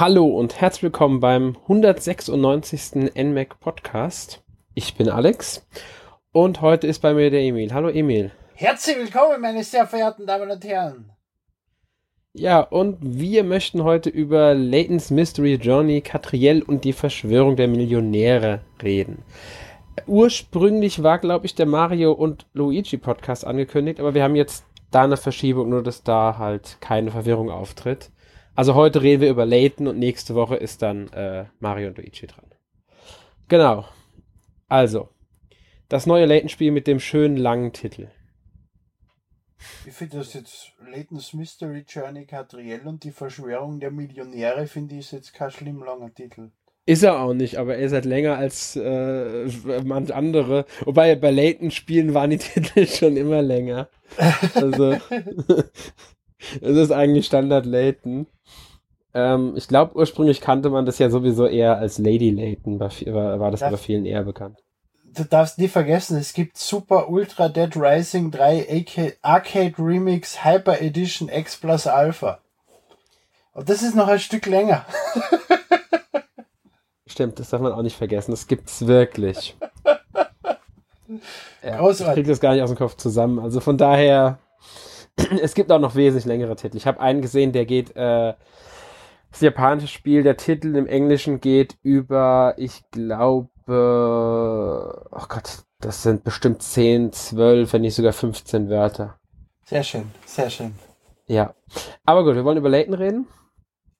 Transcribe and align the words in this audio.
Hallo 0.00 0.24
und 0.24 0.58
herzlich 0.58 0.84
willkommen 0.84 1.20
beim 1.20 1.58
196. 1.64 3.12
NMAC 3.14 3.60
Podcast. 3.60 4.42
Ich 4.72 4.94
bin 4.94 5.10
Alex 5.10 5.68
und 6.32 6.62
heute 6.62 6.86
ist 6.86 7.00
bei 7.00 7.12
mir 7.12 7.30
der 7.30 7.42
Emil. 7.42 7.74
Hallo 7.74 7.90
Emil. 7.90 8.30
Herzlich 8.54 8.96
willkommen, 8.96 9.42
meine 9.42 9.62
sehr 9.62 9.86
verehrten 9.86 10.26
Damen 10.26 10.50
und 10.50 10.64
Herren. 10.64 11.12
Ja, 12.32 12.60
und 12.60 12.96
wir 13.02 13.44
möchten 13.44 13.84
heute 13.84 14.08
über 14.08 14.54
Layton's 14.54 15.10
Mystery 15.10 15.56
Journey, 15.56 16.00
Catriel 16.00 16.62
und 16.62 16.84
die 16.84 16.94
Verschwörung 16.94 17.56
der 17.56 17.68
Millionäre 17.68 18.62
reden. 18.82 19.22
Ursprünglich 20.06 21.02
war, 21.02 21.18
glaube 21.18 21.44
ich, 21.44 21.54
der 21.54 21.66
Mario 21.66 22.12
und 22.12 22.46
Luigi 22.54 22.96
Podcast 22.96 23.46
angekündigt, 23.46 24.00
aber 24.00 24.14
wir 24.14 24.22
haben 24.22 24.34
jetzt 24.34 24.64
da 24.90 25.02
eine 25.02 25.18
Verschiebung, 25.18 25.68
nur 25.68 25.82
dass 25.82 26.02
da 26.02 26.38
halt 26.38 26.78
keine 26.80 27.10
Verwirrung 27.10 27.50
auftritt. 27.50 28.10
Also 28.60 28.74
heute 28.74 29.00
reden 29.00 29.22
wir 29.22 29.30
über 29.30 29.46
Layton 29.46 29.86
und 29.86 29.98
nächste 29.98 30.34
Woche 30.34 30.54
ist 30.54 30.82
dann 30.82 31.08
äh, 31.14 31.46
Mario 31.60 31.88
und 31.88 31.96
Luigi 31.96 32.26
dran. 32.26 32.44
Genau. 33.48 33.86
Also, 34.68 35.08
das 35.88 36.04
neue 36.04 36.26
Layton-Spiel 36.26 36.70
mit 36.70 36.86
dem 36.86 37.00
schönen 37.00 37.38
langen 37.38 37.72
Titel. 37.72 38.10
Ich 39.86 39.94
finde 39.94 40.18
das 40.18 40.34
jetzt 40.34 40.74
Layton's 40.92 41.32
Mystery 41.32 41.86
Journey 41.88 42.26
Catriel 42.26 42.86
und 42.86 43.02
die 43.02 43.12
Verschwörung 43.12 43.80
der 43.80 43.92
Millionäre 43.92 44.66
finde 44.66 44.96
ich 44.96 45.10
jetzt 45.10 45.32
kein 45.32 45.50
schlimm 45.50 45.82
langer 45.82 46.12
Titel. 46.12 46.50
Ist 46.84 47.02
er 47.02 47.18
auch 47.18 47.32
nicht, 47.32 47.56
aber 47.56 47.76
er 47.76 47.86
ist 47.86 47.92
halt 47.92 48.04
länger 48.04 48.36
als 48.36 48.76
äh, 48.76 49.48
manch 49.84 50.14
andere. 50.14 50.66
Wobei 50.84 51.14
bei 51.14 51.30
Layton-Spielen 51.30 52.12
waren 52.12 52.28
die 52.28 52.36
Titel 52.38 52.86
schon 52.86 53.16
immer 53.16 53.40
länger. 53.40 53.88
Also, 54.54 54.98
es 56.60 56.76
ist 56.76 56.92
eigentlich 56.92 57.26
Standard 57.26 57.66
Layton. 57.66 58.26
Ähm, 59.12 59.54
ich 59.56 59.68
glaube, 59.68 59.96
ursprünglich 59.96 60.40
kannte 60.40 60.70
man 60.70 60.86
das 60.86 60.98
ja 60.98 61.10
sowieso 61.10 61.46
eher 61.46 61.78
als 61.78 61.98
Lady 61.98 62.30
Layton, 62.30 62.78
war, 62.80 62.90
war 63.40 63.50
das 63.50 63.62
aber 63.62 63.76
vielen 63.76 64.06
eher 64.06 64.24
bekannt 64.24 64.58
du 65.14 65.24
darfst 65.24 65.58
nie 65.58 65.68
vergessen, 65.68 66.16
es 66.16 66.32
gibt 66.32 66.56
Super 66.56 67.08
Ultra 67.08 67.48
Dead 67.48 67.74
Rising 67.76 68.30
3 68.30 69.16
Arcade 69.22 69.74
Remix 69.78 70.44
Hyper 70.44 70.80
Edition 70.80 71.28
X 71.28 71.56
Plus 71.56 71.86
Alpha. 71.86 72.38
Und 73.52 73.68
das 73.68 73.82
ist 73.82 73.94
noch 73.94 74.08
ein 74.08 74.20
Stück 74.20 74.46
länger. 74.46 74.86
Stimmt, 77.06 77.38
das 77.40 77.50
darf 77.50 77.60
man 77.60 77.72
auch 77.72 77.82
nicht 77.82 77.96
vergessen. 77.96 78.30
Das 78.30 78.46
gibt's 78.46 78.86
wirklich. 78.86 79.56
ja, 81.62 81.90
ich 81.90 81.98
krieg 81.98 82.26
das 82.26 82.40
gar 82.40 82.54
nicht 82.54 82.62
aus 82.62 82.70
dem 82.70 82.78
Kopf 82.78 82.96
zusammen. 82.96 83.40
Also 83.40 83.60
von 83.60 83.76
daher, 83.76 84.38
es 85.42 85.54
gibt 85.54 85.70
auch 85.72 85.78
noch 85.78 85.94
wesentlich 85.94 86.26
längere 86.26 86.56
Titel. 86.56 86.76
Ich 86.76 86.86
habe 86.86 87.00
einen 87.00 87.22
gesehen, 87.22 87.52
der 87.52 87.66
geht, 87.66 87.96
äh, 87.96 88.34
das 89.30 89.40
japanische 89.40 89.88
Spiel, 89.88 90.22
der 90.22 90.36
Titel 90.36 90.74
im 90.76 90.86
Englischen 90.86 91.40
geht 91.40 91.76
über, 91.82 92.54
ich 92.56 92.82
glaube, 92.90 93.48
oh 95.10 95.24
Gott, 95.28 95.64
das 95.80 96.02
sind 96.02 96.24
bestimmt 96.24 96.62
10, 96.62 97.12
12, 97.12 97.72
wenn 97.72 97.82
nicht 97.82 97.94
sogar 97.94 98.12
15 98.12 98.68
Wörter. 98.68 99.18
Sehr 99.64 99.84
schön, 99.84 100.10
sehr 100.26 100.50
schön. 100.50 100.74
Ja. 101.26 101.54
Aber 102.04 102.24
gut, 102.24 102.34
wir 102.34 102.44
wollen 102.44 102.58
über 102.58 102.68
Layton 102.68 102.94
reden. 102.94 103.28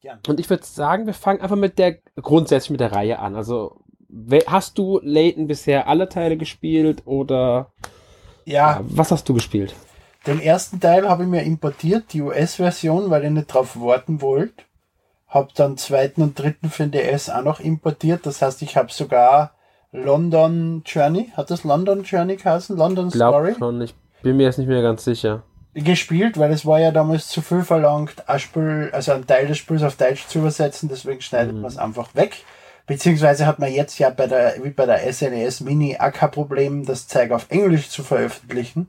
Ja. 0.03 0.19
Und 0.27 0.41
ich 0.41 0.51
würde 0.51 0.65
sagen, 0.65 1.07
wir 1.07 1.15
fangen 1.15 1.41
einfach 1.41 1.57
mit 1.57 1.79
der, 1.79 1.99
grundsätzlich 2.17 2.71
mit 2.71 2.81
der 2.81 2.93
Reihe 2.93 3.19
an. 3.21 3.37
Also, 3.37 3.83
hast 4.47 4.79
du 4.79 4.99
Layton 5.03 5.47
bisher 5.47 5.87
alle 5.87 6.09
Teile 6.09 6.37
gespielt 6.37 7.03
oder? 7.07 7.73
Ja. 8.45 8.73
ja 8.73 8.81
was 8.83 9.13
hast 9.13 9.29
du 9.29 9.35
gespielt? 9.35 9.75
Den 10.27 10.41
ersten 10.41 10.81
Teil 10.81 11.09
habe 11.09 11.23
ich 11.23 11.29
mir 11.29 11.43
importiert, 11.43 12.13
die 12.13 12.21
US-Version, 12.21 13.11
weil 13.11 13.25
ich 13.25 13.31
nicht 13.31 13.47
drauf 13.47 13.81
warten 13.81 14.21
wollte. 14.21 14.65
Hab 15.27 15.55
dann 15.55 15.79
zweiten 15.79 16.23
und 16.23 16.39
dritten 16.39 16.69
für 16.69 16.87
den 16.87 16.93
DS 16.93 17.31
auch 17.31 17.43
noch 17.43 17.61
importiert. 17.61 18.27
Das 18.27 18.43
heißt, 18.43 18.61
ich 18.63 18.77
habe 18.77 18.93
sogar 18.93 19.53
London 19.93 20.83
Journey. 20.85 21.33
Hat 21.37 21.51
das 21.51 21.65
London 21.65 22.03
Journey 22.03 22.37
geheißen? 22.37 22.77
London 22.77 23.11
Glaub 23.11 23.35
Story? 23.35 23.55
Schon. 23.59 23.81
Ich 23.81 23.95
bin 24.23 24.37
mir 24.37 24.45
jetzt 24.45 24.59
nicht 24.59 24.69
mehr 24.69 24.83
ganz 24.83 25.05
sicher. 25.05 25.45
Gespielt, 25.73 26.37
weil 26.37 26.53
es 26.53 26.67
war 26.67 26.81
ja 26.81 26.91
damals 26.91 27.29
zu 27.29 27.43
viel 27.43 27.63
verlangt, 27.63 28.29
ein 28.29 28.41
Spiel, 28.41 28.91
also 28.93 29.13
ein 29.13 29.27
Teil 29.27 29.47
des 29.47 29.59
Spiels 29.59 29.85
auf 29.85 29.97
Deutsch 29.97 30.27
zu 30.27 30.41
übersetzen, 30.41 30.89
deswegen 30.89 31.21
schneidet 31.21 31.55
mhm. 31.55 31.61
man 31.61 31.71
es 31.71 31.79
einfach 31.79 32.13
weg. 32.17 32.39
Beziehungsweise 32.87 33.47
hat 33.47 33.61
man 33.61 33.73
jetzt 33.73 33.97
ja 34.01 34.11
bei 34.11 34.27
der, 34.27 34.57
wie 34.65 34.71
bei 34.71 34.85
der 34.85 35.13
SNES 35.13 35.61
e 35.61 35.65
Mini 35.65 35.97
auch 35.97 36.13
kein 36.13 36.33
Problem, 36.33 36.85
das 36.85 37.07
Zeug 37.07 37.31
auf 37.31 37.47
Englisch 37.51 37.89
zu 37.89 38.03
veröffentlichen. 38.03 38.89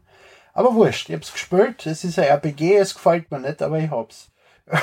Aber 0.53 0.75
wurscht, 0.75 1.09
ich 1.09 1.15
hab's 1.15 1.31
gespielt, 1.31 1.85
es 1.85 2.03
ist 2.03 2.19
ein 2.19 2.25
RPG, 2.25 2.77
es 2.77 2.93
gefällt 2.93 3.31
mir 3.31 3.39
nicht, 3.39 3.61
aber 3.61 3.79
ich 3.79 3.89
hab's. 3.89 4.31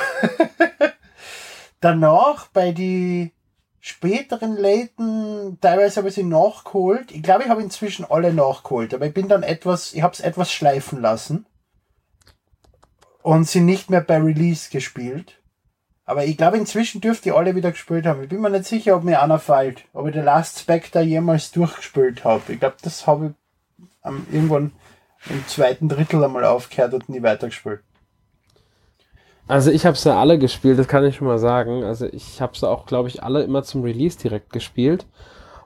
Danach 1.79 2.47
bei 2.47 2.71
die 2.71 3.33
späteren 3.79 4.57
Layton, 4.57 5.57
teilweise 5.61 5.97
habe 5.97 6.09
ich 6.09 6.15
sie 6.15 6.23
nachgeholt. 6.23 7.11
Ich 7.11 7.23
glaube, 7.23 7.43
ich 7.43 7.49
habe 7.49 7.61
inzwischen 7.61 8.05
alle 8.05 8.33
nachgeholt, 8.33 8.93
aber 8.93 9.05
ich 9.05 9.13
bin 9.13 9.27
dann 9.27 9.43
etwas, 9.43 9.93
ich 9.93 10.01
habe 10.01 10.13
es 10.13 10.19
etwas 10.19 10.51
schleifen 10.51 11.01
lassen 11.01 11.45
und 13.21 13.47
sie 13.47 13.61
nicht 13.61 13.89
mehr 13.89 14.01
bei 14.01 14.17
Release 14.17 14.69
gespielt. 14.69 15.39
Aber 16.05 16.25
ich 16.25 16.37
glaube, 16.37 16.57
inzwischen 16.57 17.01
dürfte 17.01 17.29
ich 17.29 17.35
alle 17.35 17.55
wieder 17.55 17.71
gespielt 17.71 18.07
haben. 18.07 18.23
Ich 18.23 18.29
bin 18.29 18.41
mir 18.41 18.49
nicht 18.49 18.65
sicher, 18.65 18.95
ob 18.95 19.03
mir 19.03 19.21
einer 19.21 19.37
fällt, 19.37 19.85
ob 19.93 20.07
ich 20.07 20.15
The 20.15 20.21
Last 20.21 20.59
Spectre 20.59 21.01
jemals 21.01 21.51
durchgespielt 21.51 22.23
habe. 22.23 22.51
Ich 22.51 22.59
glaube, 22.59 22.77
das 22.81 23.05
habe 23.05 23.35
ich 24.03 24.33
irgendwann 24.33 24.71
im 25.29 25.45
zweiten 25.47 25.89
Drittel 25.89 26.23
einmal 26.23 26.45
aufgehört 26.45 26.93
und 26.93 27.09
nie 27.09 27.21
weitergespielt. 27.21 27.81
Also 29.47 29.71
ich 29.71 29.85
habe 29.85 29.97
sie 29.97 30.13
alle 30.13 30.37
gespielt, 30.37 30.77
das 30.77 30.87
kann 30.87 31.03
ich 31.03 31.15
schon 31.15 31.27
mal 31.27 31.39
sagen. 31.39 31.83
Also 31.83 32.05
ich 32.05 32.39
habe 32.39 32.55
sie 32.55 32.69
auch, 32.69 32.85
glaube 32.85 33.09
ich, 33.09 33.23
alle 33.23 33.41
immer 33.41 33.63
zum 33.63 33.83
Release 33.83 34.17
direkt 34.17 34.53
gespielt. 34.53 35.07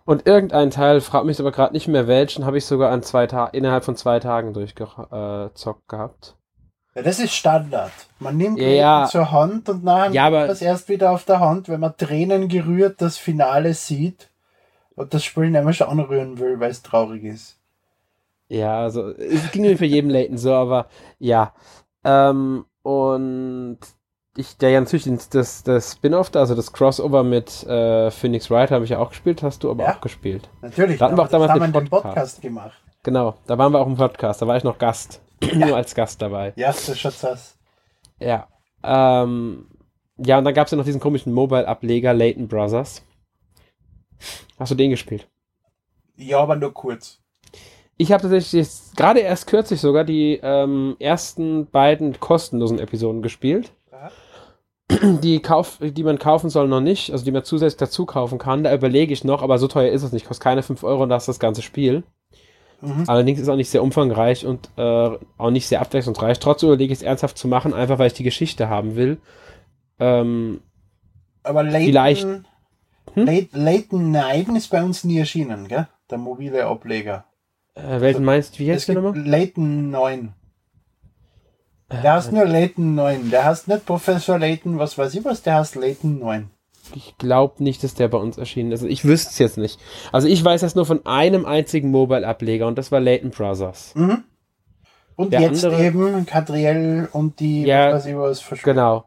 Und 0.05 0.25
irgendein 0.25 0.71
Teil, 0.71 1.01
fragt 1.01 1.25
mich 1.25 1.39
aber 1.39 1.51
gerade 1.51 1.73
nicht 1.73 1.87
mehr 1.87 2.07
welchen, 2.07 2.45
habe 2.45 2.57
ich 2.57 2.65
sogar 2.65 2.91
an 2.91 3.03
zwei 3.03 3.25
innerhalb 3.51 3.83
von 3.83 3.95
zwei 3.95 4.19
Tagen 4.19 4.53
durchgezockt 4.53 5.83
äh, 5.83 5.87
gehabt. 5.87 6.35
Ja, 6.95 7.01
das 7.01 7.19
ist 7.19 7.33
Standard. 7.33 7.91
Man 8.19 8.37
nimmt 8.37 8.59
ja, 8.59 9.07
zur 9.09 9.31
Hand 9.31 9.67
und 9.67 9.83
nachher 9.83 10.11
ja, 10.11 10.25
aber, 10.27 10.47
das 10.47 10.61
erst 10.61 10.89
wieder 10.89 11.11
auf 11.11 11.25
der 11.25 11.39
Hand, 11.39 11.67
wenn 11.67 11.79
man 11.79 11.97
Tränen 11.97 12.47
gerührt 12.49 13.01
das 13.01 13.17
Finale 13.17 13.73
sieht 13.73 14.29
und 14.95 15.13
das 15.13 15.23
Spiel 15.23 15.49
nicht 15.49 15.63
mehr 15.63 15.73
schon 15.73 15.87
anrühren 15.87 16.37
will, 16.37 16.59
weil 16.59 16.71
es 16.71 16.83
traurig 16.83 17.23
ist. 17.23 17.59
Ja, 18.49 18.79
also 18.79 19.09
es 19.09 19.51
ging 19.51 19.63
mir 19.63 19.77
für 19.77 19.85
jeden 19.85 20.09
Layton 20.09 20.37
so, 20.37 20.53
aber 20.53 20.87
ja. 21.19 21.53
Ähm, 22.03 22.65
und 22.83 23.79
ich, 24.35 24.57
der 24.57 24.71
ja 24.71 24.79
natürlich 24.79 25.05
das, 25.29 25.63
das 25.63 25.93
Spin-off, 25.93 26.35
also 26.35 26.55
das 26.55 26.73
Crossover 26.73 27.23
mit 27.23 27.63
äh, 27.63 28.11
Phoenix 28.11 28.49
Wright 28.49 28.71
habe 28.71 28.83
ich 28.83 28.91
ja 28.91 28.99
auch 28.99 29.09
gespielt, 29.09 29.43
hast 29.43 29.63
du 29.63 29.71
aber 29.71 29.83
ja, 29.83 29.95
auch 29.95 30.01
gespielt. 30.01 30.49
Natürlich, 30.61 30.97
da 30.97 31.05
hatten 31.05 31.17
wir 31.17 31.23
auch 31.23 31.29
damals 31.29 31.51
haben 31.51 31.61
den 31.61 31.71
Podcast. 31.71 32.03
Podcast 32.03 32.41
gemacht. 32.41 32.81
Genau, 33.03 33.35
da 33.47 33.57
waren 33.57 33.71
wir 33.71 33.79
auch 33.79 33.87
im 33.87 33.95
Podcast, 33.95 34.41
da 34.41 34.47
war 34.47 34.57
ich 34.57 34.63
noch 34.63 34.77
Gast. 34.77 35.21
Ja. 35.43 35.55
Nur 35.67 35.75
als 35.75 35.93
Gast 35.93 36.21
dabei. 36.21 36.53
Ja, 36.55 36.67
das 36.67 36.87
ist 36.89 37.23
das. 37.23 37.57
Ja. 38.19 38.47
Ähm, 38.83 39.67
ja, 40.17 40.37
und 40.37 40.45
dann 40.45 40.53
gab 40.53 40.67
es 40.67 40.71
ja 40.71 40.77
noch 40.77 40.85
diesen 40.85 41.01
komischen 41.01 41.33
Mobile-Ableger 41.33 42.13
Leighton 42.13 42.47
Brothers. 42.47 43.03
Hast 44.57 44.71
du 44.71 44.75
den 44.75 44.91
gespielt? 44.91 45.27
Ja, 46.15 46.39
aber 46.39 46.55
nur 46.55 46.73
kurz. 46.73 47.22
Ich 47.97 48.11
habe 48.11 48.23
tatsächlich 48.23 48.67
gerade 48.95 49.19
erst 49.19 49.47
kürzlich 49.47 49.79
sogar 49.79 50.03
die 50.03 50.39
ähm, 50.41 50.95
ersten 50.99 51.67
beiden 51.67 52.19
kostenlosen 52.19 52.79
Episoden 52.79 53.21
gespielt. 53.21 53.71
Die, 55.23 55.39
kauf, 55.39 55.79
die 55.81 56.03
man 56.03 56.19
kaufen 56.19 56.49
soll 56.49 56.67
noch 56.67 56.81
nicht, 56.81 57.11
also 57.11 57.23
die 57.23 57.31
man 57.31 57.43
zusätzlich 57.43 57.77
dazu 57.77 58.05
kaufen 58.05 58.37
kann. 58.37 58.63
Da 58.63 58.73
überlege 58.73 59.13
ich 59.13 59.23
noch, 59.23 59.41
aber 59.41 59.57
so 59.57 59.67
teuer 59.67 59.91
ist 59.91 60.03
es 60.03 60.11
nicht. 60.11 60.27
Kostet 60.27 60.43
keine 60.43 60.61
5 60.61 60.83
Euro 60.83 61.03
und 61.03 61.09
das 61.09 61.23
ist 61.23 61.27
das 61.27 61.39
ganze 61.39 61.61
Spiel. 61.61 62.03
Mhm. 62.81 63.05
Allerdings 63.07 63.39
ist 63.39 63.43
es 63.43 63.49
auch 63.49 63.55
nicht 63.55 63.69
sehr 63.69 63.81
umfangreich 63.81 64.45
und 64.45 64.69
äh, 64.75 65.17
auch 65.37 65.51
nicht 65.51 65.67
sehr 65.67 65.81
abwechslungsreich. 65.81 66.39
Trotzdem 66.39 66.69
überlege 66.69 66.91
ich 66.91 66.99
es 66.99 67.03
ernsthaft 67.03 67.37
zu 67.37 67.47
machen, 67.47 67.73
einfach 67.73 67.97
weil 67.97 68.07
ich 68.07 68.13
die 68.13 68.23
Geschichte 68.23 68.67
haben 68.67 68.95
will. 68.95 69.17
Ähm, 69.99 70.61
aber 71.43 71.63
Leighton, 71.63 71.85
vielleicht. 71.85 72.27
Hm? 73.13 73.47
Leighton 73.53 74.11
Neiden 74.11 74.55
ist 74.55 74.69
bei 74.69 74.83
uns 74.83 75.03
nie 75.05 75.17
erschienen, 75.19 75.67
gell? 75.69 75.87
Der 76.09 76.17
mobile 76.17 76.65
Ableger. 76.65 77.25
Äh, 77.75 78.01
welchen 78.01 78.23
meinst 78.23 78.55
du? 78.55 78.59
Wie 78.59 78.71
heißt 78.71 78.87
der 78.87 78.95
nochmal? 78.95 79.17
Layton 79.17 79.89
9. 79.89 80.33
Der 81.91 82.03
äh, 82.03 82.07
heißt 82.09 82.31
nur 82.31 82.45
Layton 82.45 82.95
9. 82.95 83.29
Der 83.29 83.45
heißt 83.45 83.67
nicht 83.67 83.85
Professor 83.85 84.37
Layton, 84.39 84.79
was 84.79 84.97
weiß 84.97 85.13
ich 85.15 85.25
was, 85.25 85.41
der 85.41 85.55
heißt 85.55 85.75
Layton 85.75 86.19
9. 86.19 86.49
Ich 86.95 87.17
glaube 87.17 87.63
nicht, 87.63 87.83
dass 87.83 87.95
der 87.95 88.07
bei 88.07 88.17
uns 88.17 88.37
erschienen 88.37 88.71
ist. 88.71 88.83
Ich 88.83 89.05
wüsste 89.05 89.29
es 89.31 89.39
jetzt 89.39 89.57
nicht. 89.57 89.79
Also 90.11 90.27
ich 90.27 90.43
weiß 90.43 90.61
das 90.61 90.75
nur 90.75 90.85
von 90.85 91.05
einem 91.05 91.45
einzigen 91.45 91.91
Mobile-Ableger 91.91 92.67
und 92.67 92.77
das 92.77 92.91
war 92.91 92.99
Layton 92.99 93.31
Brothers. 93.31 93.95
Mhm. 93.95 94.23
Und 95.15 95.31
der 95.31 95.41
jetzt 95.41 95.63
andere, 95.63 95.83
eben 95.83 96.25
Catriel 96.25 97.07
und 97.11 97.39
die, 97.39 97.63
ja, 97.63 97.93
was 97.93 98.03
weiß 98.03 98.05
ich 98.07 98.17
was, 98.17 98.41
verschwunden. 98.41 98.75
Genau. 98.75 99.05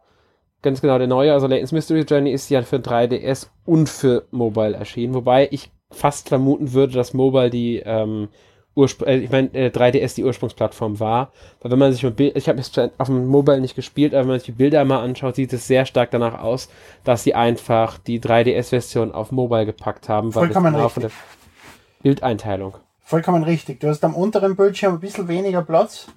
Ganz 0.63 0.81
genau, 0.81 0.99
der 0.99 1.07
neue, 1.07 1.33
also 1.33 1.47
Layton's 1.47 1.73
Mystery 1.73 2.01
Journey 2.01 2.33
ist 2.33 2.49
ja 2.49 2.63
für 2.63 2.77
3DS 2.77 3.49
und 3.65 3.89
für 3.89 4.27
Mobile 4.31 4.75
erschienen, 4.75 5.15
wobei 5.15 5.49
ich 5.51 5.71
fast 5.91 6.29
vermuten 6.29 6.73
würde, 6.73 6.95
dass 6.95 7.15
Mobile 7.15 7.51
die 7.51 7.83
ähm, 7.85 8.29
Urspr 8.77 9.07
äh, 9.07 9.17
ich 9.17 9.31
meine, 9.31 9.53
äh, 9.55 9.69
3DS 9.71 10.15
die 10.15 10.25
Ursprungsplattform 10.25 11.01
war. 11.01 11.33
Weil 11.61 11.73
wenn 11.73 11.79
man 11.79 11.93
sich 11.93 12.03
mal 12.03 12.13
Bild, 12.13 12.37
ich 12.37 12.49
habe 12.49 12.61
es 12.61 12.71
auf 12.99 13.07
dem 13.07 13.27
Mobile 13.27 13.61
nicht 13.61 13.75
gespielt, 13.75 14.15
aber 14.15 14.23
wenn 14.23 14.29
man 14.29 14.39
sich 14.39 14.47
die 14.47 14.53
Bilder 14.53 14.85
mal 14.85 15.03
anschaut, 15.03 15.37
sieht 15.37 15.53
es 15.53 15.67
sehr 15.67 15.87
stark 15.87 16.11
danach 16.11 16.41
aus, 16.41 16.69
dass 17.03 17.25
sie 17.25 17.35
einfach 17.35 17.99
die 17.99 18.21
3DS-Version 18.21 19.13
auf 19.13 19.33
Mobile 19.33 19.67
gepackt 19.67 20.09
haben, 20.09 20.35
weil 20.35 20.45
Vollkommen 20.45 20.75
genau 20.75 20.87
richtig. 20.87 21.13
Bildeinteilung. 22.03 22.75
Vollkommen 23.01 23.43
richtig. 23.43 23.81
Du 23.81 23.89
hast 23.89 24.05
am 24.05 24.15
unteren 24.15 24.57
Bildschirm 24.57 24.95
ein 24.95 25.01
bisschen 25.01 25.29
weniger 25.29 25.63
Platz 25.63 26.09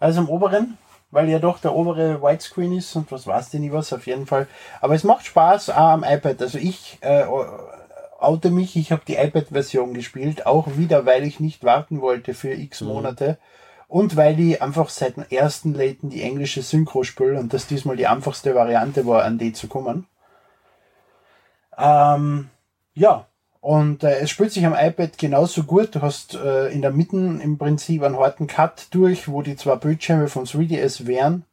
als 0.00 0.16
am 0.16 0.28
oberen, 0.28 0.78
weil 1.10 1.28
ja 1.28 1.38
doch 1.38 1.58
der 1.58 1.74
obere 1.74 2.22
Widescreen 2.22 2.72
ist 2.76 2.94
und 2.96 3.10
was 3.10 3.26
weiß 3.26 3.52
ich 3.54 3.60
nicht 3.60 3.72
was, 3.72 3.92
auf 3.92 4.06
jeden 4.06 4.26
Fall. 4.26 4.46
Aber 4.80 4.94
es 4.94 5.04
macht 5.04 5.26
Spaß 5.26 5.70
auch 5.70 5.76
am 5.76 6.04
iPad. 6.04 6.42
Also 6.42 6.58
ich 6.58 6.98
äh, 7.00 7.24
oute 8.18 8.50
mich, 8.50 8.76
ich 8.76 8.92
habe 8.92 9.02
die 9.06 9.16
iPad-Version 9.16 9.94
gespielt, 9.94 10.46
auch 10.46 10.76
wieder, 10.76 11.06
weil 11.06 11.24
ich 11.24 11.40
nicht 11.40 11.64
warten 11.64 12.00
wollte 12.00 12.34
für 12.34 12.52
x 12.52 12.82
Monate. 12.82 13.38
Und 13.86 14.16
weil 14.16 14.38
ich 14.38 14.60
einfach 14.60 14.90
seit 14.90 15.16
dem 15.16 15.24
ersten 15.30 15.72
Layton 15.72 16.10
die 16.10 16.22
englische 16.22 16.60
Synchro 16.60 17.04
spiele 17.04 17.38
und 17.38 17.54
das 17.54 17.66
diesmal 17.66 17.96
die 17.96 18.06
einfachste 18.06 18.54
Variante 18.54 19.06
war, 19.06 19.24
an 19.24 19.38
die 19.38 19.54
zu 19.54 19.66
kommen. 19.66 20.06
Ähm, 21.78 22.50
ja, 22.92 23.26
und 23.60 24.04
äh, 24.04 24.18
es 24.18 24.30
spielt 24.30 24.52
sich 24.52 24.66
am 24.66 24.74
iPad 24.74 25.16
genauso 25.16 25.62
gut. 25.62 25.94
Du 25.94 26.02
hast 26.02 26.34
äh, 26.34 26.68
in 26.68 26.82
der 26.82 26.90
Mitte 26.90 27.16
im 27.16 27.56
Prinzip 27.56 28.02
einen 28.02 28.18
harten 28.18 28.46
Cut 28.46 28.88
durch, 28.90 29.28
wo 29.28 29.42
die 29.42 29.56
zwei 29.56 29.76
Bildschirme 29.76 30.28
von 30.28 30.44
3DS 30.44 31.06
wären 31.06 31.44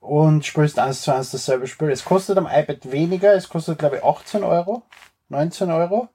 und 0.00 0.44
spielst 0.44 0.78
eins 0.78 1.02
zu 1.02 1.14
eins 1.14 1.30
dasselbe 1.30 1.66
Spiel. 1.66 1.90
Es 1.90 2.04
kostet 2.04 2.38
am 2.38 2.46
iPad 2.46 2.90
weniger, 2.92 3.34
es 3.34 3.48
kostet 3.48 3.78
glaube 3.78 3.96
ich 3.96 4.04
18 4.04 4.42
Euro, 4.42 4.82
19 5.28 5.70
Euro. 5.70 6.08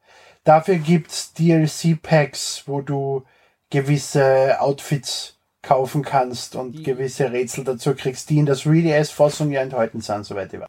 Dafür 0.44 0.76
gibt's 0.78 1.34
DLC-Packs, 1.34 2.64
wo 2.68 2.82
du 2.82 3.24
gewisse 3.70 4.60
Outfits 4.60 5.38
kaufen 5.62 6.04
kannst 6.04 6.56
und 6.56 6.72
Die- 6.72 6.84
gewisse 6.84 7.32
Rätsel 7.32 7.64
dazu 7.64 7.94
kriegst, 7.94 8.30
die 8.30 8.38
in 8.40 8.46
der 8.46 8.56
3DS-Fassung 8.56 9.52
ja 9.52 9.62
enthalten 9.62 10.02
sind, 10.02 10.26
soweit 10.26 10.54
ich 10.54 10.60
weiß. 10.60 10.68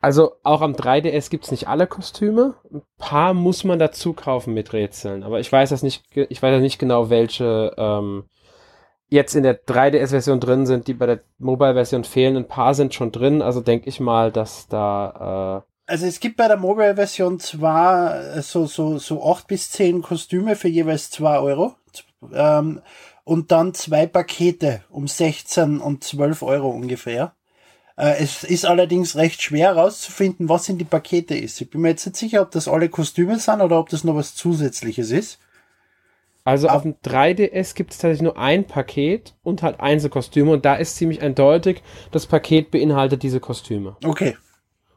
Also 0.00 0.34
auch 0.44 0.60
am 0.60 0.74
3DS 0.76 1.30
gibt's 1.30 1.50
nicht 1.50 1.66
alle 1.68 1.86
Kostüme. 1.86 2.54
Ein 2.72 2.82
paar 2.98 3.34
muss 3.34 3.64
man 3.64 3.78
dazu 3.78 4.12
kaufen 4.12 4.54
mit 4.54 4.72
Rätseln. 4.72 5.24
Aber 5.24 5.40
ich 5.40 5.50
weiß 5.50 5.70
das 5.70 5.82
nicht, 5.82 6.04
ich 6.14 6.42
weiß 6.42 6.52
ja 6.52 6.60
nicht 6.60 6.78
genau, 6.78 7.10
welche 7.10 7.74
ähm, 7.76 8.24
jetzt 9.08 9.34
in 9.34 9.42
der 9.42 9.64
3DS-Version 9.66 10.38
drin 10.38 10.66
sind, 10.66 10.86
die 10.86 10.94
bei 10.94 11.06
der 11.06 11.20
Mobile-Version 11.38 12.04
fehlen. 12.04 12.36
Ein 12.36 12.46
paar 12.46 12.74
sind 12.74 12.94
schon 12.94 13.10
drin, 13.10 13.42
also 13.42 13.60
denke 13.60 13.88
ich 13.88 13.98
mal, 13.98 14.30
dass 14.30 14.68
da 14.68 15.64
äh, 15.64 15.75
Also 15.86 16.06
es 16.06 16.18
gibt 16.18 16.36
bei 16.36 16.48
der 16.48 16.56
Mobile-Version 16.56 17.38
zwar 17.38 18.42
so, 18.42 18.66
so, 18.66 18.98
so 18.98 19.24
acht 19.24 19.46
bis 19.46 19.70
zehn 19.70 20.02
Kostüme 20.02 20.56
für 20.56 20.68
jeweils 20.68 21.10
zwei 21.10 21.38
Euro 21.38 21.76
ähm, 22.32 22.80
und 23.24 23.52
dann 23.52 23.72
zwei 23.72 24.06
Pakete 24.06 24.82
um 24.90 25.06
16 25.06 25.80
und 25.80 26.02
12 26.02 26.42
Euro 26.42 26.70
ungefähr. 26.70 27.34
Äh, 27.96 28.16
es 28.18 28.42
ist 28.42 28.66
allerdings 28.66 29.16
recht 29.16 29.40
schwer 29.42 29.74
herauszufinden, 29.74 30.48
was 30.48 30.68
in 30.68 30.78
die 30.78 30.84
Pakete 30.84 31.36
ist. 31.36 31.60
Ich 31.60 31.70
bin 31.70 31.82
mir 31.82 31.90
jetzt 31.90 32.06
nicht 32.06 32.16
sicher, 32.16 32.42
ob 32.42 32.50
das 32.50 32.68
alle 32.68 32.88
Kostüme 32.88 33.38
sind 33.38 33.60
oder 33.60 33.78
ob 33.78 33.88
das 33.88 34.04
noch 34.04 34.16
was 34.16 34.34
Zusätzliches 34.34 35.10
ist. 35.10 35.38
Also 36.44 36.68
auf 36.68 36.82
dem 36.82 36.94
3DS 37.04 37.74
gibt 37.74 37.90
es 37.90 37.98
tatsächlich 37.98 38.22
nur 38.22 38.38
ein 38.38 38.68
Paket 38.68 39.34
und 39.42 39.64
halt 39.64 39.80
Einzelkostüme 39.80 40.52
und 40.52 40.64
da 40.64 40.76
ist 40.76 40.94
ziemlich 40.94 41.20
eindeutig, 41.20 41.82
das 42.12 42.26
Paket 42.26 42.70
beinhaltet 42.70 43.24
diese 43.24 43.40
Kostüme. 43.40 43.96
Okay. 44.04 44.36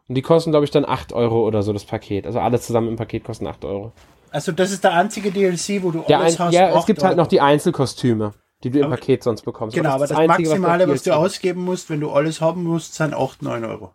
Und 0.10 0.16
die 0.16 0.22
kosten, 0.22 0.52
glaube 0.52 0.66
ich, 0.66 0.72
dann 0.72 0.86
8 0.86 1.14
Euro 1.14 1.46
oder 1.48 1.62
so, 1.64 1.72
das 1.72 1.86
Paket. 1.86 2.26
Also 2.26 2.40
alle 2.40 2.60
zusammen 2.60 2.88
im 2.90 2.96
Paket 2.98 3.24
kosten 3.24 3.48
8 3.48 3.64
Euro. 3.64 3.94
Also 4.32 4.52
das 4.52 4.72
ist 4.72 4.84
der 4.84 4.94
einzige 4.94 5.32
DLC, 5.32 5.82
wo 5.84 5.92
du 5.92 6.04
Der 6.08 6.20
alles 6.20 6.40
ein, 6.40 6.48
hast. 6.48 6.54
ja, 6.54 6.78
es 6.78 6.86
gibt 6.86 7.02
halt 7.04 7.12
Euro. 7.14 7.22
noch 7.22 7.28
die 7.28 7.40
Einzelkostüme, 7.42 8.34
die 8.64 8.72
du 8.72 8.80
im 8.80 8.86
Aber- 8.86 8.96
Paket 8.96 9.24
sonst 9.24 9.44
bekommst. 9.44 9.76
Genau, 9.76 9.92
aber 9.92 10.04
ist 10.06 10.10
das, 10.10 10.18
Einzige, 10.18 10.50
Maximale, 10.50 10.88
noch 10.88 10.94
was 10.96 11.04
du 11.04 11.16
ausgeben 11.16 11.64
musst, 11.64 11.90
wenn 11.90 12.00
du 12.00 12.10
alles 12.12 12.42
haben 12.42 12.64
musst, 12.64 12.96
sind 12.96 13.14
8, 13.14 13.42
9 13.44 13.64
Euro. 13.66 13.94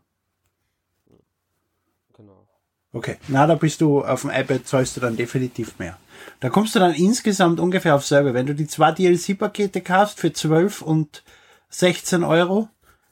Genau. 2.16 2.46
Okay, 2.92 3.16
na, 3.28 3.46
da 3.46 3.54
bist 3.56 3.80
du 3.80 4.04
auf 4.04 4.22
dem 4.22 4.30
iPad, 4.30 4.66
zahlst 4.66 4.96
du 4.96 5.00
dann 5.00 5.16
definitiv 5.16 5.78
mehr. 5.78 5.98
Da 6.40 6.48
kommst 6.48 6.74
du 6.74 6.78
dann 6.78 6.94
insgesamt 6.94 7.60
ungefähr 7.60 7.94
auf 7.96 8.04
selber. 8.06 8.34
Wenn 8.34 8.46
du 8.46 8.54
die 8.54 8.66
zwei 8.66 8.92
DLC-Pakete 8.92 9.80
kaufst 9.80 10.20
für 10.20 10.32
12 10.32 10.80
und 10.82 11.22
16 11.70 12.22
Euro, 12.24 12.68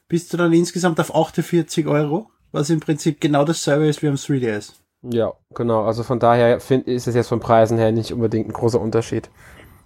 bist 0.09 0.33
du 0.33 0.37
dann 0.37 0.53
insgesamt 0.53 1.01
auf 1.01 1.15
48 1.15 1.87
Euro, 1.87 2.29
was 2.53 2.71
im 2.71 2.81
Prinzip 2.81 3.21
genau 3.21 3.45
dasselbe 3.45 3.89
ist 3.89 4.03
wie 4.03 4.09
am 4.09 4.15
3DS. 4.15 4.75
Ja, 5.03 5.33
genau. 5.55 5.85
Also 5.85 6.05
von 6.05 6.21
daher 6.21 6.61
find, 6.61 6.87
ist 6.87 7.09
es 7.09 7.15
jetzt 7.15 7.29
von 7.29 7.41
Preisen 7.41 7.79
her 7.79 7.91
nicht 7.91 8.13
unbedingt 8.13 8.49
ein 8.49 8.53
großer 8.53 8.81
Unterschied. 8.81 9.31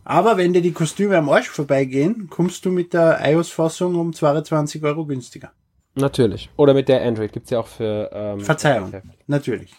Aber 0.04 0.36
wenn 0.36 0.52
dir 0.52 0.62
die 0.62 0.72
Kostüme 0.72 1.16
am 1.16 1.28
Arsch 1.28 1.48
vorbeigehen, 1.48 2.28
kommst 2.30 2.64
du 2.64 2.70
mit 2.70 2.92
der 2.92 3.20
iOS-Fassung 3.24 3.94
um 3.96 4.12
22 4.12 4.84
Euro 4.84 5.06
günstiger. 5.06 5.52
Natürlich. 5.94 6.50
Oder 6.56 6.74
mit 6.74 6.88
der 6.88 7.02
Android 7.02 7.32
gibt's 7.32 7.50
ja 7.50 7.58
auch 7.58 7.66
für. 7.66 8.10
Ähm, 8.12 8.40
Verzeihung, 8.40 8.92
natürlich. 9.26 9.74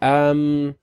Ähm, 0.00 0.74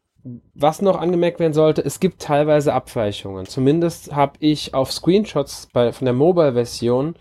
was 0.54 0.82
noch 0.82 1.00
angemerkt 1.00 1.40
werden 1.40 1.54
sollte, 1.54 1.84
es 1.84 2.00
gibt 2.00 2.22
teilweise 2.22 2.74
Abweichungen. 2.74 3.46
Zumindest 3.46 4.16
habe 4.16 4.34
ich 4.40 4.74
auf 4.74 4.92
Screenshots 4.92 5.68
bei, 5.72 5.92
von 5.92 6.06
der 6.06 6.14
Mobile-Version 6.14 7.16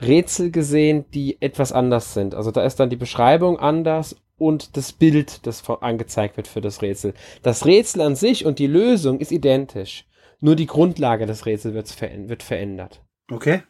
Rätsel 0.00 0.50
gesehen, 0.50 1.04
die 1.14 1.40
etwas 1.40 1.72
anders 1.72 2.14
sind. 2.14 2.34
Also 2.34 2.50
da 2.50 2.64
ist 2.64 2.80
dann 2.80 2.90
die 2.90 2.96
Beschreibung 2.96 3.58
anders 3.58 4.16
und 4.36 4.76
das 4.76 4.92
Bild, 4.92 5.46
das 5.46 5.62
angezeigt 5.68 6.36
wird 6.36 6.48
für 6.48 6.60
das 6.60 6.82
Rätsel. 6.82 7.14
Das 7.42 7.66
Rätsel 7.66 8.02
an 8.02 8.16
sich 8.16 8.44
und 8.44 8.58
die 8.58 8.66
Lösung 8.66 9.20
ist 9.20 9.32
identisch. 9.32 10.06
Nur 10.40 10.56
die 10.56 10.66
Grundlage 10.66 11.26
des 11.26 11.46
Rätsels 11.46 11.74
wird, 11.74 11.88
veränd 11.88 12.28
wird 12.28 12.42
verändert. 12.42 13.02
Okay. 13.30 13.62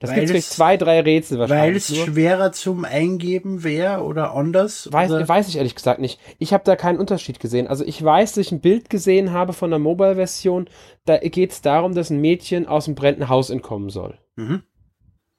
Das 0.00 0.10
Weil 0.10 0.20
gibt 0.20 0.30
vielleicht 0.30 0.50
zwei, 0.50 0.76
drei 0.76 1.00
Rätsel 1.00 1.38
Weil 1.40 1.50
wahrscheinlich. 1.50 1.90
es 1.90 1.96
nur. 1.96 2.06
schwerer 2.06 2.52
zum 2.52 2.84
Eingeben 2.84 3.64
wäre 3.64 4.04
oder 4.04 4.32
anders? 4.32 4.88
Weiß, 4.92 5.10
oder? 5.10 5.28
weiß 5.28 5.48
ich 5.48 5.56
ehrlich 5.56 5.74
gesagt 5.74 6.00
nicht. 6.00 6.20
Ich 6.38 6.52
habe 6.52 6.62
da 6.64 6.76
keinen 6.76 7.00
Unterschied 7.00 7.40
gesehen. 7.40 7.66
Also 7.66 7.84
ich 7.84 8.02
weiß, 8.02 8.34
dass 8.34 8.46
ich 8.46 8.52
ein 8.52 8.60
Bild 8.60 8.90
gesehen 8.90 9.32
habe 9.32 9.52
von 9.52 9.70
der 9.70 9.80
Mobile-Version. 9.80 10.70
Da 11.04 11.18
geht 11.18 11.50
es 11.50 11.62
darum, 11.62 11.96
dass 11.96 12.10
ein 12.10 12.20
Mädchen 12.20 12.66
aus 12.66 12.84
dem 12.84 12.94
brennenden 12.94 13.28
Haus 13.28 13.50
entkommen 13.50 13.90
soll. 13.90 14.18
Mhm. 14.36 14.62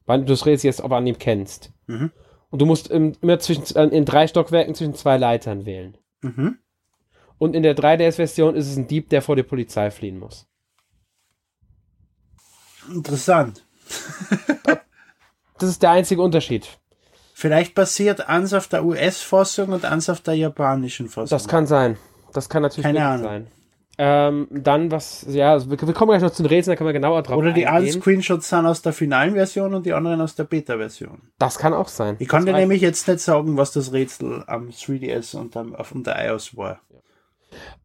Weil 0.10 0.22
du 0.22 0.26
das 0.26 0.48
Rätsel 0.48 0.70
jetzt 0.70 0.82
aber 0.82 0.98
an 0.98 1.06
ihm 1.06 1.20
kennst. 1.20 1.72
Mhm. 1.86 2.12
Und 2.50 2.60
du 2.60 2.66
musst 2.66 2.90
im, 2.90 3.14
immer 3.22 3.38
zwischen, 3.38 3.64
äh, 3.76 3.96
in 3.96 4.06
drei 4.06 4.26
Stockwerken 4.26 4.74
zwischen 4.74 4.96
zwei 4.96 5.18
Leitern 5.18 5.68
wählen. 5.68 6.00
Mhm. 6.22 6.58
Und 7.38 7.56
in 7.56 7.62
der 7.62 7.78
3DS-Version 7.78 8.56
ist 8.56 8.68
es 8.68 8.76
ein 8.76 8.88
Dieb, 8.88 9.10
der 9.10 9.22
vor 9.22 9.36
der 9.36 9.44
Polizei 9.44 9.92
fliehen 9.92 10.18
muss. 10.18 10.48
Interessant. 12.92 13.64
Das 15.60 15.70
ist 15.70 15.84
der 15.84 15.92
einzige 15.92 16.24
Unterschied. 16.24 16.68
Vielleicht 17.36 17.76
basiert 17.76 18.28
eins 18.28 18.54
auf 18.54 18.68
der 18.68 18.84
US-Fassung 18.84 19.70
und 19.70 19.86
eins 19.86 20.10
auf 20.10 20.22
der 20.22 20.34
japanischen 20.34 21.08
Fassung. 21.08 21.30
Das 21.30 21.48
kann 21.48 21.68
sein. 21.68 21.98
Das 22.34 22.50
kann 22.50 22.64
natürlich 22.64 22.86
Keine 22.86 23.06
Ahnung. 23.06 23.26
sein. 23.26 23.48
Ähm, 24.02 24.48
dann 24.50 24.92
was, 24.92 25.26
ja, 25.30 25.60
wir, 25.70 25.78
wir 25.86 25.94
kommen 25.94 26.12
gleich 26.12 26.22
noch 26.22 26.32
zu 26.32 26.42
den 26.42 26.48
Rätseln, 26.50 26.72
da 26.74 26.78
können 26.78 26.88
wir 26.88 26.94
genauer 26.94 27.22
drauf 27.22 27.36
Oder 27.36 27.52
die 27.52 27.68
einen. 27.68 27.92
Screenshots 27.92 28.48
sind 28.48 28.66
aus 28.66 28.82
der 28.82 28.94
finalen 28.94 29.34
Version 29.34 29.74
und 29.74 29.86
die 29.86 29.92
anderen 29.92 30.22
aus 30.22 30.36
der 30.36 30.46
Beta-Version. 30.46 31.22
Das 31.38 31.58
kann 31.58 31.74
auch 31.74 31.90
sein. 31.90 32.16
Ich 32.20 32.30
kann 32.30 32.46
dir 32.46 32.54
nämlich 32.54 32.82
jetzt 32.82 33.10
nicht 33.10 33.20
sagen, 33.20 33.58
was 33.58 33.74
das 33.74 33.92
Rätsel 33.92 34.46
am 34.48 34.70
3DS 34.70 35.36
und 35.36 35.58
am, 35.58 35.76
auf 35.76 35.92
und 35.92 36.08
der 36.08 36.30
iOS 36.30 36.56
war. 36.56 36.80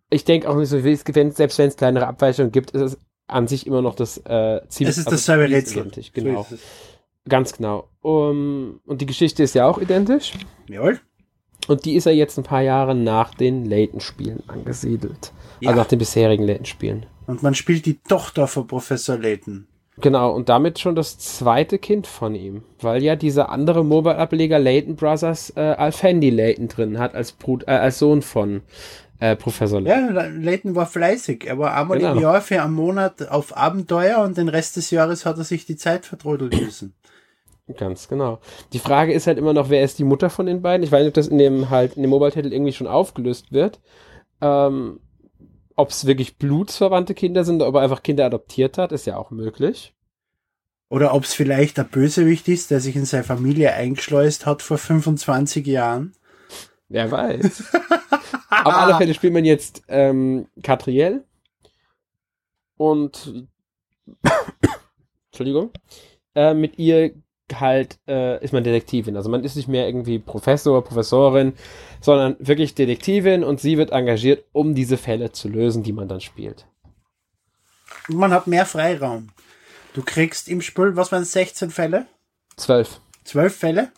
ich 0.09 0.25
denke 0.25 0.49
auch 0.49 0.55
nicht 0.57 0.69
so, 0.69 0.85
wie 0.85 0.93
es- 0.93 1.03
wenn, 1.09 1.33
selbst 1.33 1.59
wenn 1.59 1.67
es 1.67 1.77
kleinere 1.77 2.07
Abweichungen 2.07 2.53
gibt, 2.53 2.71
ist 2.71 2.83
es 2.83 2.99
an 3.27 3.49
sich 3.49 3.67
immer 3.67 3.83
noch 3.83 3.97
das 3.97 4.19
äh, 4.19 4.61
Ziel. 4.69 4.87
Es 4.87 4.99
ist 4.99 5.11
dasselbe 5.11 5.47
Ziel 5.47 5.55
Rätsel. 5.57 5.79
Identisch, 5.79 6.13
genau. 6.13 6.47
So. 6.49 6.57
Ganz 7.29 7.57
genau. 7.57 7.89
Um, 8.03 8.81
und 8.87 9.01
die 9.01 9.07
Geschichte 9.07 9.43
ist 9.43 9.55
ja 9.57 9.67
auch 9.67 9.79
identisch. 9.79 10.33
Jawohl. 10.69 11.01
Und 11.67 11.87
die 11.87 11.97
ist 11.97 12.05
ja 12.05 12.13
jetzt 12.13 12.37
ein 12.39 12.45
paar 12.45 12.61
Jahre 12.61 12.95
nach 12.95 13.35
den 13.35 13.65
Layton-Spielen 13.65 14.43
angesiedelt. 14.47 15.33
Ja. 15.61 15.71
Also 15.71 15.81
nach 15.81 15.89
den 15.89 15.99
bisherigen 15.99 16.45
Layton-Spielen. 16.45 17.07
Und 17.27 17.43
man 17.43 17.55
spielt 17.55 17.87
die 17.87 17.99
Tochter 18.03 18.47
von 18.47 18.67
Professor 18.67 19.17
Layton. 19.19 19.67
Genau, 20.01 20.33
und 20.33 20.49
damit 20.49 20.81
schon 20.81 20.97
das 20.97 21.19
zweite 21.19 21.79
Kind 21.79 22.07
von 22.07 22.35
ihm. 22.35 22.63
Weil 22.81 23.03
ja 23.03 23.15
dieser 23.17 23.51
andere 23.51 23.85
Mobile-Ableger 23.85 24.59
Layton 24.59 24.97
Brothers 24.97 25.53
äh, 25.57 25.61
Alfendi 25.61 26.31
Layton 26.31 26.69
drin 26.69 26.99
hat 26.99 27.15
als, 27.15 27.33
Brut, 27.33 27.63
äh, 27.69 27.73
als 27.73 28.01
Sohn 28.01 28.21
von 28.23 28.63
äh, 29.21 29.37
Professor 29.37 29.81
Layton. 29.81 30.15
Ja, 30.17 30.23
Layton 30.27 30.75
war 30.75 30.87
fleißig. 30.87 31.47
Er 31.47 31.59
war 31.59 31.77
einmal 31.77 31.99
im 32.01 32.09
Genau. 32.09 32.21
Jahr 32.21 32.41
für 32.41 32.61
einen 32.61 32.75
Monat 32.75 33.29
auf 33.29 33.57
Abenteuer 33.57 34.19
und 34.25 34.37
den 34.37 34.49
Rest 34.49 34.77
des 34.77 34.91
Jahres 34.91 35.25
hat 35.25 35.39
er 35.39 35.45
sich 35.45 35.65
die 35.65 35.77
Zeit 35.77 36.07
vertrödeln 36.07 36.51
müssen. 36.65 36.95
Ganz 37.79 38.09
genau. 38.09 38.41
Die 38.75 38.79
Frage 38.81 39.13
ist 39.15 39.27
halt 39.27 39.39
immer 39.39 39.55
noch, 39.55 39.71
wer 39.71 39.83
ist 39.85 39.99
die 39.99 40.05
Mutter 40.05 40.29
von 40.29 40.45
den 40.47 40.61
beiden? 40.61 40.83
Ich 40.85 40.93
weiß 40.93 41.01
nicht, 41.01 41.09
ob 41.09 41.15
das 41.15 41.29
in 41.29 41.39
dem 41.39 41.71
halt 41.71 41.95
in 41.95 42.03
dem 42.03 42.11
Mobile-Titel 42.11 42.53
irgendwie 42.53 42.73
schon 42.75 42.87
aufgelöst 42.89 43.53
wird. 43.53 43.81
Ähm, 44.43 44.99
ob 45.77 45.91
es 45.91 46.07
wirklich 46.07 46.39
blutsverwandte 46.39 47.15
Kinder 47.15 47.45
sind, 47.45 47.63
ob 47.63 47.75
er 47.75 47.83
einfach 47.83 48.03
Kinder 48.03 48.27
adoptiert 48.27 48.79
hat, 48.79 48.93
ist 48.93 49.07
ja 49.07 49.17
auch 49.17 49.31
möglich. 49.31 49.95
Oder 50.89 51.15
ob 51.15 51.25
es 51.25 51.35
vielleicht 51.35 51.79
der 51.79 51.85
Bösewicht 51.85 52.47
ist, 52.49 52.71
der 52.71 52.81
sich 52.81 52.95
in 52.95 53.05
seine 53.05 53.25
Familie 53.25 53.73
eingeschleust 53.73 54.47
hat 54.47 54.63
vor 54.63 54.79
25 54.79 55.67
Jahren. 55.67 56.13
Wer 56.89 57.11
weiß. 57.11 57.65
Auf 58.51 58.75
alle 58.75 58.95
Fälle 58.99 59.15
spielt 59.15 59.33
man 59.33 59.45
jetzt 59.45 59.83
ähm, 59.89 60.47
Catriel. 60.63 61.25
und 62.77 63.49
Entschuldigung, 65.31 65.73
äh, 66.35 66.55
mit 66.55 66.79
ihr 66.79 67.15
halt 67.53 67.99
äh, 68.09 68.43
ist 68.43 68.53
man 68.53 68.65
Detektivin. 68.65 69.17
Also 69.17 69.29
man 69.29 69.45
ist 69.45 69.57
nicht 69.57 69.69
mehr 69.69 69.87
irgendwie 69.87 70.19
Professor, 70.19 70.83
Professorin, 70.83 71.53
sondern 72.01 72.37
wirklich 72.39 72.75
Detektivin 72.75 73.45
und 73.45 73.61
sie 73.61 73.77
wird 73.77 73.91
engagiert, 73.91 74.45
um 74.53 74.75
diese 74.75 74.97
Fälle 74.97 75.33
zu 75.33 75.49
lösen, 75.49 75.83
die 75.83 75.93
man 75.93 76.09
dann 76.09 76.21
spielt. 76.21 76.67
Man 78.09 78.33
hat 78.33 78.47
mehr 78.47 78.67
Freiraum. 78.67 79.31
Du 79.93 80.03
kriegst 80.03 80.49
im 80.49 80.61
Spiel, 80.61 80.97
was 80.97 81.13
waren 81.13 81.25
16 81.25 81.71
Fälle? 81.71 82.07
Zwölf. 82.57 83.01
Zwölf 83.25 83.57
Fälle. 83.57 83.91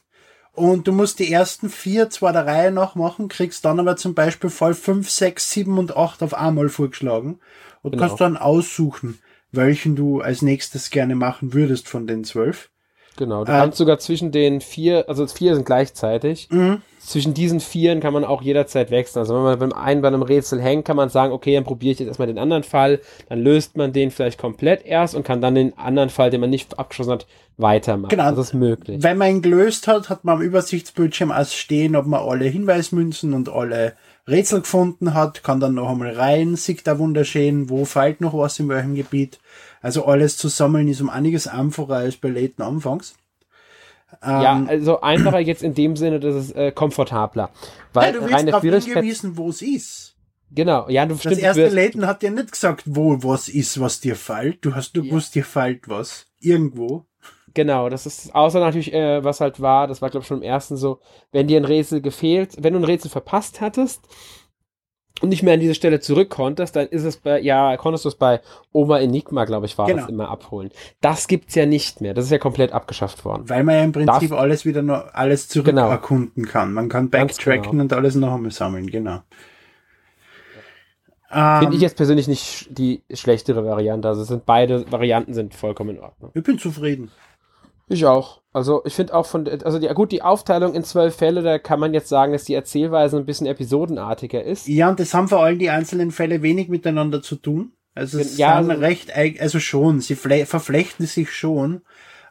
Und 0.52 0.88
du 0.88 0.92
musst 0.92 1.18
die 1.18 1.30
ersten 1.30 1.68
vier 1.68 2.08
zwar 2.08 2.32
der 2.32 2.46
Reihe 2.46 2.70
nach 2.70 2.94
machen, 2.94 3.28
kriegst 3.28 3.64
dann 3.64 3.78
aber 3.78 3.96
zum 3.96 4.14
Beispiel 4.14 4.48
Fall 4.48 4.74
5, 4.74 5.08
6, 5.08 5.50
7 5.50 5.78
und 5.78 5.96
8 5.96 6.22
auf 6.22 6.34
einmal 6.34 6.70
vorgeschlagen 6.70 7.40
und 7.82 7.92
genau. 7.92 8.06
kannst 8.06 8.20
dann 8.20 8.38
aussuchen, 8.38 9.18
welchen 9.52 9.96
du 9.96 10.20
als 10.20 10.40
nächstes 10.40 10.90
gerne 10.90 11.14
machen 11.14 11.52
würdest 11.52 11.88
von 11.88 12.06
den 12.06 12.24
zwölf. 12.24 12.70
Genau, 13.16 13.44
du 13.44 13.52
äh, 13.52 13.56
kannst 13.56 13.78
sogar 13.78 13.98
zwischen 13.98 14.32
den 14.32 14.60
vier, 14.60 15.08
also 15.08 15.26
vier 15.26 15.54
sind 15.54 15.66
gleichzeitig. 15.66 16.48
Mhm. 16.50 16.82
Zwischen 16.98 17.34
diesen 17.34 17.60
vieren 17.60 18.00
kann 18.00 18.12
man 18.12 18.24
auch 18.24 18.42
jederzeit 18.42 18.90
wechseln. 18.90 19.20
Also 19.20 19.34
wenn 19.34 19.42
man 19.42 19.58
beim 19.58 19.72
einen 19.72 20.02
bei 20.02 20.08
einem 20.08 20.22
Rätsel 20.22 20.60
hängt, 20.60 20.84
kann 20.84 20.96
man 20.96 21.08
sagen, 21.08 21.32
okay, 21.32 21.54
dann 21.54 21.62
probiere 21.62 21.92
ich 21.92 22.00
jetzt 22.00 22.08
erstmal 22.08 22.26
den 22.26 22.38
anderen 22.38 22.64
Fall, 22.64 23.00
dann 23.28 23.40
löst 23.40 23.76
man 23.76 23.92
den 23.92 24.10
vielleicht 24.10 24.38
komplett 24.38 24.84
erst 24.84 25.14
und 25.14 25.22
kann 25.22 25.40
dann 25.40 25.54
den 25.54 25.78
anderen 25.78 26.10
Fall, 26.10 26.30
den 26.30 26.40
man 26.40 26.50
nicht 26.50 26.78
abgeschlossen 26.78 27.12
hat, 27.12 27.26
weitermachen. 27.58 28.10
Genau. 28.10 28.30
Das 28.30 28.48
ist 28.48 28.54
möglich. 28.54 29.02
Wenn 29.02 29.18
man 29.18 29.28
ihn 29.30 29.42
gelöst 29.42 29.88
hat, 29.88 30.10
hat 30.10 30.24
man 30.24 30.36
am 30.36 30.42
Übersichtsbildschirm 30.42 31.30
als 31.30 31.54
stehen, 31.54 31.96
ob 31.96 32.06
man 32.06 32.20
alle 32.20 32.44
Hinweismünzen 32.44 33.34
und 33.34 33.48
alle 33.48 33.94
Rätsel 34.28 34.60
gefunden 34.60 35.14
hat, 35.14 35.44
kann 35.44 35.60
dann 35.60 35.74
noch 35.74 35.90
einmal 35.90 36.10
rein, 36.10 36.56
sieht 36.56 36.86
da 36.86 36.98
wunderschön, 36.98 37.70
wo 37.70 37.84
fehlt 37.84 38.20
noch 38.20 38.34
was 38.34 38.58
in 38.58 38.68
welchem 38.68 38.94
Gebiet. 38.94 39.38
Also 39.80 40.04
alles 40.04 40.36
zu 40.36 40.48
sammeln 40.48 40.88
ist 40.88 41.00
um 41.00 41.08
einiges 41.08 41.46
einfacher 41.46 41.94
als 41.94 42.16
bei 42.16 42.28
Leighton 42.28 42.64
anfangs. 42.64 43.14
Ähm, 44.22 44.40
ja, 44.40 44.64
also 44.66 45.00
einfacher 45.00 45.38
jetzt 45.40 45.62
in 45.62 45.74
dem 45.74 45.96
Sinne, 45.96 46.20
dass 46.20 46.34
es 46.34 46.50
äh, 46.52 46.72
komfortabler. 46.72 47.50
Weil 47.92 48.14
ja, 48.14 48.20
du 48.20 48.28
willst 48.28 48.48
darauf 48.48 48.62
hingewiesen, 48.62 49.36
wo 49.36 49.48
es 49.48 49.62
ist. 49.62 50.16
Genau, 50.50 50.88
ja, 50.88 51.06
du 51.06 51.14
Das 51.14 51.20
stimmt, 51.20 51.38
erste 51.38 51.68
Leighton 51.68 52.06
hat 52.06 52.22
dir 52.22 52.30
nicht 52.30 52.52
gesagt, 52.52 52.84
wo 52.86 53.22
was 53.22 53.48
ist, 53.48 53.80
was 53.80 54.00
dir 54.00 54.16
fällt. 54.16 54.64
Du 54.64 54.74
hast 54.74 54.94
nur 54.94 55.04
ja. 55.04 55.10
gewusst, 55.10 55.34
dir 55.34 55.44
fällt 55.44 55.88
was. 55.88 56.26
Irgendwo. 56.40 57.04
Genau, 57.56 57.88
das 57.88 58.04
ist 58.04 58.34
außer 58.34 58.60
natürlich, 58.60 58.92
äh, 58.92 59.24
was 59.24 59.40
halt 59.40 59.62
war, 59.62 59.86
das 59.86 60.02
war 60.02 60.10
glaube 60.10 60.24
ich 60.24 60.28
schon 60.28 60.36
im 60.36 60.42
ersten 60.42 60.76
so, 60.76 61.00
wenn 61.32 61.46
dir 61.46 61.58
ein 61.58 61.64
Rätsel 61.64 62.02
gefehlt, 62.02 62.54
wenn 62.60 62.74
du 62.74 62.80
ein 62.80 62.84
Rätsel 62.84 63.10
verpasst 63.10 63.62
hattest, 63.62 64.06
und 65.22 65.30
nicht 65.30 65.42
mehr 65.42 65.54
an 65.54 65.60
diese 65.60 65.74
Stelle 65.74 66.00
zurück 66.00 66.28
konntest, 66.28 66.76
dann 66.76 66.88
ist 66.88 67.04
es 67.04 67.16
bei, 67.16 67.40
ja, 67.40 67.78
konntest 67.78 68.04
du 68.04 68.10
es 68.10 68.16
bei 68.16 68.42
Oma 68.72 68.98
Enigma, 68.98 69.46
glaube 69.46 69.64
ich, 69.64 69.78
war 69.78 69.86
genau. 69.86 70.02
das 70.02 70.10
immer 70.10 70.28
abholen. 70.28 70.70
Das 71.00 71.26
gibt's 71.26 71.54
ja 71.54 71.64
nicht 71.64 72.02
mehr. 72.02 72.12
Das 72.12 72.26
ist 72.26 72.30
ja 72.30 72.36
komplett 72.36 72.72
abgeschafft 72.72 73.24
worden. 73.24 73.48
Weil 73.48 73.64
man 73.64 73.76
ja 73.76 73.84
im 73.84 73.92
Prinzip 73.92 74.28
Darf, 74.28 74.38
alles 74.38 74.66
wieder 74.66 74.82
noch, 74.82 75.14
alles 75.14 75.48
zurück 75.48 75.68
genau. 75.68 75.88
erkunden 75.88 76.44
kann. 76.44 76.74
Man 76.74 76.90
kann 76.90 77.08
backtracken 77.08 77.70
genau. 77.70 77.84
und 77.84 77.92
alles 77.94 78.14
noch 78.14 78.34
einmal 78.34 78.50
sammeln, 78.50 78.88
genau. 78.88 79.22
Finde 81.28 81.68
ich 81.70 81.76
ähm, 81.76 81.80
jetzt 81.80 81.96
persönlich 81.96 82.28
nicht 82.28 82.68
die 82.70 83.02
schlechtere 83.12 83.64
Variante. 83.64 84.08
Also 84.08 84.22
sind 84.22 84.44
beide 84.44 84.90
Varianten 84.92 85.32
sind 85.32 85.54
vollkommen 85.54 85.96
in 85.96 86.00
Ordnung. 86.00 86.30
Ich 86.34 86.42
bin 86.42 86.58
zufrieden. 86.58 87.10
Ich 87.88 88.04
auch. 88.04 88.42
Also 88.52 88.82
ich 88.84 88.94
finde 88.94 89.14
auch 89.14 89.26
von, 89.26 89.46
also 89.64 89.78
die, 89.78 89.86
gut, 89.88 90.12
die 90.12 90.22
Aufteilung 90.22 90.74
in 90.74 90.82
zwölf 90.82 91.14
Fälle, 91.14 91.42
da 91.42 91.58
kann 91.58 91.78
man 91.78 91.94
jetzt 91.94 92.08
sagen, 92.08 92.32
dass 92.32 92.44
die 92.44 92.54
Erzählweise 92.54 93.16
ein 93.16 93.26
bisschen 93.26 93.46
episodenartiger 93.46 94.42
ist. 94.42 94.66
Ja, 94.66 94.88
und 94.88 94.98
das 94.98 95.14
haben 95.14 95.28
vor 95.28 95.42
allem 95.42 95.58
die 95.58 95.70
einzelnen 95.70 96.10
Fälle 96.10 96.42
wenig 96.42 96.68
miteinander 96.68 97.22
zu 97.22 97.36
tun. 97.36 97.72
Also 97.94 98.18
es 98.18 98.36
ja, 98.36 98.56
also, 98.56 98.72
recht, 98.72 99.12
also 99.40 99.60
schon, 99.60 100.00
sie 100.00 100.16
verflechten 100.16 101.06
sich 101.06 101.32
schon. 101.32 101.82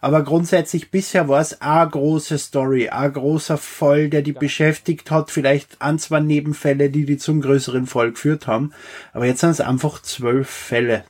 Aber 0.01 0.24
grundsätzlich 0.24 0.91
bisher 0.91 1.27
war 1.29 1.41
es 1.41 1.62
eine 1.62 1.89
große 1.89 2.38
Story, 2.38 2.89
ein 2.89 3.13
großer 3.13 3.57
Fall, 3.57 4.09
der 4.09 4.21
die 4.21 4.33
ja. 4.33 4.39
beschäftigt 4.39 5.09
hat, 5.09 5.31
vielleicht 5.31 5.81
ein, 5.81 5.97
zwei 5.97 6.19
Nebenfälle, 6.19 6.91
die 6.91 7.05
die 7.05 7.17
zum 7.17 7.41
größeren 7.41 7.88
Fall 7.88 8.12
geführt 8.12 8.45
haben. 8.45 8.74
Aber 9.13 9.25
jetzt 9.25 9.39
sind 9.39 9.50
es 9.51 9.62
einfach 9.62 10.01
zwölf 10.01 10.47
Fälle. 10.47 11.05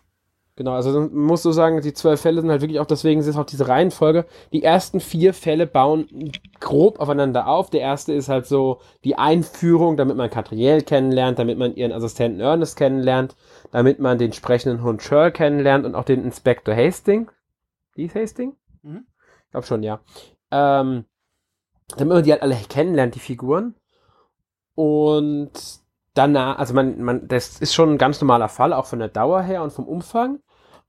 Genau, 0.57 0.71
also 0.71 0.97
man 0.97 1.11
muss 1.13 1.43
so 1.43 1.51
sagen, 1.51 1.81
die 1.81 1.93
zwölf 1.93 2.21
Fälle 2.21 2.39
sind 2.39 2.49
halt 2.49 2.61
wirklich 2.61 2.79
auch, 2.79 2.85
deswegen 2.85 3.19
ist 3.19 3.35
auch 3.35 3.45
diese 3.45 3.67
Reihenfolge. 3.67 4.25
Die 4.53 4.63
ersten 4.63 5.01
vier 5.01 5.33
Fälle 5.33 5.67
bauen 5.67 6.31
grob 6.61 7.01
aufeinander 7.01 7.47
auf. 7.47 7.69
Der 7.69 7.81
erste 7.81 8.13
ist 8.13 8.29
halt 8.29 8.45
so 8.45 8.79
die 9.03 9.17
Einführung, 9.17 9.97
damit 9.97 10.15
man 10.15 10.29
Katriel 10.29 10.81
kennenlernt, 10.81 11.39
damit 11.39 11.57
man 11.57 11.75
ihren 11.75 11.91
Assistenten 11.91 12.39
Ernest 12.39 12.77
kennenlernt, 12.77 13.35
damit 13.71 13.99
man 13.99 14.17
den 14.17 14.31
sprechenden 14.31 14.81
Hund 14.81 15.03
Shirl 15.03 15.31
kennenlernt 15.31 15.85
und 15.85 15.93
auch 15.93 16.05
den 16.05 16.23
Inspektor 16.23 16.73
Hastings. 16.73 17.29
Die 17.97 18.05
ist 18.05 18.15
Hastings? 18.15 18.55
Mhm. 18.81 19.05
Ich 19.45 19.51
glaube 19.51 19.67
schon, 19.67 19.83
ja. 19.83 19.99
Ähm, 20.51 21.03
damit 21.97 22.13
man 22.13 22.23
die 22.23 22.31
halt 22.31 22.43
alle 22.43 22.55
kennenlernt, 22.55 23.15
die 23.15 23.19
Figuren. 23.19 23.75
Und 24.73 25.51
danach, 26.13 26.57
also 26.57 26.73
man, 26.73 27.01
man, 27.01 27.27
das 27.27 27.59
ist 27.59 27.73
schon 27.73 27.91
ein 27.91 27.97
ganz 27.97 28.19
normaler 28.21 28.49
Fall, 28.49 28.73
auch 28.73 28.85
von 28.85 28.99
der 28.99 29.09
Dauer 29.09 29.41
her 29.41 29.61
und 29.63 29.71
vom 29.71 29.87
Umfang. 29.87 30.39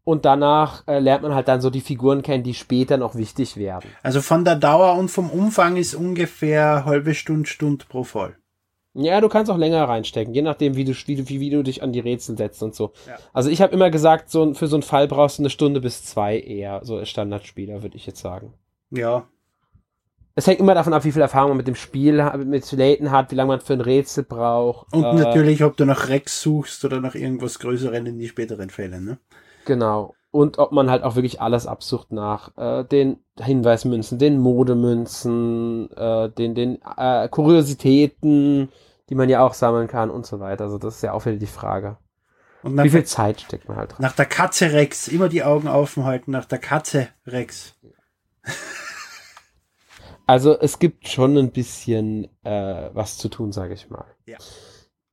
Und 0.06 0.24
danach 0.24 0.86
äh, 0.86 1.00
lernt 1.00 1.24
man 1.24 1.34
halt 1.34 1.48
dann 1.48 1.60
so 1.60 1.68
die 1.68 1.80
Figuren 1.80 2.22
kennen, 2.22 2.44
die 2.44 2.54
später 2.54 2.96
noch 2.96 3.16
wichtig 3.16 3.56
werden. 3.56 3.90
Also 4.02 4.20
von 4.22 4.44
der 4.44 4.54
Dauer 4.54 4.94
und 4.94 5.10
vom 5.10 5.30
Umfang 5.30 5.76
ist 5.76 5.94
ungefähr 5.94 6.84
halbe 6.84 7.14
Stunde, 7.14 7.48
Stunde 7.48 7.84
pro 7.88 8.04
Fall. 8.04 8.36
Ja, 8.94 9.20
du 9.20 9.28
kannst 9.28 9.50
auch 9.50 9.58
länger 9.58 9.84
reinstecken, 9.88 10.32
je 10.32 10.42
nachdem, 10.42 10.76
wie 10.76 10.84
du, 10.84 10.92
wie, 10.92 11.40
wie, 11.40 11.50
du 11.50 11.62
dich 11.62 11.82
an 11.82 11.92
die 11.92 12.00
Rätsel 12.00 12.38
setzt 12.38 12.62
und 12.62 12.74
so. 12.74 12.92
Ja. 13.06 13.18
Also 13.32 13.50
ich 13.50 13.60
habe 13.60 13.74
immer 13.74 13.90
gesagt, 13.90 14.30
so 14.30 14.54
für 14.54 14.68
so 14.68 14.76
einen 14.76 14.82
Fall 14.82 15.08
brauchst 15.08 15.38
du 15.38 15.42
eine 15.42 15.50
Stunde 15.50 15.80
bis 15.80 16.04
zwei 16.04 16.38
eher, 16.38 16.80
so 16.84 16.96
als 16.96 17.10
Standardspieler, 17.10 17.82
würde 17.82 17.96
ich 17.96 18.06
jetzt 18.06 18.20
sagen. 18.20 18.54
Ja, 18.90 19.26
es 20.38 20.46
hängt 20.46 20.60
immer 20.60 20.74
davon 20.74 20.92
ab, 20.92 21.04
wie 21.04 21.12
viel 21.12 21.22
Erfahrung 21.22 21.48
man 21.48 21.56
mit 21.56 21.66
dem 21.66 21.74
Spiel, 21.74 22.22
mit 22.44 22.62
Slaten 22.62 23.10
hat, 23.10 23.30
wie 23.30 23.34
lange 23.34 23.48
man 23.48 23.60
für 23.60 23.72
ein 23.72 23.80
Rätsel 23.80 24.22
braucht. 24.22 24.92
Und 24.92 25.02
äh, 25.02 25.14
natürlich, 25.14 25.64
ob 25.64 25.78
du 25.78 25.86
nach 25.86 26.10
Rex 26.10 26.42
suchst 26.42 26.84
oder 26.84 27.00
nach 27.00 27.14
irgendwas 27.14 27.58
Größeren 27.58 28.04
in 28.04 28.18
die 28.18 28.28
späteren 28.28 28.68
Fälle, 28.68 29.00
ne? 29.00 29.18
Genau. 29.66 30.14
Und 30.30 30.58
ob 30.58 30.72
man 30.72 30.90
halt 30.90 31.02
auch 31.02 31.14
wirklich 31.14 31.40
alles 31.40 31.66
absucht 31.66 32.12
nach 32.12 32.56
äh, 32.56 32.84
den 32.84 33.18
Hinweismünzen, 33.38 34.18
den 34.18 34.38
Modemünzen, 34.38 35.90
äh, 35.96 36.30
den, 36.30 36.54
den 36.54 36.78
äh, 36.96 37.28
Kuriositäten, 37.28 38.70
die 39.08 39.14
man 39.14 39.28
ja 39.28 39.44
auch 39.44 39.54
sammeln 39.54 39.88
kann 39.88 40.10
und 40.10 40.26
so 40.26 40.40
weiter. 40.40 40.64
Also 40.64 40.78
das 40.78 40.96
ist 40.96 41.02
ja 41.02 41.12
auch 41.12 41.24
wieder 41.26 41.36
die 41.36 41.46
Frage. 41.46 41.98
Und 42.62 42.82
Wie 42.82 42.90
viel 42.90 43.04
Zeit 43.04 43.42
steckt 43.42 43.68
man 43.68 43.76
halt 43.76 43.92
dran? 43.92 44.02
Nach 44.02 44.14
der 44.14 44.26
Katze 44.26 44.72
Rex, 44.72 45.08
immer 45.08 45.28
die 45.28 45.44
Augen 45.44 45.68
offen 45.68 46.04
halten, 46.04 46.32
nach 46.32 46.46
der 46.46 46.58
Katze 46.58 47.08
Rex. 47.26 47.74
Also 50.28 50.58
es 50.58 50.80
gibt 50.80 51.06
schon 51.06 51.36
ein 51.38 51.52
bisschen 51.52 52.24
äh, 52.42 52.90
was 52.92 53.16
zu 53.16 53.28
tun, 53.28 53.52
sage 53.52 53.74
ich 53.74 53.90
mal. 53.90 54.06
Ja. 54.26 54.38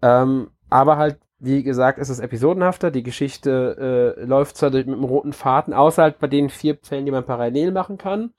Ähm, 0.02 0.50
aber 0.72 0.98
halt, 0.98 1.20
wie 1.44 1.64
gesagt, 1.64 2.00
ist 2.00 2.10
es 2.10 2.20
episodenhafter. 2.20 2.90
Die 2.90 3.04
Geschichte 3.04 4.16
äh, 4.18 4.24
läuft 4.24 4.58
zwar 4.58 4.72
mit 4.72 4.88
einem 4.88 5.04
roten 5.04 5.34
Faden, 5.34 5.74
außer 5.74 6.04
halt 6.04 6.20
bei 6.20 6.28
den 6.28 6.50
vier 6.50 6.78
Fällen, 6.82 7.06
die 7.06 7.12
man 7.12 7.26
parallel 7.26 7.72
machen 7.72 7.98
kann 7.98 8.32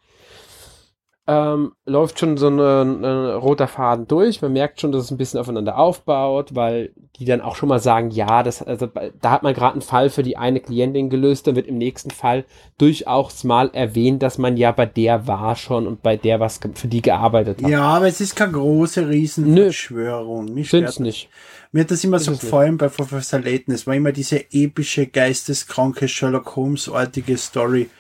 ähm, 1.27 1.73
läuft 1.87 2.19
schon 2.19 2.37
so 2.37 2.49
ein 2.49 2.95
roter 3.35 3.67
Faden 3.67 4.07
durch. 4.07 4.43
Man 4.43 4.53
merkt 4.53 4.81
schon, 4.81 4.93
dass 4.93 5.05
es 5.05 5.11
ein 5.11 5.17
bisschen 5.17 5.41
aufeinander 5.41 5.79
aufbaut, 5.79 6.55
weil 6.55 6.93
die 7.19 7.25
dann 7.25 7.41
auch 7.41 7.57
schon 7.57 7.71
mal 7.71 7.79
sagen, 7.79 8.11
ja, 8.11 8.43
das, 8.43 8.61
also, 8.63 8.87
da 8.87 9.31
hat 9.31 9.43
man 9.43 9.55
gerade 9.55 9.73
einen 9.73 9.83
Fall 9.83 10.11
für 10.11 10.23
die 10.23 10.37
eine 10.37 10.61
Klientin 10.61 11.09
gelöst, 11.09 11.47
dann 11.47 11.57
wird 11.57 11.67
im 11.67 11.79
nächsten 11.79 12.11
Fall 12.11 12.45
durchaus 12.77 13.43
mal 13.43 13.71
erwähnt, 13.73 14.23
dass 14.23 14.37
man 14.37 14.59
ja 14.59 14.73
bei 14.73 14.85
der 14.85 15.27
war 15.27 15.57
schon 15.57 15.87
und 15.87 16.03
bei 16.03 16.17
der 16.19 16.41
was 16.41 16.61
für 16.75 16.89
die 16.89 17.01
gearbeitet 17.01 17.63
hat. 17.63 17.71
Ja, 17.71 17.83
aber 17.83 18.09
es 18.09 18.21
ist 18.21 18.37
keine 18.37 18.53
große 18.53 19.09
Riesenverschwörung. 19.09 20.47
Nö, 20.47 20.65
Sind's 20.65 21.01
nicht. 21.01 21.31
Mir 21.75 21.81
hat 21.81 21.91
das 21.91 22.05
immer 22.05 22.19
ist 22.19 22.27
so 22.27 22.31
gefallen 22.31 22.77
bei 22.77 22.87
Professor 22.87 23.41
Layton. 23.41 23.75
Es 23.75 23.85
war 23.85 23.97
immer 23.97 24.13
diese 24.13 24.53
epische, 24.53 25.09
geisteskranke 25.09 26.07
Sherlock 26.07 26.55
Holmes-artige 26.55 27.37
Story 27.37 27.91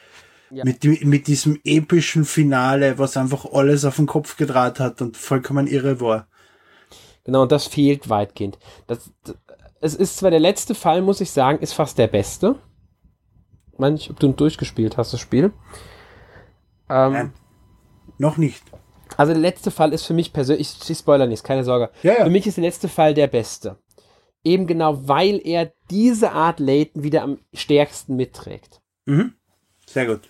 ja. 0.50 0.62
Mit, 0.64 0.84
mit 1.04 1.26
diesem 1.26 1.58
epischen 1.64 2.24
Finale, 2.24 3.00
was 3.00 3.16
einfach 3.16 3.46
alles 3.52 3.84
auf 3.84 3.96
den 3.96 4.06
Kopf 4.06 4.36
gedreht 4.36 4.78
hat 4.78 5.02
und 5.02 5.16
vollkommen 5.16 5.66
irre 5.66 6.00
war. 6.00 6.28
Genau, 7.24 7.42
und 7.42 7.50
das 7.50 7.66
fehlt 7.66 8.08
weitgehend. 8.08 8.60
Das, 8.86 9.10
das, 9.24 9.36
es 9.80 9.94
ist 9.96 10.18
zwar 10.18 10.30
der 10.30 10.38
letzte 10.38 10.76
Fall, 10.76 11.02
muss 11.02 11.20
ich 11.20 11.32
sagen, 11.32 11.58
ist 11.58 11.72
fast 11.72 11.98
der 11.98 12.06
beste. 12.06 12.54
Ich 13.72 13.78
meine 13.80 13.98
ob 14.08 14.20
du 14.20 14.28
durchgespielt 14.28 14.96
hast, 14.96 15.12
das 15.12 15.18
Spiel. 15.18 15.52
Ähm, 16.88 17.12
Nein, 17.12 17.32
noch 18.18 18.36
nicht. 18.36 18.62
Also 19.16 19.32
der 19.32 19.40
letzte 19.40 19.70
Fall 19.70 19.92
ist 19.92 20.04
für 20.04 20.14
mich 20.14 20.32
persönlich, 20.32 20.76
ich, 20.82 20.90
ich 20.90 20.98
spoiler 20.98 21.26
nichts, 21.26 21.44
keine 21.44 21.64
Sorge. 21.64 21.90
Ja, 22.02 22.14
ja. 22.18 22.24
Für 22.24 22.30
mich 22.30 22.46
ist 22.46 22.56
der 22.56 22.64
letzte 22.64 22.88
Fall 22.88 23.14
der 23.14 23.26
beste. 23.26 23.78
Eben 24.42 24.66
genau, 24.66 25.08
weil 25.08 25.40
er 25.42 25.72
diese 25.90 26.32
Art 26.32 26.60
Layton 26.60 27.02
wieder 27.02 27.22
am 27.22 27.38
stärksten 27.52 28.16
mitträgt. 28.16 28.80
Mhm. 29.06 29.34
Sehr 29.86 30.06
gut. 30.06 30.20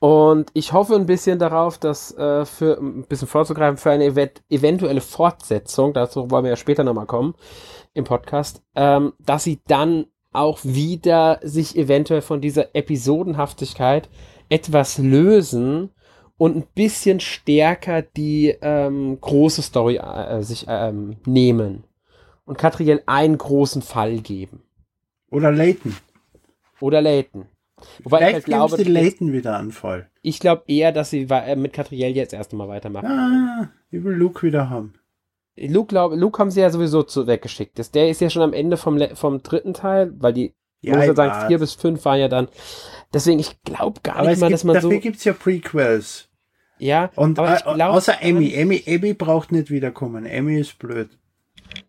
Und 0.00 0.50
ich 0.54 0.72
hoffe 0.72 0.94
ein 0.94 1.04
bisschen 1.04 1.38
darauf, 1.38 1.76
dass 1.76 2.16
äh, 2.16 2.46
für 2.46 2.78
ein 2.78 3.04
bisschen 3.04 3.28
vorzugreifen, 3.28 3.76
für 3.76 3.90
eine 3.90 4.06
event 4.06 4.42
eventuelle 4.48 5.02
Fortsetzung, 5.02 5.92
dazu 5.92 6.30
wollen 6.30 6.44
wir 6.44 6.50
ja 6.50 6.56
später 6.56 6.84
nochmal 6.84 7.06
kommen 7.06 7.34
im 7.92 8.04
Podcast, 8.04 8.62
ähm, 8.74 9.12
dass 9.18 9.44
sie 9.44 9.60
dann 9.66 10.06
auch 10.32 10.58
wieder 10.62 11.38
sich 11.42 11.76
eventuell 11.76 12.22
von 12.22 12.40
dieser 12.40 12.74
Episodenhaftigkeit 12.74 14.08
etwas 14.48 14.96
lösen 14.96 15.90
und 16.40 16.56
ein 16.56 16.66
bisschen 16.74 17.20
stärker 17.20 18.00
die 18.00 18.56
ähm, 18.62 19.20
große 19.20 19.60
Story 19.60 19.98
äh, 19.98 20.40
sich 20.40 20.64
ähm, 20.68 21.16
nehmen 21.26 21.84
und 22.46 22.56
Katriel 22.56 23.02
einen 23.04 23.36
großen 23.36 23.82
Fall 23.82 24.20
geben. 24.20 24.62
Oder 25.30 25.52
Leighton. 25.52 25.94
Oder 26.80 27.02
Leighton. 27.02 27.44
Wobei 28.04 28.16
Vielleicht 28.16 28.30
ich 28.30 28.34
halt 28.34 28.44
glaube, 28.46 28.82
die 28.82 28.90
Leighton 28.90 29.34
wieder 29.34 29.58
an 29.58 29.70
voll. 29.70 30.08
Ich 30.22 30.40
glaube 30.40 30.62
eher, 30.66 30.92
dass 30.92 31.10
sie 31.10 31.26
äh, 31.28 31.56
mit 31.56 31.74
Katriel 31.74 32.16
jetzt 32.16 32.32
erst 32.32 32.52
einmal 32.52 32.68
weitermachen. 32.68 33.06
Ah, 33.06 33.68
ich 33.90 34.02
will 34.02 34.14
Luke 34.14 34.46
wieder 34.46 34.70
haben. 34.70 34.94
Luke, 35.56 35.88
glaub, 35.88 36.14
Luke 36.14 36.38
haben 36.38 36.50
sie 36.50 36.62
ja 36.62 36.70
sowieso 36.70 37.02
zu, 37.02 37.26
weggeschickt. 37.26 37.78
Das, 37.78 37.90
der 37.90 38.08
ist 38.08 38.22
ja 38.22 38.30
schon 38.30 38.40
am 38.40 38.54
Ende 38.54 38.78
vom, 38.78 38.98
vom 39.12 39.42
dritten 39.42 39.74
Teil, 39.74 40.14
weil 40.18 40.32
die, 40.32 40.54
ja, 40.80 40.96
muss 40.96 41.04
ja 41.04 41.14
sagen, 41.14 41.48
vier 41.48 41.58
bis 41.58 41.74
fünf 41.74 42.02
waren 42.06 42.18
ja 42.18 42.28
dann. 42.28 42.48
Deswegen, 43.12 43.40
ich 43.40 43.60
glaube 43.62 44.00
gar 44.02 44.16
aber 44.16 44.30
nicht 44.30 44.40
mal, 44.40 44.46
gibt, 44.46 44.54
dass 44.54 44.64
man 44.64 44.74
dafür 44.76 44.88
so. 44.88 44.88
Dafür 44.88 45.02
gibt 45.02 45.16
es 45.18 45.24
ja 45.24 45.34
Prequels. 45.34 46.29
Ja, 46.80 47.10
und 47.14 47.38
aber 47.38 47.56
ich 47.56 47.62
glaub, 47.62 47.94
außer 47.94 48.20
Emmy. 48.20 48.52
Emmy. 48.54 48.82
Emmy 48.86 49.14
braucht 49.14 49.52
nicht 49.52 49.70
wiederkommen. 49.70 50.26
Emmy 50.26 50.58
ist 50.58 50.78
blöd. 50.78 51.10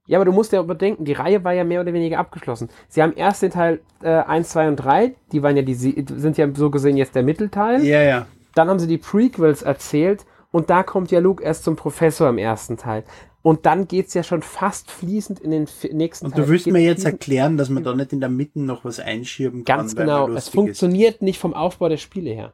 Ja, 0.06 0.18
aber 0.18 0.26
du 0.26 0.32
musst 0.32 0.52
ja 0.52 0.60
überdenken, 0.60 1.06
die 1.06 1.14
Reihe 1.14 1.44
war 1.44 1.54
ja 1.54 1.64
mehr 1.64 1.82
oder 1.82 1.94
weniger 1.94 2.20
abgeschlossen. 2.20 2.70
Sie 2.88 3.02
haben 3.02 3.14
erst 3.16 3.42
den 3.42 3.52
Teil 3.52 3.80
äh, 4.04 4.10
1, 4.10 4.50
2 4.50 4.68
und 4.68 4.76
3, 4.76 5.16
die 5.32 5.42
waren 5.42 5.56
ja 5.56 5.64
die, 5.64 5.74
sind 5.74 6.38
ja 6.38 6.48
so 6.54 6.70
gesehen 6.70 6.98
jetzt 6.98 7.16
der 7.16 7.24
Mittelteil. 7.24 7.84
Ja, 7.84 8.02
ja. 8.02 8.28
Dann 8.54 8.68
haben 8.68 8.80
sie 8.80 8.88
die 8.88 8.98
Prequels 8.98 9.62
erzählt 9.62 10.26
und 10.52 10.70
da 10.70 10.84
kommt 10.84 11.12
ja 11.12 11.20
Luke 11.20 11.44
erst 11.44 11.64
zum 11.64 11.76
Professor 11.76 12.30
im 12.30 12.38
ersten 12.38 12.78
Teil. 12.78 13.04
Und 13.44 13.66
dann 13.66 13.88
geht 13.88 14.08
es 14.08 14.14
ja 14.14 14.22
schon 14.22 14.44
fast 14.44 14.92
fließend 14.92 15.40
in 15.40 15.50
den 15.52 15.68
nächsten 15.92 16.28
Und 16.28 16.38
du 16.38 16.48
wirst 16.48 16.68
mir 16.68 16.82
jetzt 16.82 17.06
erklären, 17.06 17.58
dass 17.58 17.70
man 17.70 17.84
da 17.84 17.96
nicht 17.96 18.14
in 18.14 18.20
der 18.20 18.30
Mitte 18.30 18.60
noch 18.60 18.86
was 18.86 19.00
einschieben 19.00 19.64
kann. 19.64 19.78
Ganz 19.78 19.96
genau. 19.96 20.30
Es 20.30 20.50
funktioniert 20.50 21.16
ist. 21.16 21.22
nicht 21.24 21.40
vom 21.40 21.56
Aufbau 21.56 21.90
der 21.90 21.98
Spiele 21.98 22.30
her. 22.32 22.54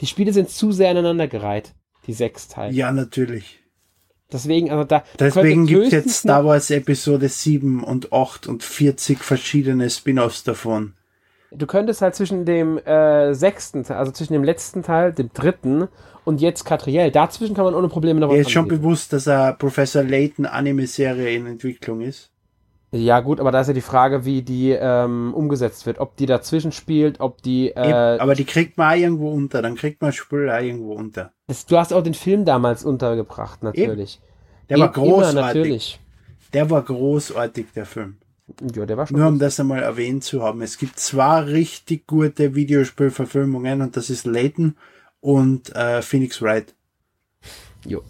Die 0.00 0.06
Spiele 0.06 0.32
sind 0.32 0.50
zu 0.50 0.72
sehr 0.72 0.90
aneinandergereiht, 0.90 1.74
die 2.06 2.12
sechs 2.12 2.48
Teile. 2.48 2.72
Ja, 2.72 2.92
natürlich. 2.92 3.60
Deswegen, 4.30 4.70
also 4.70 4.84
da. 4.84 5.04
Deswegen 5.18 5.66
gibt 5.66 5.86
es 5.86 5.92
jetzt 5.92 6.10
Star 6.10 6.44
Wars 6.44 6.70
Episode 6.70 7.28
7 7.28 7.82
und 7.82 8.12
8 8.12 8.46
und 8.46 8.62
40 8.62 9.20
verschiedene 9.20 9.88
Spin-offs 9.88 10.44
davon. 10.44 10.94
Du 11.50 11.66
könntest 11.66 12.02
halt 12.02 12.14
zwischen 12.14 12.44
dem 12.44 12.76
äh, 12.76 13.32
sechsten, 13.34 13.86
also 13.90 14.12
zwischen 14.12 14.34
dem 14.34 14.44
letzten 14.44 14.82
Teil, 14.82 15.14
dem 15.14 15.30
dritten 15.32 15.88
und 16.24 16.42
jetzt 16.42 16.66
Catriel, 16.66 17.10
dazwischen 17.10 17.56
kann 17.56 17.64
man 17.64 17.74
ohne 17.74 17.88
Probleme 17.88 18.20
noch 18.20 18.28
was 18.28 18.34
Mir 18.34 18.42
ist 18.42 18.50
schon 18.50 18.68
bewusst, 18.68 19.14
dass 19.14 19.26
er 19.26 19.54
Professor 19.54 20.02
Layton 20.02 20.44
Anime-Serie 20.44 21.34
in 21.34 21.46
Entwicklung 21.46 22.02
ist. 22.02 22.30
Ja, 22.90 23.20
gut, 23.20 23.38
aber 23.38 23.52
da 23.52 23.60
ist 23.60 23.66
ja 23.66 23.74
die 23.74 23.82
Frage, 23.82 24.24
wie 24.24 24.40
die 24.40 24.70
ähm, 24.70 25.34
umgesetzt 25.34 25.84
wird. 25.84 25.98
Ob 25.98 26.16
die 26.16 26.24
dazwischen 26.24 26.72
spielt, 26.72 27.20
ob 27.20 27.42
die. 27.42 27.68
Äh, 27.68 27.82
aber 27.82 28.34
die 28.34 28.46
kriegt 28.46 28.78
man 28.78 28.92
auch 28.92 28.96
irgendwo 28.96 29.30
unter, 29.30 29.60
dann 29.60 29.74
kriegt 29.74 30.00
man 30.00 30.12
Spül 30.12 30.50
auch 30.50 30.60
irgendwo 30.60 30.94
unter. 30.94 31.32
Das, 31.48 31.66
du 31.66 31.76
hast 31.76 31.92
auch 31.92 32.02
den 32.02 32.14
Film 32.14 32.46
damals 32.46 32.84
untergebracht, 32.84 33.62
natürlich. 33.62 34.20
Eben. 34.22 34.68
Der 34.70 34.76
Eben, 34.78 34.86
war 34.86 34.92
großartig. 34.92 35.32
Immer, 35.32 35.46
natürlich. 35.46 36.00
Der 36.54 36.70
war 36.70 36.82
großartig, 36.82 37.66
der 37.74 37.84
Film. 37.84 38.16
Ja, 38.74 38.86
der 38.86 38.96
war 38.96 39.06
schon. 39.06 39.18
Nur 39.18 39.28
um 39.28 39.38
das 39.38 39.60
einmal 39.60 39.82
erwähnt 39.82 40.24
zu 40.24 40.42
haben. 40.42 40.62
Es 40.62 40.78
gibt 40.78 40.98
zwei 40.98 41.40
richtig 41.40 42.06
gute 42.06 42.54
Videospielverfilmungen 42.54 43.82
und 43.82 43.98
das 43.98 44.08
ist 44.08 44.24
Layton 44.24 44.76
und 45.20 45.74
äh, 45.76 46.00
Phoenix 46.00 46.40
Wright. 46.40 46.74
Jo. 47.84 48.02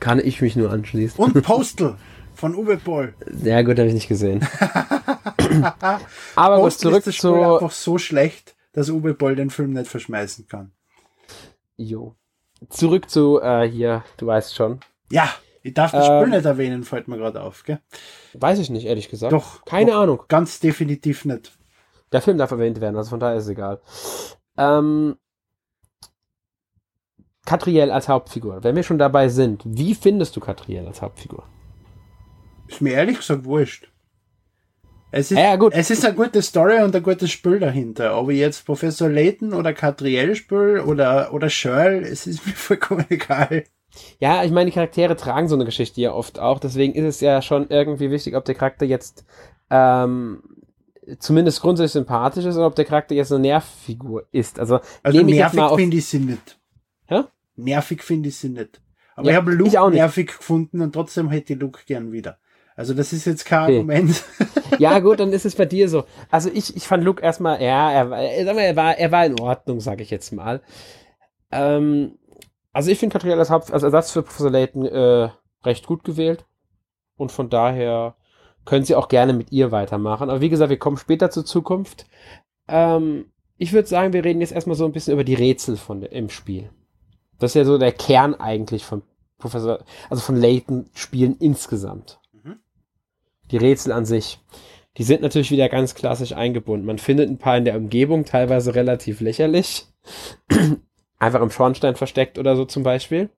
Kann 0.00 0.20
ich 0.20 0.42
mich 0.42 0.54
nur 0.54 0.70
anschließen. 0.70 1.18
Und 1.18 1.42
Postal 1.42 1.96
von 2.34 2.54
Uwe 2.54 2.76
Boll. 2.76 3.14
Ja, 3.42 3.62
gut, 3.62 3.78
habe 3.78 3.88
ich 3.88 3.94
nicht 3.94 4.08
gesehen. 4.08 4.46
Aber 6.34 6.60
gut, 6.60 6.72
zurück 6.72 7.06
ist 7.06 7.20
zu. 7.20 7.34
einfach 7.34 7.70
so 7.70 7.98
schlecht, 7.98 8.54
dass 8.72 8.90
Uwe 8.90 9.14
Boll 9.14 9.36
den 9.36 9.50
Film 9.50 9.72
nicht 9.72 9.88
verschmeißen 9.88 10.48
kann. 10.48 10.72
Jo. 11.76 12.14
Zurück 12.68 13.10
zu 13.10 13.40
äh, 13.40 13.68
hier, 13.68 14.04
du 14.16 14.26
weißt 14.26 14.54
schon. 14.54 14.80
Ja, 15.10 15.28
ich 15.62 15.74
darf 15.74 15.92
das 15.92 16.08
ähm, 16.08 16.20
Spiel 16.20 16.36
nicht 16.36 16.44
erwähnen, 16.44 16.84
fällt 16.84 17.08
mir 17.08 17.16
gerade 17.16 17.42
auf, 17.42 17.64
gell? 17.64 17.80
Weiß 18.34 18.58
ich 18.58 18.70
nicht, 18.70 18.86
ehrlich 18.86 19.08
gesagt. 19.08 19.32
Doch. 19.32 19.64
Keine 19.64 19.92
doch, 19.92 20.00
Ahnung. 20.00 20.22
Ganz 20.28 20.60
definitiv 20.60 21.24
nicht. 21.24 21.52
Der 22.12 22.22
Film 22.22 22.38
darf 22.38 22.50
erwähnt 22.50 22.80
werden, 22.80 22.96
also 22.96 23.10
von 23.10 23.20
daher 23.20 23.36
ist 23.36 23.44
es 23.44 23.50
egal. 23.50 23.80
Ähm, 24.56 25.16
Katriel 27.44 27.90
als 27.90 28.08
Hauptfigur. 28.08 28.62
Wenn 28.62 28.76
wir 28.76 28.82
schon 28.82 28.98
dabei 28.98 29.28
sind, 29.28 29.62
wie 29.64 29.94
findest 29.94 30.36
du 30.36 30.40
Katriel 30.40 30.86
als 30.86 31.02
Hauptfigur? 31.02 31.44
Ist 32.68 32.80
mir 32.80 32.94
ehrlich 32.94 33.18
gesagt 33.18 33.44
wurscht. 33.44 33.90
Es 35.16 35.30
ist, 35.30 35.38
ja, 35.38 35.54
es 35.70 35.90
ist 35.90 36.04
eine 36.04 36.14
gute 36.14 36.42
Story 36.42 36.82
und 36.82 36.96
ein 36.96 37.02
gutes 37.02 37.30
Spiel 37.30 37.60
dahinter. 37.60 38.18
Ob 38.18 38.30
ich 38.30 38.38
jetzt 38.38 38.66
Professor 38.66 39.08
Layton 39.08 39.52
oder 39.52 39.72
Catriel 39.72 40.34
spiele 40.34 40.84
oder, 40.84 41.32
oder 41.32 41.48
Shirl, 41.48 42.02
es 42.02 42.26
ist 42.26 42.44
mir 42.44 42.52
vollkommen 42.56 43.06
egal. 43.08 43.62
Ja, 44.18 44.42
ich 44.42 44.50
meine, 44.50 44.70
die 44.70 44.74
Charaktere 44.74 45.14
tragen 45.14 45.46
so 45.46 45.54
eine 45.54 45.66
Geschichte 45.66 46.00
ja 46.00 46.12
oft 46.12 46.40
auch. 46.40 46.58
Deswegen 46.58 46.94
ist 46.94 47.04
es 47.04 47.20
ja 47.20 47.42
schon 47.42 47.68
irgendwie 47.68 48.10
wichtig, 48.10 48.34
ob 48.34 48.44
der 48.44 48.56
Charakter 48.56 48.86
jetzt 48.86 49.24
ähm, 49.70 50.42
zumindest 51.20 51.60
grundsätzlich 51.60 51.92
sympathisch 51.92 52.44
ist 52.44 52.56
oder 52.56 52.66
ob 52.66 52.74
der 52.74 52.84
Charakter 52.84 53.14
jetzt 53.14 53.30
eine 53.30 53.42
Nervfigur 53.42 54.26
ist. 54.32 54.58
Also, 54.58 54.80
also 55.04 55.22
nervig 55.22 55.62
finde 55.76 55.96
ich 55.96 56.06
sie 56.06 56.18
nicht. 56.18 56.58
Hä? 57.06 57.22
Nervig 57.54 58.02
finde 58.02 58.30
ich 58.30 58.36
sie 58.36 58.48
nicht. 58.48 58.80
Aber 59.14 59.26
ja, 59.26 59.32
ich 59.32 59.36
habe 59.36 59.52
Luke 59.52 59.90
nervig 59.90 60.26
gefunden 60.26 60.80
und 60.80 60.92
trotzdem 60.92 61.30
hätte 61.30 61.52
ich 61.52 61.60
Luke 61.60 61.82
gern 61.86 62.10
wieder. 62.10 62.38
Also 62.76 62.92
das 62.92 63.12
ist 63.12 63.24
jetzt 63.24 63.44
kein 63.44 63.64
okay. 63.64 63.76
Argument. 63.76 64.24
ja 64.78 64.98
gut, 64.98 65.20
dann 65.20 65.32
ist 65.32 65.44
es 65.44 65.54
bei 65.54 65.64
dir 65.64 65.88
so. 65.88 66.04
Also 66.30 66.50
ich, 66.52 66.76
ich 66.76 66.86
fand 66.86 67.04
Luke 67.04 67.22
erstmal, 67.22 67.62
ja, 67.62 67.90
er, 67.92 68.10
er, 68.10 68.56
er, 68.56 68.76
war, 68.76 68.98
er 68.98 69.12
war 69.12 69.26
in 69.26 69.38
Ordnung, 69.40 69.80
sage 69.80 70.02
ich 70.02 70.10
jetzt 70.10 70.32
mal. 70.32 70.60
Ähm, 71.52 72.18
also 72.72 72.90
ich 72.90 72.98
finde 72.98 73.12
Catriel 73.12 73.38
als, 73.38 73.50
als 73.50 73.82
Ersatz 73.82 74.10
für 74.10 74.22
Professor 74.22 74.50
Layton 74.50 74.86
äh, 74.86 75.28
recht 75.64 75.86
gut 75.86 76.02
gewählt. 76.02 76.44
Und 77.16 77.30
von 77.30 77.48
daher 77.48 78.16
können 78.64 78.84
sie 78.84 78.96
auch 78.96 79.08
gerne 79.08 79.32
mit 79.34 79.52
ihr 79.52 79.70
weitermachen. 79.70 80.28
Aber 80.28 80.40
wie 80.40 80.48
gesagt, 80.48 80.70
wir 80.70 80.78
kommen 80.78 80.96
später 80.96 81.30
zur 81.30 81.44
Zukunft. 81.44 82.06
Ähm, 82.66 83.26
ich 83.56 83.72
würde 83.72 83.86
sagen, 83.86 84.12
wir 84.12 84.24
reden 84.24 84.40
jetzt 84.40 84.52
erstmal 84.52 84.76
so 84.76 84.84
ein 84.84 84.92
bisschen 84.92 85.12
über 85.12 85.22
die 85.22 85.34
Rätsel 85.34 85.76
von 85.76 86.02
im 86.02 86.28
Spiel. 86.28 86.70
Das 87.38 87.52
ist 87.52 87.54
ja 87.54 87.64
so 87.64 87.78
der 87.78 87.92
Kern 87.92 88.34
eigentlich 88.34 88.84
von 88.84 89.02
Professor, 89.38 89.84
also 90.10 90.22
von 90.22 90.36
Layton 90.36 90.90
Spielen 90.94 91.36
insgesamt 91.38 92.18
die 93.50 93.56
Rätsel 93.56 93.92
an 93.92 94.04
sich, 94.04 94.40
die 94.96 95.04
sind 95.04 95.22
natürlich 95.22 95.50
wieder 95.50 95.68
ganz 95.68 95.94
klassisch 95.94 96.32
eingebunden. 96.32 96.86
Man 96.86 96.98
findet 96.98 97.28
ein 97.28 97.38
paar 97.38 97.56
in 97.56 97.64
der 97.64 97.76
Umgebung, 97.76 98.24
teilweise 98.24 98.74
relativ 98.74 99.20
lächerlich. 99.20 99.86
Einfach 101.18 101.40
im 101.40 101.50
Schornstein 101.50 101.96
versteckt 101.96 102.38
oder 102.38 102.54
so 102.56 102.64
zum 102.64 102.82
Beispiel. 102.82 103.30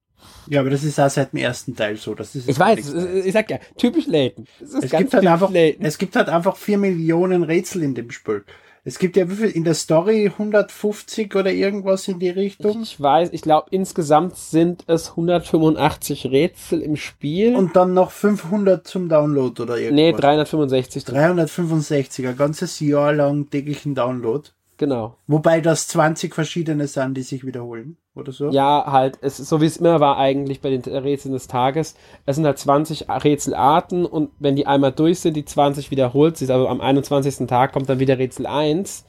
Ja, 0.48 0.60
aber 0.60 0.70
das 0.70 0.82
ist 0.82 0.98
auch 0.98 1.10
seit 1.10 1.32
dem 1.32 1.40
ersten 1.40 1.76
Teil 1.76 1.96
so. 1.96 2.14
Das 2.14 2.34
ist 2.34 2.48
ich 2.48 2.58
weiß, 2.58 2.94
ich 3.24 3.32
sag 3.32 3.50
ja, 3.50 3.58
typisch 3.76 4.06
Layton. 4.06 4.46
Es 4.60 4.90
gibt, 4.90 5.14
halt 5.14 5.26
einfach, 5.26 5.52
es 5.52 5.98
gibt 5.98 6.16
halt 6.16 6.28
einfach 6.28 6.56
vier 6.56 6.78
Millionen 6.78 7.42
Rätsel 7.42 7.82
in 7.82 7.94
dem 7.94 8.10
Spiel. 8.10 8.44
Es 8.88 9.00
gibt 9.00 9.16
ja 9.16 9.28
wie 9.28 9.34
viel 9.34 9.48
in 9.48 9.64
der 9.64 9.74
Story 9.74 10.26
150 10.26 11.34
oder 11.34 11.52
irgendwas 11.52 12.06
in 12.06 12.20
die 12.20 12.30
Richtung. 12.30 12.82
Ich 12.82 13.00
weiß, 13.00 13.30
ich 13.32 13.42
glaube 13.42 13.66
insgesamt 13.72 14.36
sind 14.36 14.84
es 14.86 15.10
185 15.10 16.26
Rätsel 16.26 16.82
im 16.82 16.94
Spiel. 16.94 17.56
Und 17.56 17.74
dann 17.74 17.94
noch 17.94 18.12
500 18.12 18.86
zum 18.86 19.08
Download 19.08 19.60
oder 19.60 19.76
irgendwas. 19.76 19.96
Nee, 19.96 20.12
365. 20.12 21.04
365, 21.04 22.28
ein 22.28 22.36
ganzes 22.36 22.78
Jahr 22.78 23.12
lang 23.12 23.50
täglichen 23.50 23.96
Download. 23.96 24.50
Genau. 24.78 25.16
Wobei 25.26 25.60
das 25.60 25.88
20 25.88 26.34
verschiedene 26.34 26.86
sind, 26.86 27.14
die 27.14 27.22
sich 27.22 27.46
wiederholen, 27.46 27.96
oder 28.14 28.30
so? 28.32 28.50
Ja, 28.50 28.84
halt, 28.86 29.18
es 29.22 29.40
ist 29.40 29.48
so 29.48 29.60
wie 29.60 29.66
es 29.66 29.78
immer 29.78 30.00
war 30.00 30.18
eigentlich 30.18 30.60
bei 30.60 30.70
den 30.70 30.82
Rätseln 30.82 31.32
des 31.32 31.48
Tages. 31.48 31.94
Es 32.26 32.36
sind 32.36 32.44
halt 32.44 32.58
20 32.58 33.08
Rätselarten 33.08 34.04
und 34.04 34.30
wenn 34.38 34.54
die 34.54 34.66
einmal 34.66 34.92
durch 34.92 35.20
sind, 35.20 35.34
die 35.34 35.44
20 35.46 35.90
wiederholt 35.90 36.36
sich, 36.36 36.50
also 36.50 36.68
am 36.68 36.80
21. 36.80 37.46
Tag 37.46 37.72
kommt 37.72 37.88
dann 37.88 38.00
wieder 38.00 38.18
Rätsel 38.18 38.46
1. 38.46 39.04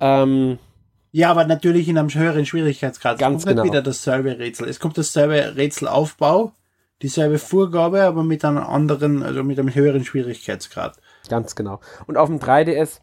Ähm, 0.00 0.58
ja, 1.10 1.30
aber 1.30 1.44
natürlich 1.44 1.88
in 1.88 1.98
einem 1.98 2.12
höheren 2.12 2.46
Schwierigkeitsgrad. 2.46 3.18
Ganz 3.18 3.42
es 3.42 3.44
kommt 3.44 3.54
genau. 3.54 3.62
nicht 3.62 3.72
wieder 3.72 3.82
dasselbe 3.82 4.38
Rätsel. 4.38 4.68
Es 4.68 4.78
kommt 4.78 4.96
dasselbe 4.98 5.56
Rätselaufbau, 5.56 6.52
dieselbe 7.02 7.38
Vorgabe, 7.38 8.02
aber 8.02 8.22
mit 8.22 8.44
einem 8.44 8.58
anderen, 8.58 9.22
also 9.24 9.42
mit 9.42 9.58
einem 9.58 9.74
höheren 9.74 10.04
Schwierigkeitsgrad. 10.04 10.96
Ganz 11.28 11.56
genau. 11.56 11.80
Und 12.06 12.16
auf 12.16 12.28
dem 12.28 12.38
3DS 12.38 13.00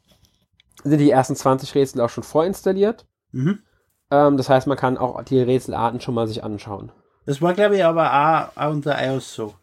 sind 0.84 1.00
die 1.00 1.12
ersten 1.12 1.36
20 1.36 1.76
Rätsel 1.76 2.02
auch 2.02 2.10
schon 2.10 2.24
vorinstalliert. 2.24 3.06
Mhm. 3.32 3.60
Ähm, 4.12 4.38
das 4.38 4.50
heißt, 4.50 4.68
man 4.68 4.78
kann 4.78 4.98
auch 4.98 5.24
die 5.24 5.40
Rätselarten 5.40 6.02
schon 6.02 6.16
mal 6.16 6.28
sich 6.28 6.44
anschauen. 6.44 6.92
Das 7.26 7.42
war, 7.42 7.54
glaube 7.54 7.78
ich, 7.78 7.86
aber 7.86 8.52
auch, 8.56 8.72
unter 8.72 9.02
iOS 9.04 9.34
so. 9.34 9.54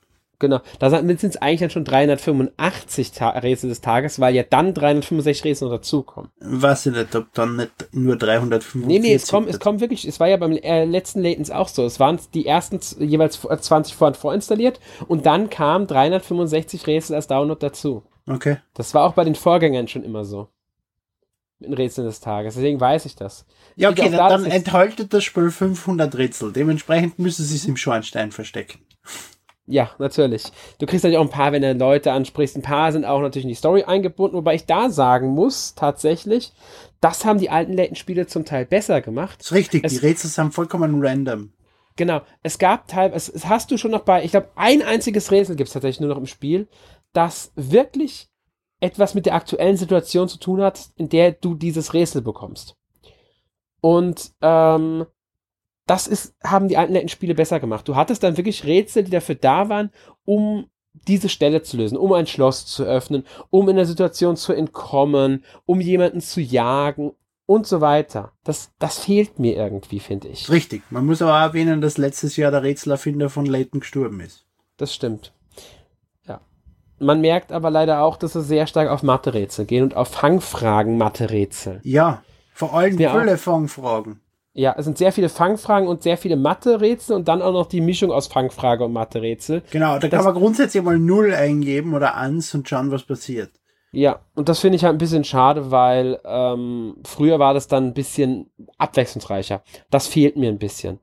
Genau, 0.40 0.60
da 0.78 0.88
sind 0.90 1.24
es 1.24 1.36
eigentlich 1.36 1.60
dann 1.60 1.70
schon 1.70 1.84
385 1.84 3.10
Ta 3.10 3.30
Rätsel 3.30 3.70
des 3.70 3.80
Tages, 3.80 4.20
weil 4.20 4.36
ja 4.36 4.44
dann 4.44 4.72
365 4.72 5.44
Rätsel 5.44 5.68
noch 5.68 5.76
dazukommen. 5.78 6.30
Weiß 6.38 6.86
ich 6.86 6.92
nicht, 6.94 7.16
ob 7.16 7.32
dann 7.34 7.56
nicht 7.56 7.72
nur 7.90 8.16
345. 8.16 8.86
Nee, 8.86 9.00
nee, 9.00 9.14
es 9.14 9.26
kommt, 9.26 9.48
es 9.48 9.58
kommt 9.58 9.80
wirklich, 9.80 10.06
es 10.06 10.20
war 10.20 10.28
ja 10.28 10.36
beim 10.36 10.52
äh, 10.52 10.84
letzten 10.84 11.22
Latents 11.22 11.50
auch 11.50 11.66
so. 11.66 11.84
Es 11.84 11.98
waren 11.98 12.20
die 12.34 12.46
ersten 12.46 12.78
jeweils 13.00 13.40
20 13.40 13.96
vor 13.96 14.14
vorinstalliert 14.14 14.78
und 15.08 15.26
dann 15.26 15.50
kamen 15.50 15.88
365 15.88 16.86
Rätsel 16.86 17.16
als 17.16 17.26
Download 17.26 17.58
dazu. 17.58 18.04
Okay. 18.28 18.58
Das 18.74 18.94
war 18.94 19.04
auch 19.04 19.14
bei 19.14 19.24
den 19.24 19.34
Vorgängern 19.34 19.88
schon 19.88 20.04
immer 20.04 20.24
so. 20.24 20.48
Mit 21.60 21.70
den 21.70 21.74
Rätseln 21.74 22.06
des 22.06 22.20
Tages. 22.20 22.54
Deswegen 22.54 22.80
weiß 22.80 23.04
ich 23.06 23.16
das. 23.16 23.44
Ja, 23.76 23.90
okay, 23.90 24.10
da, 24.10 24.28
dann 24.28 24.44
enthält 24.44 25.12
das 25.12 25.24
Spiel 25.24 25.50
500 25.50 26.16
Rätsel. 26.16 26.52
Dementsprechend 26.52 27.18
müssen 27.18 27.44
sie 27.44 27.56
es 27.56 27.64
im 27.66 27.76
Schornstein 27.76 28.30
verstecken. 28.32 28.78
Ja, 29.66 29.90
natürlich. 29.98 30.44
Du 30.78 30.86
kriegst 30.86 31.04
natürlich 31.04 31.18
auch 31.18 31.24
ein 31.26 31.30
paar, 31.30 31.52
wenn 31.52 31.60
du 31.60 31.74
Leute 31.74 32.12
ansprichst. 32.12 32.56
Ein 32.56 32.62
paar 32.62 32.90
sind 32.92 33.04
auch 33.04 33.20
natürlich 33.20 33.44
in 33.44 33.50
die 33.50 33.54
Story 33.54 33.82
eingebunden, 33.82 34.36
wobei 34.36 34.54
ich 34.54 34.64
da 34.66 34.88
sagen 34.88 35.28
muss, 35.28 35.74
tatsächlich, 35.74 36.52
das 37.02 37.24
haben 37.26 37.38
die 37.38 37.50
alten 37.50 37.74
Layton-Spiele 37.74 38.26
zum 38.26 38.44
Teil 38.46 38.64
besser 38.64 39.00
gemacht. 39.02 39.40
ist 39.42 39.52
richtig, 39.52 39.84
Es- 39.84 39.92
die 39.92 39.98
Rätsel 40.06 40.30
sind 40.30 40.54
vollkommen 40.54 41.04
random. 41.04 41.52
Genau. 41.96 42.22
Es 42.42 42.58
gab 42.58 42.86
teilweise, 42.86 43.16
es, 43.32 43.42
es 43.42 43.46
hast 43.48 43.70
du 43.70 43.76
schon 43.76 43.90
noch 43.90 44.02
bei, 44.04 44.24
ich 44.24 44.30
glaube, 44.30 44.48
ein 44.54 44.80
einziges 44.82 45.30
Rätsel 45.32 45.56
gibt 45.56 45.66
es 45.66 45.72
tatsächlich 45.74 46.00
nur 46.00 46.10
noch 46.10 46.18
im 46.18 46.26
Spiel, 46.26 46.68
das 47.12 47.50
wirklich 47.56 48.27
etwas 48.80 49.14
mit 49.14 49.26
der 49.26 49.34
aktuellen 49.34 49.76
Situation 49.76 50.28
zu 50.28 50.38
tun 50.38 50.60
hat, 50.60 50.90
in 50.96 51.08
der 51.08 51.32
du 51.32 51.54
dieses 51.54 51.94
Rätsel 51.94 52.22
bekommst. 52.22 52.76
Und 53.80 54.32
ähm, 54.40 55.06
das 55.86 56.06
ist, 56.06 56.34
haben 56.44 56.68
die 56.68 56.76
alten 56.76 56.92
netten 56.92 57.08
Spiele 57.08 57.34
besser 57.34 57.60
gemacht. 57.60 57.88
Du 57.88 57.96
hattest 57.96 58.22
dann 58.22 58.36
wirklich 58.36 58.64
Rätsel, 58.64 59.04
die 59.04 59.10
dafür 59.10 59.36
da 59.36 59.68
waren, 59.68 59.90
um 60.24 60.68
diese 61.06 61.28
Stelle 61.28 61.62
zu 61.62 61.76
lösen, 61.76 61.96
um 61.96 62.12
ein 62.12 62.26
Schloss 62.26 62.66
zu 62.66 62.84
öffnen, 62.84 63.24
um 63.50 63.68
in 63.68 63.76
der 63.76 63.86
Situation 63.86 64.36
zu 64.36 64.52
entkommen, 64.52 65.44
um 65.64 65.80
jemanden 65.80 66.20
zu 66.20 66.40
jagen 66.40 67.12
und 67.46 67.66
so 67.66 67.80
weiter. 67.80 68.32
Das, 68.44 68.72
das 68.78 68.98
fehlt 68.98 69.38
mir 69.38 69.56
irgendwie, 69.56 70.00
finde 70.00 70.28
ich. 70.28 70.50
Richtig. 70.50 70.82
Man 70.90 71.06
muss 71.06 71.22
aber 71.22 71.34
auch 71.34 71.48
erwähnen, 71.48 71.80
dass 71.80 71.98
letztes 71.98 72.36
Jahr 72.36 72.50
der 72.50 72.62
Rätselerfinder 72.62 73.30
von 73.30 73.46
Layton 73.46 73.80
gestorben 73.80 74.20
ist. 74.20 74.44
Das 74.76 74.94
stimmt. 74.94 75.32
Man 77.00 77.20
merkt 77.20 77.52
aber 77.52 77.70
leider 77.70 78.02
auch, 78.02 78.16
dass 78.16 78.32
sie 78.32 78.42
sehr 78.42 78.66
stark 78.66 78.88
auf 78.90 79.02
Mathe-Rätsel 79.02 79.64
gehen 79.66 79.84
und 79.84 79.96
auf 79.96 80.08
Fangfragen 80.08 80.98
Mathe-Rätsel. 80.98 81.80
Ja, 81.84 82.22
vor 82.54 82.74
allem 82.74 82.96
viele 82.98 83.38
Fangfragen. 83.38 84.20
Ja, 84.52 84.74
es 84.76 84.84
sind 84.86 84.98
sehr 84.98 85.12
viele 85.12 85.28
Fangfragen 85.28 85.86
und 85.86 86.02
sehr 86.02 86.16
viele 86.18 86.36
Mathe-Rätsel 86.36 87.14
und 87.14 87.28
dann 87.28 87.42
auch 87.42 87.52
noch 87.52 87.66
die 87.66 87.80
Mischung 87.80 88.10
aus 88.10 88.26
Fangfrage 88.26 88.84
und 88.84 88.92
Mathe-Rätsel. 88.92 89.62
Genau, 89.70 89.98
da 90.00 90.08
Das- 90.08 90.10
kann 90.10 90.24
man 90.24 90.34
grundsätzlich 90.42 90.82
mal 90.82 90.98
null 90.98 91.32
eingeben 91.32 91.94
oder 91.94 92.16
eins 92.16 92.52
und 92.54 92.68
schauen, 92.68 92.90
was 92.90 93.04
passiert. 93.04 93.52
Ja, 93.92 94.20
und 94.34 94.48
das 94.48 94.58
finde 94.58 94.76
ich 94.76 94.84
halt 94.84 94.94
ein 94.96 94.98
bisschen 94.98 95.24
schade, 95.24 95.70
weil 95.70 96.18
ähm, 96.24 96.96
früher 97.04 97.38
war 97.38 97.54
das 97.54 97.68
dann 97.68 97.86
ein 97.86 97.94
bisschen 97.94 98.50
abwechslungsreicher. 98.76 99.62
Das 99.90 100.08
fehlt 100.08 100.36
mir 100.36 100.48
ein 100.50 100.58
bisschen. 100.58 100.98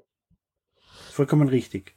Vollkommen 1.12 1.48
richtig. 1.48 1.95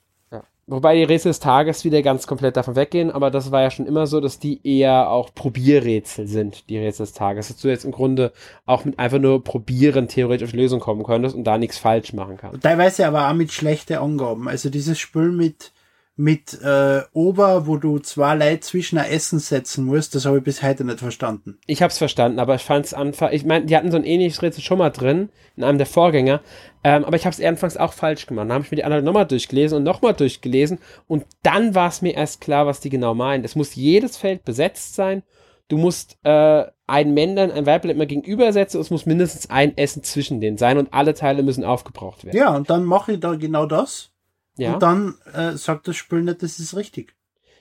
Wobei 0.71 0.97
die 0.97 1.05
Rätsel 1.05 1.31
des 1.31 1.41
Tages 1.41 1.85
wieder 1.85 2.03
ganz 2.03 2.27
komplett 2.27 2.59
davon 2.59 2.77
weggehen, 2.77 3.11
aber 3.11 3.31
das 3.31 3.51
war 3.51 3.63
ja 3.63 3.71
schon 3.71 3.87
immer 3.87 4.07
so, 4.07 4.21
dass 4.21 4.39
die 4.39 4.61
eher 4.63 5.11
auch 5.11 5.35
Probierrätsel 5.35 6.29
sind, 6.29 6.69
die 6.69 6.77
Rätsel 6.77 7.07
des 7.07 7.15
Tages. 7.15 7.49
Dass 7.49 7.57
du 7.57 7.69
jetzt 7.69 7.87
im 7.87 7.91
Grunde 7.91 8.33
auch 8.67 8.85
mit 8.85 8.99
einfach 8.99 9.19
nur 9.19 9.43
probieren 9.43 10.09
theoretisch 10.09 10.45
auf 10.45 10.51
die 10.51 10.59
Lösung 10.59 10.79
kommen 10.79 11.05
könntest 11.05 11.35
und 11.35 11.45
da 11.45 11.57
nichts 11.57 11.79
falsch 11.79 12.13
machen 12.13 12.37
kannst. 12.37 12.63
Teilweise 12.63 13.07
aber 13.07 13.31
auch 13.31 13.35
mit 13.35 13.51
schlechten 13.51 13.95
Angaben. 13.95 14.47
Also 14.47 14.69
dieses 14.69 14.99
Spiel 14.99 15.33
mit, 15.33 15.73
mit 16.19 16.61
äh, 16.63 17.03
Ober, 17.13 17.69
wo 17.69 17.77
du 17.77 18.01
zwei 18.01 18.35
Leute 18.35 18.59
zwischen 18.59 18.99
ein 18.99 19.09
Essen 19.09 19.39
setzen 19.39 19.85
musst, 19.85 20.17
das 20.17 20.27
habe 20.27 20.39
ich 20.39 20.45
bis 20.45 20.65
heute 20.65 20.85
nicht 20.85 20.99
verstanden. 20.99 21.59
Ich 21.67 21.81
hab's 21.81 21.97
verstanden, 21.97 22.41
aber 22.41 22.57
ich 22.57 22.63
fand's 22.63 22.93
anfangs, 22.93 23.33
ich 23.35 23.45
meine, 23.45 23.67
die 23.67 23.77
hatten 23.77 23.93
so 23.93 23.97
ein 23.97 24.05
ähnliches 24.05 24.43
Rätsel 24.43 24.65
schon 24.65 24.79
mal 24.79 24.91
drin, 24.91 25.29
in 25.57 25.63
einem 25.63 25.79
der 25.79 25.87
Vorgänger, 25.87 26.41
ähm, 26.83 27.05
aber 27.05 27.15
ich 27.15 27.25
hab's 27.25 27.41
anfangs 27.41 27.77
auch 27.77 27.93
falsch 27.93 28.27
gemacht. 28.27 28.47
Dann 28.47 28.53
habe 28.53 28.65
ich 28.65 28.71
mir 28.73 28.77
die 28.77 28.85
anderen 28.85 29.05
nochmal 29.05 29.27
durchgelesen 29.27 29.79
und 29.79 29.85
nochmal 29.85 30.13
durchgelesen 30.13 30.79
und 31.07 31.25
dann 31.45 31.77
war 31.77 31.89
es 31.89 32.03
mir 32.03 32.15
erst 32.15 32.41
klar, 32.41 32.67
was 32.67 32.81
die 32.81 32.91
genau 32.91 33.15
meinen. 33.15 33.45
Es 33.45 33.55
muss 33.55 33.77
jedes 33.77 34.17
Feld 34.17 34.45
besetzt 34.45 34.97
sein, 34.97 35.23
du 35.69 35.79
musst 35.79 36.19
äh, 36.25 36.65
ein 36.89 37.15
Männlein, 37.15 37.53
ein 37.53 37.65
Weiblein 37.65 37.95
immer 37.95 38.07
gegenübersetzen 38.07 38.79
und 38.79 38.87
es 38.87 38.91
muss 38.91 39.07
mindestens 39.07 39.51
ein 39.51 39.77
Essen 39.77 40.03
zwischen 40.03 40.41
denen 40.41 40.59
sein 40.59 40.79
und 40.79 40.93
alle 40.93 41.15
Teile 41.15 41.45
müssen 41.45 41.63
aufgebraucht 41.63 42.25
werden. 42.25 42.37
Ja, 42.37 42.57
und 42.57 42.69
dann 42.71 42.85
mache 42.85 43.13
ich 43.13 43.21
da 43.21 43.37
genau 43.37 43.67
das. 43.67 44.11
Ja, 44.59 44.75
Und 44.75 44.83
dann 44.83 45.15
äh, 45.33 45.53
sagt 45.53 45.89
das 45.89 45.97
Spiel 45.97 46.23
nicht, 46.23 46.43
das 46.43 46.59
ist 46.59 46.77
richtig. 46.77 47.15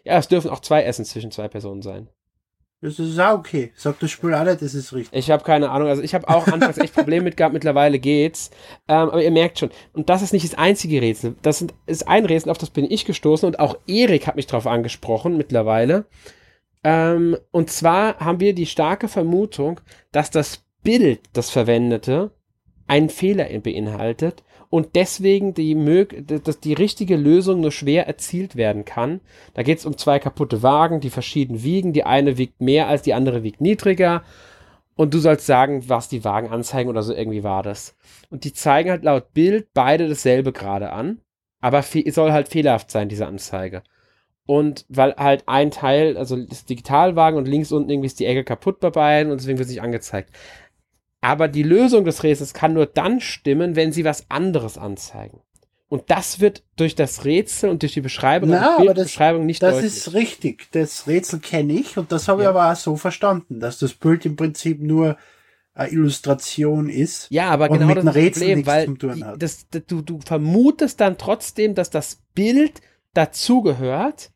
ja 0.03 0.17
es 0.17 0.27
dürfen 0.27 0.49
auch 0.49 0.59
zwei 0.59 0.83
Essen 0.83 1.05
zwischen 1.05 1.31
zwei 1.31 1.47
Personen 1.47 1.81
sein. 1.81 2.09
Das 2.79 2.99
ist 2.99 3.19
auch 3.19 3.39
okay. 3.39 3.71
Sagt 3.75 4.03
das 4.03 4.11
Spiel 4.11 4.29
nicht, 4.29 4.61
das 4.61 4.75
ist 4.75 4.93
richtig. 4.93 5.17
Ich 5.17 5.31
habe 5.31 5.43
keine 5.43 5.71
Ahnung. 5.71 5.87
Also 5.87 6.03
ich 6.03 6.13
habe 6.13 6.29
auch 6.29 6.45
anfangs 6.47 6.77
echt 6.77 6.93
Probleme 6.93 7.23
mit 7.23 7.37
gehabt. 7.37 7.53
Mittlerweile 7.53 7.97
geht's. 7.97 8.51
Ähm, 8.87 9.09
aber 9.09 9.23
ihr 9.23 9.31
merkt 9.31 9.57
schon. 9.57 9.71
Und 9.93 10.09
das 10.09 10.21
ist 10.21 10.31
nicht 10.31 10.45
das 10.45 10.57
einzige 10.59 11.01
Rätsel. 11.01 11.35
Das 11.41 11.57
sind, 11.57 11.73
ist 11.87 12.07
ein 12.07 12.25
Rätsel, 12.25 12.51
auf 12.51 12.59
das 12.59 12.69
bin 12.69 12.89
ich 12.89 13.05
gestoßen. 13.05 13.47
Und 13.47 13.59
auch 13.59 13.77
Erik 13.87 14.27
hat 14.27 14.35
mich 14.35 14.45
drauf 14.45 14.67
angesprochen 14.67 15.37
mittlerweile. 15.37 16.05
Ähm, 16.83 17.35
und 17.51 17.71
zwar 17.71 18.19
haben 18.19 18.39
wir 18.39 18.53
die 18.53 18.67
starke 18.67 19.07
Vermutung, 19.07 19.81
dass 20.11 20.29
das 20.29 20.63
Bild, 20.83 21.21
das 21.33 21.49
verwendete, 21.49 22.31
einen 22.85 23.09
Fehler 23.09 23.45
beinhaltet 23.59 24.43
und 24.69 24.95
deswegen 24.95 25.53
die, 25.53 25.75
dass 26.43 26.59
die 26.59 26.73
richtige 26.73 27.15
Lösung 27.15 27.61
nur 27.61 27.71
schwer 27.71 28.07
erzielt 28.07 28.55
werden 28.55 28.83
kann. 28.83 29.21
Da 29.53 29.63
geht 29.63 29.77
es 29.77 29.85
um 29.85 29.97
zwei 29.97 30.19
kaputte 30.19 30.61
Wagen, 30.61 30.99
die 30.99 31.09
verschieden 31.09 31.63
wiegen. 31.63 31.93
Die 31.93 32.03
eine 32.03 32.37
wiegt 32.37 32.59
mehr 32.59 32.87
als 32.87 33.01
die 33.01 33.13
andere 33.13 33.43
wiegt 33.43 33.61
niedriger. 33.61 34.23
Und 34.95 35.13
du 35.13 35.19
sollst 35.19 35.45
sagen, 35.45 35.87
was 35.87 36.09
die 36.09 36.25
Wagen 36.25 36.49
anzeigen 36.49 36.89
oder 36.89 37.03
so 37.03 37.13
irgendwie 37.13 37.43
war 37.43 37.63
das. 37.63 37.95
Und 38.29 38.43
die 38.43 38.53
zeigen 38.53 38.89
halt 38.89 39.03
laut 39.03 39.33
Bild 39.33 39.67
beide 39.73 40.09
dasselbe 40.09 40.51
gerade 40.51 40.91
an. 40.91 41.21
Aber 41.61 41.79
es 41.79 42.15
soll 42.15 42.31
halt 42.33 42.49
fehlerhaft 42.49 42.91
sein, 42.91 43.07
diese 43.07 43.25
Anzeige. 43.25 43.83
Und 44.45 44.85
weil 44.89 45.15
halt 45.17 45.43
ein 45.47 45.71
Teil, 45.71 46.17
also 46.17 46.35
das 46.37 46.65
Digitalwagen 46.65 47.37
und 47.37 47.47
links 47.47 47.71
unten 47.71 47.89
irgendwie 47.89 48.07
ist 48.07 48.19
die 48.19 48.25
Ecke 48.25 48.43
kaputt 48.43 48.79
bei 48.79 48.89
beiden 48.89 49.31
und 49.31 49.39
deswegen 49.39 49.57
wird 49.59 49.67
es 49.67 49.73
nicht 49.73 49.83
angezeigt. 49.83 50.31
Aber 51.27 51.49
die 51.49 51.63
Lösung 51.63 52.05
des 52.05 52.23
Rätsels 52.23 52.53
kann 52.53 52.71
nur 52.73 52.85
dann 52.85 53.19
stimmen, 53.19 53.75
wenn 53.75 53.91
sie 53.91 54.05
was 54.05 54.29
anderes 54.31 54.77
anzeigen. 54.77 55.41
Und 55.89 56.03
das 56.09 56.39
wird 56.39 56.63
durch 56.77 56.95
das 56.95 57.25
Rätsel 57.25 57.69
und 57.69 57.81
durch 57.81 57.93
die 57.93 58.01
Beschreibung, 58.01 58.49
Na, 58.51 58.77
aber 58.77 58.93
das- 58.93 59.07
Beschreibung 59.07 59.45
nicht 59.45 59.61
Das 59.61 59.75
deutlich. 59.75 59.93
ist 59.97 60.13
richtig. 60.13 60.67
Das 60.71 61.05
Rätsel 61.05 61.39
kenne 61.39 61.73
ich 61.73 61.97
und 61.97 62.13
das 62.13 62.29
habe 62.29 62.41
ich 62.41 62.45
Ja. 62.45 62.51
aber 62.51 62.71
auch 62.71 62.75
so 62.77 62.95
verstanden, 62.95 63.59
dass 63.59 63.77
das 63.77 63.93
Bild 63.93 64.25
im 64.25 64.37
Prinzip 64.37 64.81
nur 64.81 65.17
eine 65.73 65.91
Illustration 65.91 66.87
ist. 66.87 67.27
Ja, 67.29 67.49
aber 67.49 67.67
genau 67.67 67.87
mit 67.87 67.97
das 67.97 68.05
das 68.05 68.15
Rätsel 68.15 68.47
Problem, 68.47 68.65
weil 68.65 68.87
die, 68.87 69.23
das, 69.37 69.67
das, 69.69 69.83
du, 69.85 70.01
du 70.01 70.19
vermutest 70.25 71.01
dann 71.01 71.17
trotzdem, 71.17 71.75
dass 71.75 71.89
das 71.89 72.21
Bild 72.33 72.79
dazugehört 73.13 74.31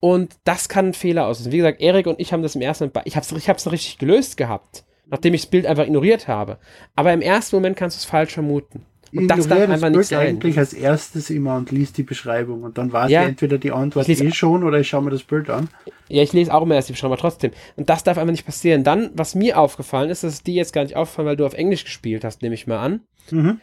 und 0.00 0.34
das 0.44 0.68
kann 0.68 0.86
ein 0.88 0.94
Fehler 0.94 1.26
auslösen. 1.26 1.52
Wie 1.52 1.58
gesagt, 1.58 1.80
Erik 1.80 2.06
und 2.06 2.18
ich 2.20 2.32
haben 2.32 2.42
das 2.42 2.54
im 2.56 2.62
ersten 2.62 2.90
ich 3.04 3.16
habe 3.16 3.24
es 3.26 3.32
ich 3.32 3.48
hab's 3.48 3.70
richtig 3.70 3.98
gelöst 3.98 4.36
gehabt, 4.36 4.84
nachdem 5.10 5.34
ich 5.34 5.42
das 5.42 5.50
Bild 5.50 5.66
einfach 5.66 5.84
ignoriert 5.84 6.28
habe. 6.28 6.58
Aber 6.96 7.12
im 7.12 7.20
ersten 7.20 7.56
Moment 7.56 7.76
kannst 7.76 7.96
du 7.96 7.98
es 8.00 8.04
falsch 8.04 8.32
vermuten. 8.32 8.84
Und 9.12 9.26
das 9.26 9.48
darf 9.48 9.58
einfach 9.68 9.88
nicht 9.88 9.96
Bild 9.96 10.06
sein. 10.06 10.20
eigentlich 10.28 10.56
als 10.56 10.72
erstes 10.72 11.30
immer 11.30 11.56
und 11.56 11.72
liest 11.72 11.98
die 11.98 12.04
Beschreibung 12.04 12.62
und 12.62 12.78
dann 12.78 12.92
weiß 12.92 13.10
Ja. 13.10 13.22
ich 13.22 13.28
entweder 13.30 13.58
die 13.58 13.72
Antwort 13.72 14.08
Ich 14.08 14.22
eh 14.22 14.30
schon 14.30 14.62
oder 14.62 14.78
ich 14.78 14.88
schaue 14.88 15.02
mir 15.02 15.10
das 15.10 15.24
Bild 15.24 15.50
an. 15.50 15.68
Ja, 16.08 16.22
ich 16.22 16.32
lese 16.32 16.54
auch 16.54 16.62
immer 16.62 16.76
erst 16.76 16.90
die 16.90 16.92
Beschreibung, 16.92 17.14
aber 17.14 17.20
trotzdem. 17.22 17.50
Und 17.74 17.90
das 17.90 18.04
darf 18.04 18.18
einfach 18.18 18.30
nicht 18.30 18.46
passieren. 18.46 18.84
Dann, 18.84 19.10
was 19.14 19.34
mir 19.34 19.58
aufgefallen 19.58 20.10
ist, 20.10 20.22
das 20.22 20.34
ist 20.34 20.46
dir 20.46 20.54
jetzt 20.54 20.72
gar 20.72 20.84
nicht 20.84 20.94
aufgefallen, 20.94 21.26
weil 21.26 21.36
du 21.36 21.44
auf 21.44 21.54
Englisch 21.54 21.82
gespielt 21.84 22.22
hast, 22.22 22.40
nehme 22.42 22.54
ich 22.54 22.68
mal 22.68 22.78
an. 22.78 23.00
Mhm. 23.32 23.60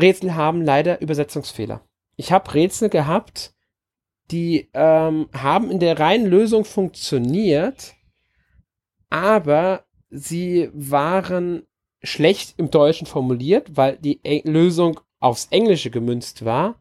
Rätsel 0.00 0.36
haben 0.36 0.62
leider 0.62 1.00
Übersetzungsfehler. 1.00 1.80
Ich 2.16 2.30
habe 2.30 2.54
Rätsel 2.54 2.90
gehabt, 2.90 3.52
die 4.30 4.70
ähm, 4.72 5.26
haben 5.36 5.70
in 5.72 5.80
der 5.80 5.98
reinen 5.98 6.26
Lösung 6.26 6.64
funktioniert, 6.64 7.94
aber 9.10 9.83
sie 10.14 10.70
waren 10.72 11.62
schlecht 12.02 12.54
im 12.58 12.70
Deutschen 12.70 13.06
formuliert, 13.06 13.76
weil 13.76 13.96
die 13.96 14.20
E- 14.24 14.42
Lösung 14.48 15.00
aufs 15.20 15.48
Englische 15.50 15.90
gemünzt 15.90 16.44
war. 16.44 16.76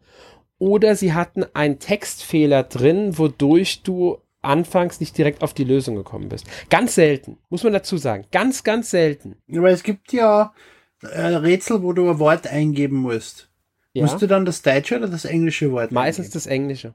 Oder 0.60 0.96
sie 0.96 1.14
hatten 1.14 1.46
einen 1.54 1.80
Textfehler 1.80 2.64
drin, 2.64 3.18
wodurch 3.18 3.84
du 3.84 4.20
anfangs 4.42 5.00
nicht 5.00 5.18
direkt 5.18 5.42
auf 5.42 5.54
die 5.54 5.64
Lösung 5.64 5.96
gekommen 5.96 6.30
bist. 6.30 6.46
Ganz 6.70 6.96
selten, 6.96 7.38
muss 7.50 7.64
man 7.64 7.74
dazu 7.74 7.98
sagen. 7.98 8.26
Ganz, 8.32 8.64
ganz 8.64 8.90
selten. 8.92 9.38
Aber 9.50 9.70
es 9.72 9.84
gibt 9.84 10.12
ja 10.14 10.54
äh, 11.02 11.22
Rätsel, 11.22 11.82
wo 11.82 11.94
du 11.94 12.10
ein 12.10 12.20
Wort 12.20 12.48
eingeben 12.48 12.98
musst. 12.98 13.50
Ja? 13.94 14.04
Musst 14.04 14.22
du 14.22 14.28
dann 14.28 14.46
das 14.46 14.62
deutsche 14.62 14.98
oder 14.98 15.08
das 15.08 15.26
englische 15.26 15.72
Wort 15.72 15.92
Meistens 15.92 16.26
eingeben? 16.28 16.34
das 16.34 16.48
Englische. 16.48 16.94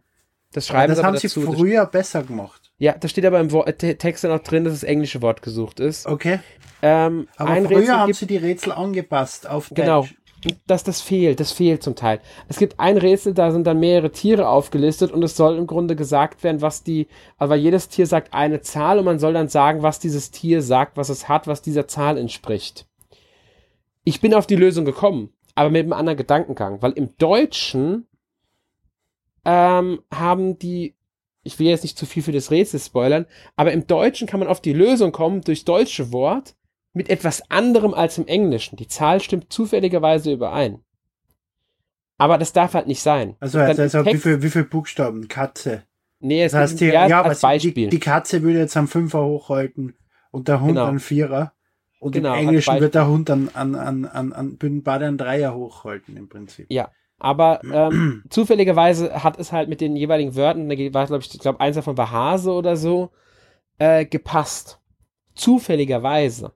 Das 0.53 0.69
Aber 0.71 0.79
schreiben 0.79 0.89
das 0.91 0.97
sie 0.99 1.01
aber 1.05 1.09
haben 1.09 1.19
sie 1.19 1.29
dazu. 1.29 1.41
Das- 1.47 1.55
früher 1.55 1.87
besser 1.87 2.23
gemacht. 2.23 2.68
Ja, 2.79 2.93
da 2.97 3.09
steht 3.09 3.25
aber 3.27 3.41
im 3.41 3.51
Wo- 3.53 3.65
Te- 3.65 3.99
Text 3.99 4.23
dann 4.25 4.31
auch 4.33 4.43
drin, 4.43 4.65
dass 4.65 4.73
das 4.75 4.83
englische 4.85 5.21
Wort 5.21 5.43
gesucht 5.43 5.81
ist. 5.81 6.07
Okay. 6.07 6.39
Ähm, 6.81 7.27
Aber 7.37 7.57
früher 7.57 7.71
Rätsel 7.81 7.97
haben 7.97 8.13
sie 8.13 8.27
die 8.27 8.37
Rätsel 8.37 8.73
angepasst 8.73 9.49
auf 9.51 9.71
genau, 9.75 10.03
Deutsch. 10.03 10.15
dass 10.69 10.85
das 10.85 11.01
fehlt, 11.01 11.41
das 11.41 11.51
fehlt 11.51 11.83
zum 11.83 11.97
Teil. 11.97 12.21
Es 12.47 12.57
gibt 12.59 12.79
ein 12.79 12.97
Rätsel, 12.97 13.35
da 13.35 13.51
sind 13.51 13.67
dann 13.67 13.81
mehrere 13.81 14.13
Tiere 14.13 14.49
aufgelistet 14.49 15.11
und 15.11 15.25
es 15.25 15.37
soll 15.37 15.59
im 15.59 15.67
Grunde 15.67 15.97
gesagt 15.97 16.45
werden, 16.45 16.63
was 16.63 16.85
die, 16.85 17.09
aber 17.37 17.57
jedes 17.57 17.89
Tier 17.89 18.07
sagt 18.07 18.33
eine 18.33 18.61
Zahl 18.61 19.01
und 19.01 19.07
man 19.07 19.19
soll 19.19 19.33
dann 19.33 19.49
sagen, 19.49 19.83
was 19.83 19.99
dieses 19.99 20.31
Tier 20.31 20.63
sagt, 20.63 20.97
was 20.97 21.09
es 21.09 21.29
hat, 21.29 21.49
was 21.49 21.63
dieser 21.63 21.89
Zahl 21.89 22.17
entspricht. 22.17 22.87
Ich 24.05 24.21
bin 24.21 24.33
auf 24.35 24.47
die 24.47 24.55
Lösung 24.55 24.85
gekommen, 24.85 25.31
aber 25.57 25.71
mit 25.71 25.83
einem 25.83 25.93
anderen 25.95 26.17
Gedankengang, 26.17 26.81
weil 26.81 26.93
im 26.93 27.17
Deutschen 27.19 28.07
ähm, 29.45 30.01
haben 30.15 30.61
die 30.61 30.95
ich 31.49 31.59
will 31.59 31.67
jetzt 31.67 31.83
nicht 31.83 31.99
zu 31.99 32.05
viel 32.05 32.23
für 32.23 32.33
das 32.33 32.51
Rätsel 32.51 32.79
spoilern, 32.79 33.27
aber 33.57 33.73
im 33.73 33.87
Deutschen 33.87 34.29
kann 34.29 34.39
man 34.39 34.49
auf 34.49 34.61
die 34.61 34.75
Lösung 34.75 35.13
kommen 35.13 35.41
durch 35.41 35.65
deutsche 35.65 36.13
Wort 36.13 36.55
mit 36.93 37.09
etwas 37.09 37.51
anderem 37.51 37.95
als 37.95 38.19
im 38.19 38.27
Englischen. 38.27 38.77
Die 38.77 38.87
Zahl 38.87 39.21
stimmt 39.21 39.51
zufälligerweise 39.51 40.31
überein. 40.31 40.81
Aber 42.19 42.37
das 42.37 42.53
darf 42.53 42.75
halt 42.75 42.87
nicht 42.87 43.01
sein. 43.01 43.37
Also, 43.41 43.61
also, 43.61 43.81
also 43.83 44.05
wie 44.05 44.19
viele 44.19 44.43
wie 44.43 44.51
viel 44.51 44.65
Buchstaben? 44.65 45.29
Katze. 45.29 45.85
Nee, 46.21 46.45
es 46.45 46.53
das 46.53 46.73
heißt, 46.73 46.81
die, 46.81 46.87
ja, 46.87 47.23
als 47.23 47.41
Beispiel. 47.41 47.73
Die, 47.73 47.89
die, 47.89 48.01
Katze 48.01 48.43
würde 48.43 48.59
jetzt 48.59 48.77
am 48.77 48.89
Fünfer 48.89 49.25
hochhalten 49.25 49.95
und 50.31 50.49
der 50.49 50.61
Hund 50.61 50.71
genau. 50.71 50.85
an 50.85 50.99
Vierer. 50.99 51.53
Und 52.01 52.13
genau, 52.13 52.35
im 52.35 52.41
Englischen 52.41 52.79
wird 52.79 52.95
der 52.95 53.09
Hund 53.09 53.31
an, 53.31 53.49
an, 53.55 53.75
an, 53.75 54.05
an, 54.05 54.33
an 54.33 54.83
an 54.85 55.19
Dreier 55.19 55.55
hochhalten 55.55 56.17
im 56.17 56.29
Prinzip. 56.29 56.67
Ja, 56.69 56.91
aber 57.19 57.61
ähm, 57.65 58.23
zufälligerweise 58.31 59.23
hat 59.23 59.39
es 59.39 59.53
halt 59.53 59.69
mit 59.69 59.81
den 59.81 59.97
jeweiligen 59.97 60.37
Wörtern, 60.37 60.69
da 60.69 60.77
war 60.95 61.07
glaube 61.07 61.25
ich, 61.25 61.35
ich 61.35 61.41
glaube 61.41 61.61
eins 61.61 61.77
davon 61.77 61.97
war 61.97 62.11
Hase 62.11 62.53
oder 62.53 62.77
so, 62.77 63.11
äh, 63.79 64.05
gepasst. 64.05 64.81
Zufälligerweise. 65.35 66.53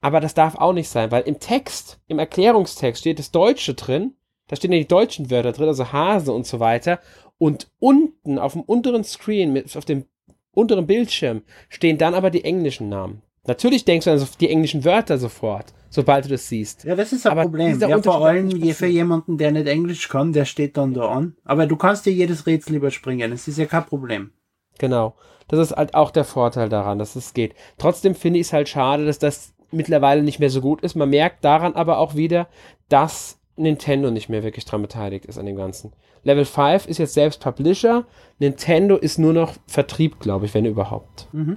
Aber 0.00 0.20
das 0.20 0.34
darf 0.34 0.56
auch 0.56 0.72
nicht 0.72 0.88
sein, 0.88 1.10
weil 1.10 1.22
im 1.22 1.40
Text, 1.40 2.00
im 2.06 2.18
Erklärungstext 2.18 3.00
steht 3.00 3.18
das 3.18 3.30
Deutsche 3.30 3.74
drin, 3.74 4.14
da 4.48 4.56
stehen 4.56 4.72
ja 4.72 4.78
die 4.78 4.88
deutschen 4.88 5.30
Wörter 5.30 5.52
drin, 5.52 5.68
also 5.68 5.92
Hase 5.92 6.32
und 6.32 6.46
so 6.46 6.58
weiter. 6.58 6.98
Und 7.38 7.70
unten 7.78 8.38
auf 8.38 8.54
dem 8.54 8.62
unteren 8.62 9.04
Screen, 9.04 9.52
mit, 9.52 9.76
auf 9.76 9.84
dem 9.84 10.06
unteren 10.50 10.86
Bildschirm, 10.86 11.42
stehen 11.68 11.98
dann 11.98 12.14
aber 12.14 12.30
die 12.30 12.44
englischen 12.44 12.88
Namen. 12.88 13.22
Natürlich 13.46 13.84
denkst 13.84 14.04
du 14.04 14.12
an 14.12 14.26
die 14.40 14.50
englischen 14.50 14.84
Wörter 14.84 15.18
sofort, 15.18 15.72
sobald 15.88 16.26
du 16.26 16.28
das 16.28 16.48
siehst. 16.48 16.84
Ja, 16.84 16.94
das 16.94 17.12
ist 17.12 17.26
ein 17.26 17.32
aber 17.32 17.42
Problem. 17.42 17.78
Ja, 17.80 18.00
vor 18.02 18.26
allem 18.26 18.50
für 18.74 18.86
jemanden, 18.86 19.38
der 19.38 19.50
nicht 19.50 19.66
Englisch 19.66 20.08
kann, 20.08 20.32
der 20.32 20.44
steht 20.44 20.76
dann 20.76 20.94
da 20.94 21.08
an. 21.08 21.36
Aber 21.44 21.66
du 21.66 21.76
kannst 21.76 22.06
dir 22.06 22.12
jedes 22.12 22.46
Rätsel 22.46 22.76
überspringen. 22.76 23.30
Das 23.30 23.48
ist 23.48 23.58
ja 23.58 23.66
kein 23.66 23.86
Problem. 23.86 24.32
Genau. 24.78 25.14
Das 25.48 25.58
ist 25.58 25.76
halt 25.76 25.94
auch 25.94 26.10
der 26.10 26.24
Vorteil 26.24 26.68
daran, 26.68 26.98
dass 26.98 27.16
es 27.16 27.34
geht. 27.34 27.54
Trotzdem 27.76 28.14
finde 28.14 28.38
ich 28.38 28.46
es 28.46 28.52
halt 28.52 28.68
schade, 28.68 29.04
dass 29.04 29.18
das 29.18 29.54
mittlerweile 29.72 30.22
nicht 30.22 30.38
mehr 30.38 30.50
so 30.50 30.60
gut 30.60 30.82
ist. 30.82 30.94
Man 30.94 31.10
merkt 31.10 31.44
daran 31.44 31.74
aber 31.74 31.98
auch 31.98 32.14
wieder, 32.14 32.48
dass 32.88 33.38
Nintendo 33.56 34.10
nicht 34.10 34.28
mehr 34.28 34.42
wirklich 34.42 34.64
dran 34.64 34.82
beteiligt 34.82 35.26
ist 35.26 35.38
an 35.38 35.46
dem 35.46 35.56
Ganzen. 35.56 35.92
Level 36.22 36.44
5 36.44 36.86
ist 36.86 36.98
jetzt 36.98 37.14
selbst 37.14 37.40
Publisher, 37.40 38.06
Nintendo 38.38 38.96
ist 38.96 39.18
nur 39.18 39.32
noch 39.32 39.54
Vertrieb, 39.66 40.20
glaube 40.20 40.46
ich, 40.46 40.54
wenn 40.54 40.66
überhaupt. 40.66 41.28
Mhm. 41.32 41.56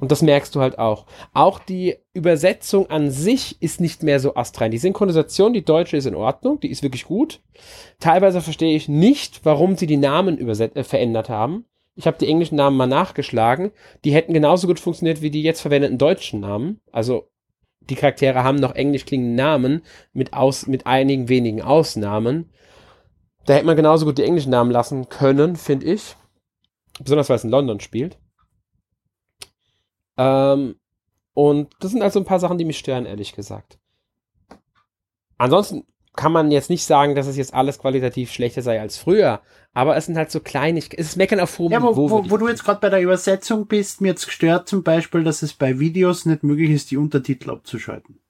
Und 0.00 0.10
das 0.10 0.22
merkst 0.22 0.54
du 0.54 0.60
halt 0.60 0.78
auch. 0.78 1.06
Auch 1.34 1.58
die 1.58 1.96
Übersetzung 2.14 2.88
an 2.90 3.10
sich 3.10 3.60
ist 3.60 3.80
nicht 3.80 4.02
mehr 4.02 4.18
so 4.18 4.34
astrein. 4.34 4.70
Die 4.70 4.78
Synchronisation, 4.78 5.52
die 5.52 5.64
deutsche 5.64 5.96
ist 5.96 6.06
in 6.06 6.14
Ordnung, 6.14 6.58
die 6.58 6.70
ist 6.70 6.82
wirklich 6.82 7.04
gut. 7.04 7.40
Teilweise 8.00 8.40
verstehe 8.40 8.74
ich 8.74 8.88
nicht, 8.88 9.44
warum 9.44 9.76
sie 9.76 9.86
die 9.86 9.98
Namen 9.98 10.38
äh, 10.48 10.84
verändert 10.84 11.28
haben. 11.28 11.66
Ich 11.96 12.06
habe 12.06 12.16
die 12.18 12.28
englischen 12.28 12.56
Namen 12.56 12.78
mal 12.78 12.86
nachgeschlagen. 12.86 13.72
Die 14.04 14.14
hätten 14.14 14.32
genauso 14.32 14.66
gut 14.66 14.80
funktioniert 14.80 15.20
wie 15.20 15.30
die 15.30 15.42
jetzt 15.42 15.60
verwendeten 15.60 15.98
deutschen 15.98 16.40
Namen. 16.40 16.80
Also 16.92 17.28
die 17.80 17.94
Charaktere 17.94 18.42
haben 18.42 18.56
noch 18.56 18.74
englisch 18.74 19.04
klingende 19.04 19.42
Namen 19.42 19.82
mit, 20.12 20.32
aus, 20.32 20.66
mit 20.66 20.86
einigen 20.86 21.28
wenigen 21.28 21.60
Ausnahmen. 21.60 22.50
Da 23.44 23.54
hätte 23.54 23.66
man 23.66 23.76
genauso 23.76 24.06
gut 24.06 24.18
die 24.18 24.24
englischen 24.24 24.50
Namen 24.50 24.70
lassen 24.70 25.08
können, 25.08 25.56
finde 25.56 25.86
ich. 25.86 26.16
Besonders 27.02 27.28
weil 27.28 27.36
es 27.36 27.44
in 27.44 27.50
London 27.50 27.80
spielt. 27.80 28.18
Ähm, 30.20 30.76
und 31.32 31.70
das 31.80 31.92
sind 31.92 32.02
also 32.02 32.20
ein 32.20 32.26
paar 32.26 32.40
Sachen, 32.40 32.58
die 32.58 32.66
mich 32.66 32.78
stören, 32.78 33.06
ehrlich 33.06 33.32
gesagt. 33.32 33.78
Ansonsten 35.38 35.86
kann 36.14 36.32
man 36.32 36.50
jetzt 36.50 36.68
nicht 36.68 36.84
sagen, 36.84 37.14
dass 37.14 37.26
es 37.26 37.38
jetzt 37.38 37.54
alles 37.54 37.78
qualitativ 37.78 38.30
schlechter 38.30 38.60
sei 38.60 38.80
als 38.80 38.98
früher, 38.98 39.40
aber 39.72 39.96
es 39.96 40.04
sind 40.04 40.18
halt 40.18 40.30
so 40.30 40.40
Kleinigkeiten. 40.40 41.00
Es 41.00 41.10
ist 41.10 41.16
Meckern 41.16 41.40
auf 41.40 41.58
hohem 41.58 41.72
ja, 41.72 41.82
wo, 41.82 41.90
Niveau. 41.90 42.10
Wo, 42.10 42.30
wo 42.30 42.36
du 42.36 42.48
jetzt 42.48 42.64
gerade 42.64 42.80
bei 42.80 42.90
der 42.90 43.00
Übersetzung 43.00 43.66
bist, 43.66 44.02
mir 44.02 44.08
jetzt 44.08 44.26
gestört 44.26 44.68
zum 44.68 44.82
Beispiel, 44.82 45.24
dass 45.24 45.40
es 45.40 45.54
bei 45.54 45.78
Videos 45.78 46.26
nicht 46.26 46.42
möglich 46.42 46.70
ist, 46.70 46.90
die 46.90 46.98
Untertitel 46.98 47.50
abzuschalten. 47.50 48.20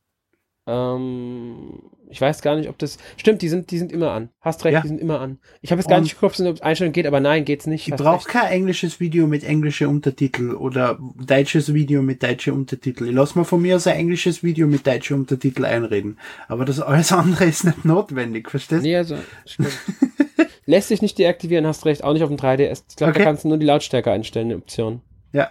Ähm, 0.71 1.81
ich 2.09 2.21
weiß 2.21 2.43
gar 2.43 2.57
nicht, 2.57 2.69
ob 2.69 2.79
das. 2.79 2.99
Stimmt, 3.17 3.43
die 3.43 3.49
sind, 3.49 3.71
die 3.73 3.79
sind 3.79 3.91
immer 3.91 4.13
an. 4.13 4.31
Hast 4.41 4.65
recht, 4.65 4.75
ja. 4.75 4.81
die 4.83 4.89
sind 4.89 5.01
immer 5.01 5.21
an. 5.21 5.39
Ich 5.63 5.73
habe 5.73 5.81
jetzt 5.81 5.89
gar 5.89 5.99
und 5.99 6.05
nicht 6.05 6.15
geguckt, 6.15 6.41
ob 6.41 6.55
es 6.55 6.61
Einstellung 6.61 6.93
geht, 6.93 7.07
aber 7.07 7.19
nein, 7.19 7.45
geht's 7.45 7.67
nicht. 7.67 7.89
Ich 7.89 7.95
brauche 7.95 8.29
kein 8.29 8.51
englisches 8.53 9.01
Video 9.01 9.27
mit 9.27 9.43
englischen 9.43 9.89
Untertitel 9.89 10.55
oder 10.55 10.99
deutsches 11.25 11.75
Video 11.75 12.03
mit 12.03 12.23
deutschen 12.23 12.53
Untertitel. 12.55 13.09
Ich 13.09 13.15
lasse 13.15 13.37
mal 13.37 13.45
von 13.45 13.61
mir 13.61 13.77
aus 13.77 13.87
ein 13.87 13.97
englisches 13.97 14.45
Video 14.45 14.69
mit 14.69 14.87
deutschen 14.87 15.19
Untertitel 15.19 15.65
einreden. 15.65 16.19
Aber 16.47 16.65
das 16.65 16.81
alles 16.81 17.13
andere 17.13 17.47
ist 17.47 17.65
nicht 17.65 17.85
notwendig, 17.85 18.49
verstehst 18.49 18.85
du? 18.85 18.89
Nee, 18.89 18.97
also, 18.97 19.17
stimmt. 19.45 19.77
Lässt 20.67 20.89
sich 20.89 21.03
nicht 21.03 21.19
deaktivieren, 21.19 21.67
hast 21.67 21.85
recht, 21.85 22.05
auch 22.05 22.13
nicht 22.13 22.23
auf 22.23 22.29
dem 22.29 22.39
3DS. 22.39 22.85
Ich 22.89 22.97
glaube, 22.97 23.11
okay. 23.11 23.21
da 23.21 23.25
kannst 23.25 23.45
du 23.45 23.49
nur 23.49 23.59
die 23.59 23.67
Lautstärke 23.67 24.13
einstellen, 24.13 24.51
die 24.51 24.55
Option. 24.55 25.01
Ja. 25.33 25.51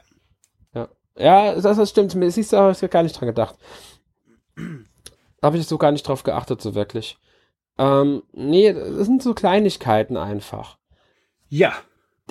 Ja, 0.73 0.87
ja 1.17 1.55
das, 1.55 1.75
das 1.75 1.89
stimmt. 1.89 2.15
Siehst 2.31 2.53
du, 2.53 2.57
habe 2.57 2.77
ich 2.79 2.89
gar 2.89 3.03
nicht 3.03 3.19
dran 3.19 3.27
gedacht 3.27 3.55
habe 5.41 5.57
ich 5.57 5.67
so 5.67 5.77
gar 5.77 5.91
nicht 5.91 6.07
drauf 6.07 6.23
geachtet, 6.23 6.61
so 6.61 6.75
wirklich. 6.75 7.17
Ähm, 7.77 8.23
nee, 8.33 8.73
das 8.73 9.05
sind 9.05 9.23
so 9.23 9.33
Kleinigkeiten 9.33 10.17
einfach. 10.17 10.77
Ja. 11.47 11.73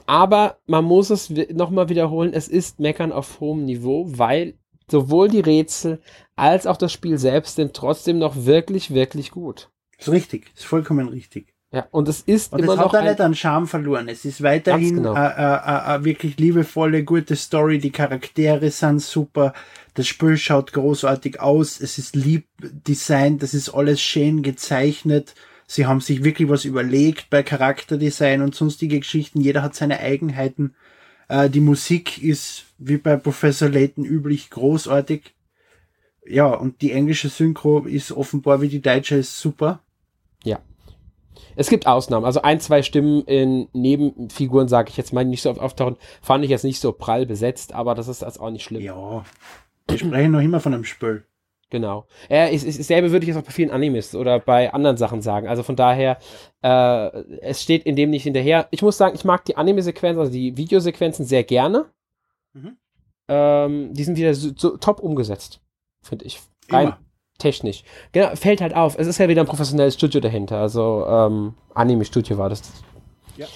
Aber 0.07 0.59
man 0.67 0.85
muss 0.85 1.11
es 1.11 1.31
nochmal 1.31 1.89
wiederholen, 1.89 2.33
es 2.33 2.49
ist 2.49 2.81
Meckern 2.81 3.13
auf 3.13 3.41
hohem 3.41 3.65
Niveau, 3.65 4.05
weil 4.07 4.55
sowohl 4.91 5.29
die 5.29 5.41
Rätsel 5.41 6.01
als 6.37 6.67
auch 6.67 6.77
das 6.77 6.93
Spiel 6.93 7.19
selbst 7.19 7.57
sind 7.57 7.75
trotzdem 7.75 8.19
noch 8.19 8.47
wirklich, 8.47 8.93
wirklich 8.95 9.31
gut. 9.31 9.71
Ist 9.99 10.11
richtig, 10.11 10.53
ist 10.55 10.65
vollkommen 10.65 11.09
richtig. 11.09 11.55
Ja, 11.71 11.87
und 11.91 12.09
es 12.09 12.23
ist 12.23 12.53
und 12.53 12.61
immer 12.61 12.73
es 12.73 12.79
noch. 12.79 12.93
hat 12.93 13.01
auch 13.03 13.05
nicht 13.05 13.21
an 13.21 13.35
Charme 13.35 13.67
verloren. 13.67 14.09
Es 14.09 14.25
ist 14.25 14.43
weiterhin 14.43 14.97
genau. 14.97 15.13
eine 15.13 15.35
genau. 15.35 15.95
äh, 15.95 15.97
äh, 15.97 16.05
wirklich 16.05 16.39
liebevolle, 16.39 17.05
gute 17.05 17.37
Story. 17.37 17.79
Die 17.79 17.91
Charaktere 17.91 18.71
sind 18.71 19.03
super. 19.03 19.53
Das 19.93 20.07
Spiel 20.07 20.39
schaut 20.39 20.73
großartig 20.73 21.41
aus. 21.41 21.79
Es 21.79 21.99
ist 21.99 22.17
lieb 22.17 22.47
designt. 22.59 23.43
Das 23.43 23.53
ist 23.53 23.69
alles 23.71 24.01
schön 24.01 24.43
gezeichnet. 24.43 25.35
Sie 25.67 25.85
haben 25.85 26.01
sich 26.01 26.25
wirklich 26.25 26.49
was 26.49 26.65
überlegt 26.65 27.29
bei 27.29 27.43
Charakterdesign 27.43 28.41
und 28.41 28.55
sonstige 28.55 29.01
Geschichten. 29.01 29.43
Jeder 29.43 29.63
hat 29.63 29.75
seine 29.75 30.01
Eigenheiten. 30.01 30.75
Äh, 31.29 31.51
die 31.51 31.61
Musik 31.61 32.23
ist 32.23 32.65
wie 32.79 32.97
bei 32.97 33.17
Professor 33.17 33.69
Layton 33.69 34.07
üblich 34.07 34.49
großartig. 34.49 35.35
Ja, 36.27 36.47
und 36.47 36.81
die 36.81 36.93
englische 36.93 37.29
Synchro 37.29 37.81
ist 37.81 38.11
offenbar 38.13 38.63
wie 38.63 38.69
die 38.69 38.81
deutsche 38.81 39.17
ist 39.17 39.39
super. 39.39 39.81
Ja. 40.45 40.61
Es 41.57 41.69
gibt 41.69 41.87
Ausnahmen. 41.87 42.25
Also 42.25 42.43
ein, 42.43 42.61
zwei 42.61 42.83
Stimmen 42.83 43.23
in 43.25 43.69
Nebenfiguren, 43.73 44.69
sage 44.69 44.91
ich 44.91 44.97
jetzt 44.97 45.13
mal, 45.13 45.25
nicht 45.25 45.43
so 45.43 45.51
oft 45.51 45.61
auftauchen, 45.61 45.97
fand 46.23 46.45
ich 46.45 46.51
jetzt 46.51 46.65
nicht 46.65 46.81
so 46.81 46.93
prall 46.93 47.27
besetzt, 47.27 47.73
aber 47.73 47.95
das 47.95 48.09
ist 48.09 48.23
also 48.23 48.41
auch 48.41 48.51
nicht 48.51 48.65
schlimm. 48.65 48.83
Ja, 48.83 49.25
wir 49.89 49.99
sprechen 49.99 50.33
noch 50.33 50.41
immer 50.41 50.61
von 50.61 50.75
einem 50.75 50.85
Spiel. 50.85 51.25
Genau. 51.71 52.07
Äh, 52.31 52.55
ist, 52.55 52.65
ist, 52.65 52.83
selbe 52.85 53.11
würde 53.13 53.25
ich 53.25 53.29
jetzt 53.29 53.37
auch 53.37 53.45
bei 53.45 53.53
vielen 53.53 53.71
Animes 53.71 54.15
oder 54.15 54.39
bei 54.39 54.73
anderen 54.73 54.97
Sachen 54.97 55.21
sagen. 55.21 55.49
Also 55.49 55.63
von 55.63 55.77
daher, 55.77 56.19
äh, 56.63 57.23
es 57.43 57.63
steht 57.63 57.85
in 57.85 57.95
dem 57.95 58.11
nicht 58.11 58.23
hinterher. 58.23 58.69
Ich 58.71 58.81
muss 58.81 58.97
sagen, 58.97 59.15
ich 59.15 59.25
mag 59.25 59.45
die 59.45 59.57
Anime-Sequenzen, 59.57 60.21
also 60.21 60.33
die 60.33 60.57
Videosequenzen 60.57 61.27
sehr 61.27 61.45
gerne. 61.45 61.87
Mhm. 62.55 62.79
Ähm, 63.29 63.93
die 63.93 64.05
sind 64.05 64.17
wieder 64.17 64.33
so, 64.33 64.51
so 64.57 64.79
top 64.79 65.01
umgesetzt, 65.01 65.61
finde 66.01 66.25
ich. 66.25 66.41
Rein, 66.71 66.89
Immer 66.89 66.99
technisch. 67.39 67.85
Genau, 68.13 68.35
fällt 68.37 68.61
halt 68.61 68.75
auf. 68.75 68.99
Es 68.99 69.07
ist 69.07 69.19
ja 69.19 69.29
wieder 69.29 69.43
ein 69.43 69.47
professionelles 69.47 69.95
Studio 69.95 70.21
dahinter. 70.21 70.59
Also, 70.59 71.07
ähm, 71.09 71.55
Anime-Studio 71.75 72.37
war 72.37 72.49
das. 72.49 72.63
Ja. 73.37 73.47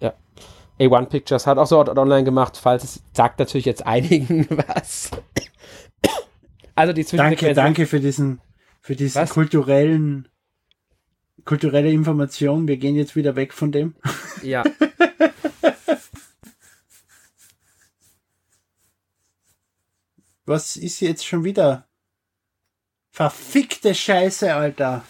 Ja. 0.00 0.14
A1 0.78 1.06
Pictures 1.06 1.46
hat 1.46 1.58
auch 1.58 1.66
so 1.66 1.78
online 1.80 2.24
gemacht, 2.24 2.56
falls 2.56 2.84
es 2.84 3.02
sagt 3.12 3.38
natürlich 3.40 3.66
jetzt 3.66 3.84
einigen 3.86 4.46
was. 4.68 5.10
also 6.74 6.92
die 6.92 7.04
Danke, 7.04 7.52
danke 7.54 7.86
für 7.86 8.00
diesen, 8.00 8.40
für 8.80 8.94
diesen 8.96 9.22
was? 9.22 9.30
kulturellen, 9.30 10.28
kulturelle 11.44 11.90
Information. 11.90 12.68
Wir 12.68 12.76
gehen 12.76 12.94
jetzt 12.94 13.16
wieder 13.16 13.36
weg 13.36 13.52
von 13.52 13.72
dem. 13.72 13.96
Ja. 14.42 14.62
was 20.46 20.76
ist 20.76 21.00
jetzt 21.00 21.26
schon 21.26 21.42
wieder? 21.42 21.85
Verfickte 23.16 23.94
Scheiße, 23.94 24.52
Alter. 24.54 25.02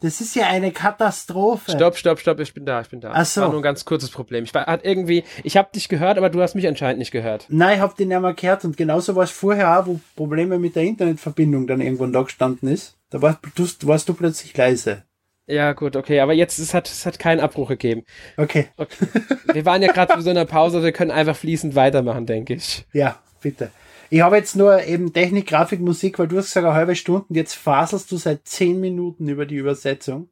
Das 0.00 0.22
ist 0.22 0.34
ja 0.34 0.46
eine 0.46 0.72
Katastrophe. 0.72 1.70
Stopp, 1.70 1.98
stopp, 1.98 2.18
stopp, 2.18 2.40
ich 2.40 2.54
bin 2.54 2.64
da, 2.64 2.80
ich 2.80 2.88
bin 2.88 3.02
da. 3.02 3.12
Ach 3.12 3.26
so. 3.26 3.42
war 3.42 3.50
nur 3.50 3.60
ein 3.60 3.62
ganz 3.62 3.84
kurzes 3.84 4.08
Problem. 4.08 4.44
Ich 4.44 4.54
war 4.54 4.64
hat 4.64 4.82
irgendwie, 4.82 5.22
ich 5.44 5.58
habe 5.58 5.68
dich 5.74 5.90
gehört, 5.90 6.16
aber 6.16 6.30
du 6.30 6.40
hast 6.40 6.54
mich 6.54 6.66
anscheinend 6.66 7.00
nicht 7.00 7.10
gehört. 7.10 7.44
Nein, 7.50 7.74
ich 7.74 7.80
habe 7.82 7.94
dich 7.94 8.06
nicht 8.06 8.18
mehr 8.18 8.32
gehört 8.32 8.64
und 8.64 8.78
genauso 8.78 9.14
war 9.14 9.24
es 9.24 9.30
vorher 9.30 9.78
auch, 9.78 9.86
wo 9.86 10.00
Probleme 10.16 10.58
mit 10.58 10.74
der 10.74 10.84
Internetverbindung 10.84 11.66
dann 11.66 11.82
irgendwann 11.82 12.14
da 12.14 12.22
gestanden 12.22 12.70
ist. 12.70 12.96
Da 13.10 13.20
warst 13.20 13.40
du, 13.54 13.66
warst 13.86 14.08
du 14.08 14.14
plötzlich 14.14 14.56
leise. 14.56 15.02
Ja, 15.46 15.74
gut, 15.74 15.94
okay, 15.94 16.20
aber 16.20 16.32
jetzt 16.32 16.58
es 16.58 16.72
hat 16.72 16.88
es 16.88 17.04
hat 17.04 17.18
keinen 17.18 17.40
Abbruch 17.40 17.68
gegeben. 17.68 18.04
Okay. 18.38 18.68
okay. 18.78 19.08
Wir 19.52 19.66
waren 19.66 19.82
ja 19.82 19.92
gerade 19.92 20.14
in 20.14 20.22
so 20.22 20.30
einer 20.30 20.46
Pause, 20.46 20.82
wir 20.82 20.92
können 20.92 21.10
einfach 21.10 21.36
fließend 21.36 21.74
weitermachen, 21.74 22.24
denke 22.24 22.54
ich. 22.54 22.86
Ja, 22.94 23.18
bitte. 23.42 23.70
Ich 24.12 24.20
habe 24.20 24.36
jetzt 24.36 24.56
nur 24.56 24.84
eben 24.84 25.10
Technik, 25.14 25.46
Grafik, 25.46 25.80
Musik, 25.80 26.18
weil 26.18 26.28
du 26.28 26.36
hast 26.36 26.48
gesagt, 26.48 26.66
eine 26.66 26.74
halbe 26.74 26.94
Stunde 26.94 27.24
und 27.30 27.34
jetzt 27.34 27.54
faselst 27.54 28.12
du 28.12 28.18
seit 28.18 28.46
zehn 28.46 28.78
Minuten 28.78 29.26
über 29.26 29.46
die 29.46 29.54
Übersetzung. 29.54 30.28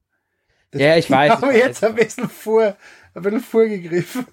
Das 0.71 0.83
Ja, 0.83 0.97
ich 0.99 1.11
weiß, 1.11 1.37
ich 1.37 1.41
weiß. 1.43 1.57
jetzt 1.57 1.85
ein 1.85 1.95
bisschen 1.95 2.29
vor, 2.29 2.77
ein 3.15 3.23
bisschen 3.23 3.41
vorgegriffen. 3.41 4.27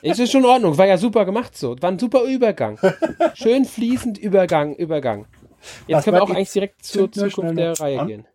Es 0.00 0.18
ist 0.18 0.32
schon 0.32 0.40
in 0.40 0.46
Ordnung, 0.48 0.78
war 0.78 0.86
ja 0.86 0.96
super 0.96 1.26
gemacht 1.26 1.54
so. 1.54 1.76
War 1.82 1.90
ein 1.90 1.98
super 1.98 2.22
Übergang. 2.22 2.78
Schön 3.34 3.66
fließend 3.66 4.16
Übergang, 4.16 4.74
Übergang. 4.74 5.26
Jetzt 5.86 5.98
Was 5.98 6.04
können 6.04 6.16
wir 6.16 6.22
auch 6.22 6.30
eigentlich 6.30 6.52
direkt 6.52 6.82
zur 6.82 7.12
Zukunft 7.12 7.58
der 7.58 7.78
Reihe 7.78 8.00
an. 8.00 8.06
gehen. 8.08 8.26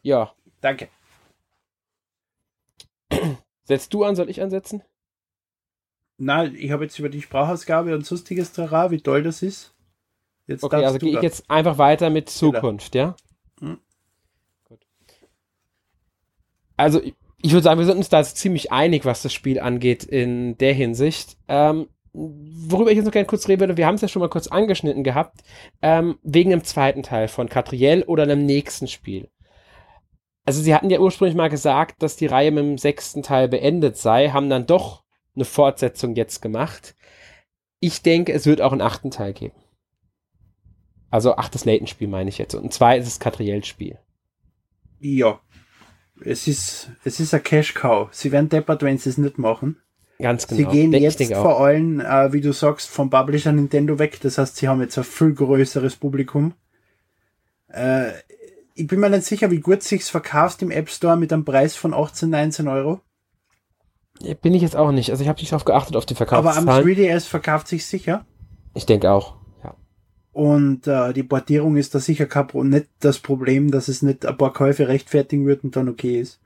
Ja. 0.00 0.32
Danke. 0.62 0.88
Setzt 3.64 3.92
du 3.92 4.02
an, 4.04 4.16
soll 4.16 4.30
ich 4.30 4.40
ansetzen? 4.40 4.82
Nein, 6.22 6.54
ich 6.58 6.70
habe 6.70 6.84
jetzt 6.84 6.98
über 6.98 7.08
die 7.08 7.22
Sprachausgabe 7.22 7.94
und 7.94 8.04
sonstiges 8.04 8.52
Trara, 8.52 8.90
wie 8.90 9.00
toll 9.00 9.22
das 9.22 9.42
ist. 9.42 9.74
Jetzt 10.46 10.62
Okay, 10.62 10.84
also 10.84 10.98
gehe 10.98 11.10
ich 11.16 11.22
jetzt 11.22 11.50
einfach 11.50 11.78
weiter 11.78 12.10
mit 12.10 12.28
Zukunft, 12.28 12.94
ja? 12.94 13.16
Gut. 14.64 14.80
Also, 16.76 17.02
ich- 17.02 17.14
ich 17.42 17.52
würde 17.52 17.62
sagen, 17.62 17.78
wir 17.78 17.86
sind 17.86 17.96
uns 17.96 18.10
da 18.10 18.22
ziemlich 18.22 18.70
einig, 18.70 19.06
was 19.06 19.22
das 19.22 19.32
Spiel 19.32 19.60
angeht 19.60 20.04
in 20.04 20.58
der 20.58 20.74
Hinsicht. 20.74 21.38
Ähm, 21.48 21.88
worüber 22.12 22.90
ich 22.90 22.96
jetzt 22.96 23.06
noch 23.06 23.12
gerne 23.12 23.26
kurz 23.26 23.48
reden 23.48 23.60
würde, 23.60 23.76
wir 23.78 23.86
haben 23.86 23.94
es 23.94 24.02
ja 24.02 24.08
schon 24.08 24.20
mal 24.20 24.28
kurz 24.28 24.46
angeschnitten 24.48 25.04
gehabt, 25.04 25.40
ähm, 25.80 26.18
wegen 26.22 26.50
dem 26.50 26.64
zweiten 26.64 27.02
Teil 27.02 27.28
von 27.28 27.48
Catriel 27.48 28.02
oder 28.02 28.24
einem 28.24 28.44
nächsten 28.44 28.88
Spiel. 28.88 29.30
Also, 30.44 30.60
sie 30.60 30.74
hatten 30.74 30.90
ja 30.90 31.00
ursprünglich 31.00 31.36
mal 31.36 31.48
gesagt, 31.48 32.02
dass 32.02 32.16
die 32.16 32.26
Reihe 32.26 32.50
mit 32.50 32.62
dem 32.64 32.76
sechsten 32.76 33.22
Teil 33.22 33.48
beendet 33.48 33.96
sei, 33.96 34.28
haben 34.28 34.50
dann 34.50 34.66
doch 34.66 35.02
eine 35.34 35.44
Fortsetzung 35.44 36.14
jetzt 36.16 36.42
gemacht. 36.42 36.94
Ich 37.80 38.02
denke, 38.02 38.32
es 38.32 38.46
wird 38.46 38.60
auch 38.60 38.72
einen 38.72 38.80
achten 38.82 39.10
Teil 39.10 39.32
geben. 39.32 39.54
Also 41.10 41.36
achtes 41.36 41.64
Layton-Spiel 41.64 42.08
meine 42.08 42.28
ich 42.30 42.38
jetzt. 42.38 42.54
Und 42.54 42.72
zwei 42.72 42.98
ist 42.98 43.06
das 43.06 43.18
Catriel-Spiel. 43.20 43.98
Ja. 45.00 45.40
Es 46.22 46.46
ist, 46.46 46.90
es 47.04 47.18
ist 47.18 47.32
ein 47.34 47.42
Cash-Cow. 47.42 48.08
Sie 48.12 48.30
werden 48.32 48.48
deppert, 48.48 48.82
wenn 48.82 48.98
sie 48.98 49.08
es 49.10 49.18
nicht 49.18 49.38
machen. 49.38 49.80
Ganz 50.20 50.46
Sie 50.46 50.56
genau. 50.58 50.70
gehen 50.70 50.92
Denk- 50.92 51.02
jetzt 51.02 51.32
vor 51.32 51.60
allem, 51.60 51.98
äh, 52.00 52.32
wie 52.32 52.42
du 52.42 52.52
sagst, 52.52 52.88
vom 52.90 53.08
Publisher 53.08 53.52
Nintendo 53.52 53.98
weg. 53.98 54.20
Das 54.20 54.36
heißt, 54.36 54.56
sie 54.56 54.68
haben 54.68 54.82
jetzt 54.82 54.98
ein 54.98 55.04
viel 55.04 55.32
größeres 55.32 55.96
Publikum. 55.96 56.52
Äh, 57.68 58.12
ich 58.74 58.86
bin 58.86 59.00
mir 59.00 59.08
nicht 59.08 59.24
sicher, 59.24 59.50
wie 59.50 59.60
gut 59.60 59.82
sich's 59.82 60.10
verkauft 60.10 60.60
im 60.62 60.70
App 60.70 60.90
Store 60.90 61.16
mit 61.16 61.32
einem 61.32 61.44
Preis 61.44 61.74
von 61.74 61.94
18, 61.94 62.28
19 62.28 62.68
Euro. 62.68 63.00
Bin 64.42 64.54
ich 64.54 64.62
jetzt 64.62 64.76
auch 64.76 64.92
nicht. 64.92 65.10
Also 65.10 65.22
ich 65.22 65.28
habe 65.28 65.40
nicht 65.40 65.50
darauf 65.50 65.64
geachtet, 65.64 65.96
auf 65.96 66.06
die 66.06 66.14
Aber 66.14 66.22
am 66.22 66.28
Verkaufszahlen. 66.28 66.86
3DS 66.86 67.26
verkauft 67.26 67.68
sich 67.68 67.86
sicher. 67.86 68.26
Ich 68.74 68.86
denke 68.86 69.10
auch. 69.10 69.36
Ja. 69.64 69.74
Und 70.32 70.86
äh, 70.86 71.12
die 71.12 71.22
Portierung 71.22 71.76
ist 71.76 71.94
da 71.94 72.00
sicher 72.00 72.26
kein 72.26 72.46
nicht 72.68 72.88
das 73.00 73.18
Problem, 73.18 73.70
dass 73.70 73.88
es 73.88 74.02
nicht 74.02 74.26
ein 74.26 74.36
paar 74.36 74.52
Käufe 74.52 74.88
rechtfertigen 74.88 75.46
wird 75.46 75.64
und 75.64 75.74
dann 75.74 75.88
okay 75.88 76.20
ist. 76.20 76.40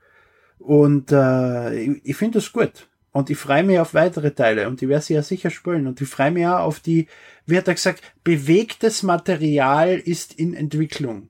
Und 0.59 1.11
äh, 1.11 1.75
ich, 1.77 2.01
ich 2.03 2.15
finde 2.15 2.39
das 2.39 2.51
gut. 2.51 2.87
Und 3.11 3.29
ich 3.29 3.37
freue 3.37 3.63
mich 3.63 3.79
auf 3.79 3.93
weitere 3.93 4.31
Teile 4.31 4.67
und 4.67 4.81
die 4.81 4.89
werde 4.89 5.03
ich 5.03 5.09
ja 5.09 5.21
sicher 5.21 5.49
spielen. 5.49 5.87
Und 5.87 6.01
ich 6.01 6.09
freue 6.09 6.31
mich 6.31 6.45
auch 6.47 6.59
auf 6.59 6.81
die, 6.81 7.07
wie 7.45 7.57
hat 7.57 7.67
er 7.67 7.73
gesagt, 7.73 8.01
bewegtes 8.23 9.03
Material 9.03 9.95
ist 9.95 10.33
in 10.33 10.53
Entwicklung. 10.53 11.29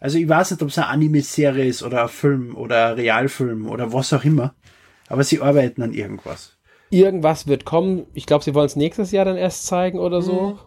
Also 0.00 0.18
ich 0.18 0.28
weiß 0.28 0.50
nicht, 0.50 0.62
ob 0.62 0.70
es 0.70 0.78
eine 0.78 0.88
Anime-Serie 0.88 1.64
ist 1.64 1.84
oder 1.84 2.02
ein 2.02 2.08
Film 2.08 2.56
oder 2.56 2.88
ein 2.88 2.94
Realfilm 2.94 3.68
oder 3.68 3.92
was 3.92 4.12
auch 4.12 4.24
immer. 4.24 4.54
Aber 5.12 5.24
sie 5.24 5.42
arbeiten 5.42 5.82
an 5.82 5.92
irgendwas. 5.92 6.56
Irgendwas 6.88 7.46
wird 7.46 7.66
kommen. 7.66 8.06
Ich 8.14 8.24
glaube, 8.24 8.44
sie 8.44 8.54
wollen 8.54 8.64
es 8.64 8.76
nächstes 8.76 9.10
Jahr 9.12 9.26
dann 9.26 9.36
erst 9.36 9.66
zeigen 9.66 9.98
oder 9.98 10.22
so. 10.22 10.52
Mhm. 10.52 10.58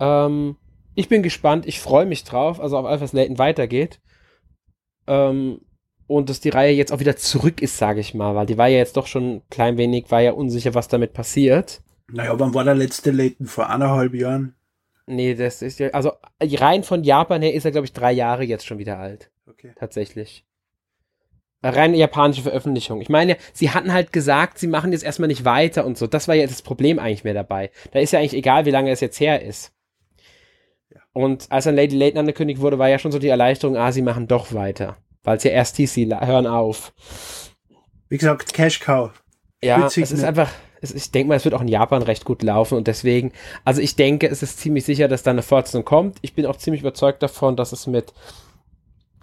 Ähm, 0.00 0.56
ich 0.96 1.08
bin 1.08 1.22
gespannt. 1.22 1.64
Ich 1.64 1.78
freue 1.78 2.06
mich 2.06 2.24
drauf. 2.24 2.58
Also 2.58 2.76
auf 2.76 2.86
Alphas 2.86 3.12
Layton 3.12 3.38
weitergeht. 3.38 4.00
Ähm, 5.06 5.60
und 6.08 6.28
dass 6.28 6.40
die 6.40 6.48
Reihe 6.48 6.72
jetzt 6.72 6.92
auch 6.92 6.98
wieder 6.98 7.16
zurück 7.16 7.62
ist, 7.62 7.78
sage 7.78 8.00
ich 8.00 8.14
mal. 8.14 8.34
Weil 8.34 8.46
die 8.46 8.58
war 8.58 8.66
ja 8.66 8.78
jetzt 8.78 8.96
doch 8.96 9.06
schon 9.06 9.36
ein 9.36 9.42
klein 9.48 9.76
wenig, 9.76 10.10
war 10.10 10.22
ja 10.22 10.32
unsicher, 10.32 10.74
was 10.74 10.88
damit 10.88 11.12
passiert. 11.12 11.82
Naja, 12.10 12.36
wann 12.40 12.52
war 12.52 12.64
der 12.64 12.74
letzte 12.74 13.12
Layton? 13.12 13.46
Vor 13.46 13.70
eineinhalb 13.70 14.12
Jahren? 14.14 14.56
Nee, 15.06 15.36
das 15.36 15.62
ist 15.62 15.78
ja, 15.78 15.90
also 15.90 16.10
rein 16.42 16.82
von 16.82 17.04
Japan 17.04 17.42
her 17.42 17.54
ist 17.54 17.64
er, 17.64 17.70
glaube 17.70 17.84
ich, 17.84 17.92
drei 17.92 18.10
Jahre 18.10 18.42
jetzt 18.42 18.66
schon 18.66 18.78
wieder 18.78 18.98
alt. 18.98 19.30
Okay. 19.46 19.72
Tatsächlich. 19.78 20.45
Rein 21.62 21.94
japanische 21.94 22.42
Veröffentlichung. 22.42 23.00
Ich 23.00 23.08
meine, 23.08 23.36
sie 23.52 23.70
hatten 23.70 23.92
halt 23.92 24.12
gesagt, 24.12 24.58
sie 24.58 24.66
machen 24.66 24.92
jetzt 24.92 25.04
erstmal 25.04 25.28
nicht 25.28 25.44
weiter 25.44 25.84
und 25.84 25.98
so. 25.98 26.06
Das 26.06 26.28
war 26.28 26.34
ja 26.34 26.46
das 26.46 26.62
Problem 26.62 26.98
eigentlich 26.98 27.24
mehr 27.24 27.34
dabei. 27.34 27.70
Da 27.92 27.98
ist 27.98 28.12
ja 28.12 28.18
eigentlich 28.18 28.34
egal, 28.34 28.66
wie 28.66 28.70
lange 28.70 28.90
es 28.90 29.00
jetzt 29.00 29.18
her 29.18 29.42
ist. 29.42 29.72
Ja. 30.94 31.00
Und 31.12 31.50
als 31.50 31.64
dann 31.64 31.74
Lady 31.74 31.96
Layton 31.96 32.20
angekündigt 32.20 32.60
wurde, 32.60 32.78
war 32.78 32.88
ja 32.88 32.98
schon 32.98 33.10
so 33.10 33.18
die 33.18 33.28
Erleichterung, 33.28 33.76
ah, 33.76 33.90
sie 33.90 34.02
machen 34.02 34.28
doch 34.28 34.52
weiter. 34.52 34.96
Weil 35.24 35.38
es 35.38 35.44
ja 35.44 35.50
erst 35.50 35.76
hieß, 35.76 35.92
sie 35.92 36.06
hören 36.06 36.46
auf. 36.46 36.92
Wie 38.08 38.18
gesagt, 38.18 38.52
Cash 38.52 38.78
Cow. 38.80 39.10
Ja, 39.62 39.82
Witzig, 39.82 40.04
es 40.04 40.12
ist 40.12 40.20
ne? 40.20 40.28
einfach, 40.28 40.50
es, 40.80 40.94
ich 40.94 41.10
denke 41.10 41.28
mal, 41.28 41.34
es 41.34 41.44
wird 41.44 41.54
auch 41.54 41.62
in 41.62 41.68
Japan 41.68 42.02
recht 42.02 42.24
gut 42.24 42.42
laufen 42.42 42.76
und 42.76 42.86
deswegen, 42.86 43.32
also 43.64 43.80
ich 43.80 43.96
denke, 43.96 44.28
es 44.28 44.42
ist 44.42 44.60
ziemlich 44.60 44.84
sicher, 44.84 45.08
dass 45.08 45.22
da 45.22 45.32
eine 45.32 45.42
Fortsetzung 45.42 45.84
kommt. 45.84 46.18
Ich 46.22 46.34
bin 46.34 46.46
auch 46.46 46.56
ziemlich 46.56 46.82
überzeugt 46.82 47.22
davon, 47.22 47.56
dass 47.56 47.72
es 47.72 47.86
mit 47.86 48.12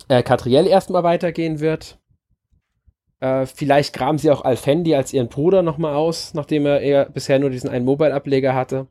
äh, 0.09 0.23
Catriel 0.23 0.67
erstmal 0.67 1.03
weitergehen 1.03 1.59
wird. 1.59 1.99
Äh, 3.23 3.45
vielleicht 3.45 3.93
graben 3.93 4.17
sie 4.17 4.29
auch 4.31 4.43
Alfendi 4.43 4.95
als 4.95 5.13
ihren 5.13 5.29
Bruder 5.29 5.61
nochmal 5.61 5.95
aus, 5.95 6.33
nachdem 6.33 6.65
er 6.65 7.05
bisher 7.05 7.39
nur 7.39 7.49
diesen 7.49 7.69
einen 7.69 7.85
Mobile-Ableger 7.85 8.53
hatte. 8.53 8.87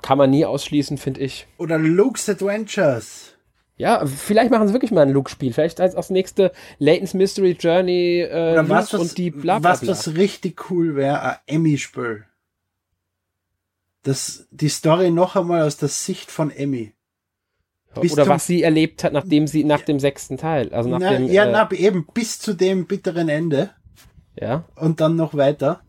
Kann 0.00 0.16
man 0.16 0.30
nie 0.30 0.46
ausschließen, 0.46 0.96
finde 0.96 1.20
ich. 1.20 1.46
Oder 1.58 1.76
Luke's 1.76 2.30
Adventures. 2.30 3.34
Ja, 3.76 4.06
vielleicht 4.06 4.50
machen 4.50 4.66
sie 4.66 4.72
wirklich 4.72 4.90
mal 4.90 5.02
ein 5.02 5.12
Luke-Spiel. 5.12 5.52
Vielleicht 5.52 5.82
als, 5.82 5.94
als 5.94 6.08
nächste 6.08 6.52
Layton's 6.78 7.12
Mystery 7.12 7.58
Journey 7.60 8.22
äh, 8.22 8.52
Oder 8.52 8.68
was, 8.70 8.94
was, 8.94 9.00
und 9.02 9.18
die 9.18 9.30
bla 9.30 9.58
bla 9.58 9.72
was 9.72 9.80
bla. 9.80 9.88
das 9.88 10.14
richtig 10.14 10.70
cool 10.70 10.96
wäre, 10.96 11.20
ein 11.22 11.36
Emmy-Spiel. 11.46 12.24
Das, 14.02 14.48
die 14.50 14.70
Story 14.70 15.10
noch 15.10 15.36
einmal 15.36 15.60
aus 15.60 15.76
der 15.76 15.90
Sicht 15.90 16.30
von 16.30 16.50
Emmy. 16.50 16.94
Bis 17.94 18.12
Oder 18.12 18.28
was 18.28 18.46
sie 18.46 18.62
erlebt 18.62 19.02
hat, 19.02 19.12
nachdem 19.12 19.46
sie 19.46 19.64
nach 19.64 19.82
dem 19.82 19.98
sechsten 19.98 20.36
Teil, 20.36 20.72
also 20.72 20.88
nach 20.88 21.00
Na, 21.00 21.12
dem 21.12 21.26
ja, 21.26 21.44
äh, 21.44 21.50
na, 21.50 21.70
eben 21.72 22.06
bis 22.14 22.38
zu 22.38 22.52
dem 22.52 22.86
bitteren 22.86 23.28
Ende 23.28 23.70
ja. 24.36 24.64
und 24.76 25.00
dann 25.00 25.16
noch 25.16 25.34
weiter. 25.34 25.80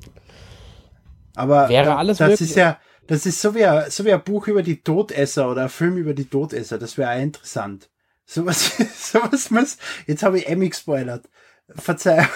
Aber 1.36 1.70
Wäre 1.70 1.96
alles 1.96 2.18
das 2.18 2.30
möglich. 2.30 2.50
ist 2.50 2.56
ja, 2.56 2.80
das 3.08 3.26
ist 3.26 3.42
so 3.42 3.56
wie, 3.56 3.66
ein, 3.66 3.90
so 3.90 4.04
wie 4.06 4.14
ein 4.14 4.24
Buch 4.24 4.48
über 4.48 4.64
die 4.64 4.82
Todesser 4.82 5.50
oder 5.50 5.64
ein 5.64 5.70
Film 5.70 5.98
über 5.98 6.14
die 6.14 6.26
Todesser. 6.26 6.78
Das 6.78 6.98
wäre 6.98 7.12
auch 7.12 7.22
interessant. 7.22 7.90
Sowas, 8.26 8.72
sowas 8.96 9.52
muss. 9.52 9.78
Jetzt 10.08 10.24
habe 10.24 10.40
ich 10.40 10.48
Emmy 10.48 10.70
gespoilert. 10.70 11.30
Verzeihung. 11.70 12.28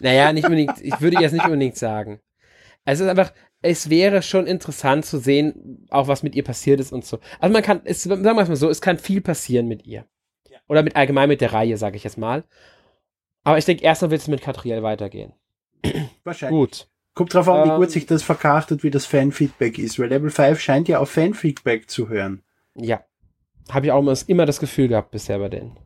Naja, 0.00 0.32
nicht 0.32 0.44
unbedingt, 0.44 0.80
ich 0.80 1.00
würde 1.00 1.20
jetzt 1.20 1.32
nicht 1.32 1.44
unbedingt 1.44 1.76
sagen. 1.76 2.20
Es 2.84 3.00
ist 3.00 3.06
einfach, 3.08 3.32
es 3.62 3.90
wäre 3.90 4.22
schon 4.22 4.46
interessant 4.46 5.04
zu 5.04 5.18
sehen, 5.18 5.86
auch 5.90 6.08
was 6.08 6.22
mit 6.22 6.34
ihr 6.34 6.44
passiert 6.44 6.80
ist 6.80 6.92
und 6.92 7.04
so. 7.04 7.18
Also 7.38 7.52
man 7.52 7.62
kann, 7.62 7.82
es, 7.84 8.02
sagen 8.02 8.22
wir 8.24 8.38
es 8.38 8.48
mal 8.48 8.56
so, 8.56 8.70
es 8.70 8.80
kann 8.80 8.98
viel 8.98 9.20
passieren 9.20 9.68
mit 9.68 9.86
ihr. 9.86 10.06
Ja. 10.48 10.58
Oder 10.68 10.82
mit 10.82 10.96
allgemein 10.96 11.28
mit 11.28 11.40
der 11.40 11.52
Reihe, 11.52 11.76
sage 11.76 11.96
ich 11.96 12.04
jetzt 12.04 12.18
mal. 12.18 12.44
Aber 13.44 13.58
ich 13.58 13.64
denke, 13.64 13.84
erstmal 13.84 14.10
wird 14.10 14.22
es 14.22 14.28
mit 14.28 14.40
Catriel 14.40 14.82
weitergehen. 14.82 15.32
Wahrscheinlich. 16.24 16.58
Gut. 16.58 16.88
Kommt 17.14 17.34
drauf 17.34 17.48
an, 17.48 17.68
wie 17.68 17.72
Ähm, 17.72 17.80
gut 17.80 17.90
sich 17.90 18.06
das 18.06 18.22
verkauft 18.22 18.72
und 18.72 18.82
wie 18.82 18.90
das 18.90 19.04
Fanfeedback 19.04 19.78
ist, 19.78 19.98
weil 19.98 20.08
Level 20.08 20.30
5 20.30 20.58
scheint 20.58 20.88
ja 20.88 21.00
auf 21.00 21.10
Fanfeedback 21.10 21.90
zu 21.90 22.08
hören. 22.08 22.42
Ja. 22.74 23.04
Habe 23.70 23.86
ich 23.86 23.92
auch 23.92 24.00
immer, 24.00 24.14
immer 24.26 24.46
das 24.46 24.60
Gefühl 24.60 24.88
gehabt 24.88 25.10
bisher 25.10 25.38
bei 25.38 25.48
denen. 25.48 25.76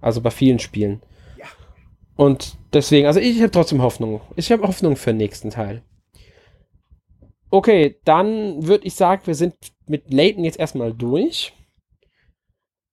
Also 0.00 0.20
bei 0.20 0.30
vielen 0.30 0.58
Spielen. 0.58 1.02
Ja. 1.38 1.46
Und 2.16 2.56
deswegen, 2.72 3.06
also 3.06 3.20
ich 3.20 3.40
habe 3.40 3.50
trotzdem 3.50 3.82
Hoffnung. 3.82 4.22
Ich 4.34 4.50
habe 4.50 4.66
Hoffnung 4.66 4.96
für 4.96 5.10
den 5.10 5.18
nächsten 5.18 5.50
Teil. 5.50 5.82
Okay, 7.50 8.00
dann 8.04 8.66
würde 8.66 8.86
ich 8.86 8.94
sagen, 8.94 9.22
wir 9.26 9.34
sind 9.34 9.54
mit 9.86 10.12
Layton 10.12 10.44
jetzt 10.44 10.58
erstmal 10.58 10.94
durch. 10.94 11.52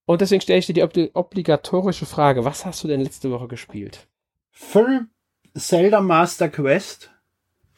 Und 0.06 0.22
deswegen 0.22 0.42
stelle 0.42 0.60
ich 0.60 0.66
dir 0.66 0.74
die 0.74 0.84
obli 0.84 1.12
obligatorische 1.14 2.06
Frage: 2.06 2.44
Was 2.44 2.66
hast 2.66 2.84
du 2.84 2.88
denn 2.88 3.02
letzte 3.02 3.30
Woche 3.30 3.48
gespielt? 3.48 4.08
Full 4.52 5.08
Zelda 5.56 6.02
Master 6.02 6.50
Quest. 6.50 7.12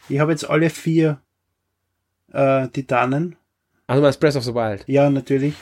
Ich 0.07 0.19
habe 0.19 0.31
jetzt 0.31 0.49
alle 0.49 0.69
vier 0.69 1.21
äh, 2.31 2.67
Titanen. 2.69 3.35
Also 3.87 4.01
mal 4.01 4.13
Breath 4.13 4.35
of 4.35 4.43
the 4.43 4.53
Wild. 4.53 4.83
Ja, 4.87 5.09
natürlich. 5.09 5.55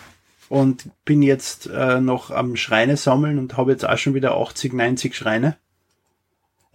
Und 0.50 0.90
bin 1.04 1.22
jetzt 1.22 1.68
äh, 1.68 2.00
noch 2.00 2.32
am 2.32 2.56
Schreine 2.56 2.98
sammeln 2.98 3.40
und 3.40 3.58
habe 3.58 3.72
jetzt 3.72 3.88
auch 3.88 3.98
schon 3.98 4.14
wieder 4.14 4.38
80, 4.38 4.74
90 4.74 5.16
Schreine. 5.16 5.58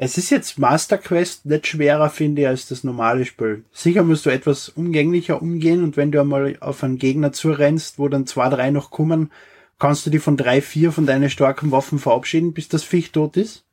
Es 0.04 0.18
ist 0.18 0.30
jetzt 0.30 0.58
Master 0.58 0.98
Quest 0.98 1.46
nicht 1.46 1.68
schwerer, 1.68 2.10
finde 2.10 2.42
ich, 2.42 2.48
als 2.48 2.66
das 2.66 2.82
normale 2.82 3.24
Spiel. 3.24 3.62
Sicher 3.70 4.02
musst 4.02 4.26
du 4.26 4.30
etwas 4.30 4.68
umgänglicher 4.68 5.40
umgehen 5.40 5.84
und 5.84 5.96
wenn 5.96 6.10
du 6.10 6.20
einmal 6.20 6.56
auf 6.58 6.82
einen 6.82 6.98
Gegner 6.98 7.30
zurennst, 7.30 8.00
wo 8.00 8.08
dann 8.08 8.26
zwei, 8.26 8.48
drei 8.48 8.72
noch 8.72 8.90
kommen, 8.90 9.30
kannst 9.78 10.04
du 10.04 10.10
die 10.10 10.18
von 10.18 10.36
drei, 10.36 10.60
vier 10.60 10.90
von 10.90 11.06
deinen 11.06 11.30
starken 11.30 11.70
Waffen 11.70 12.00
verabschieden, 12.00 12.52
bis 12.52 12.66
das 12.68 12.82
Viech 12.82 13.12
tot 13.12 13.36
ist. 13.36 13.64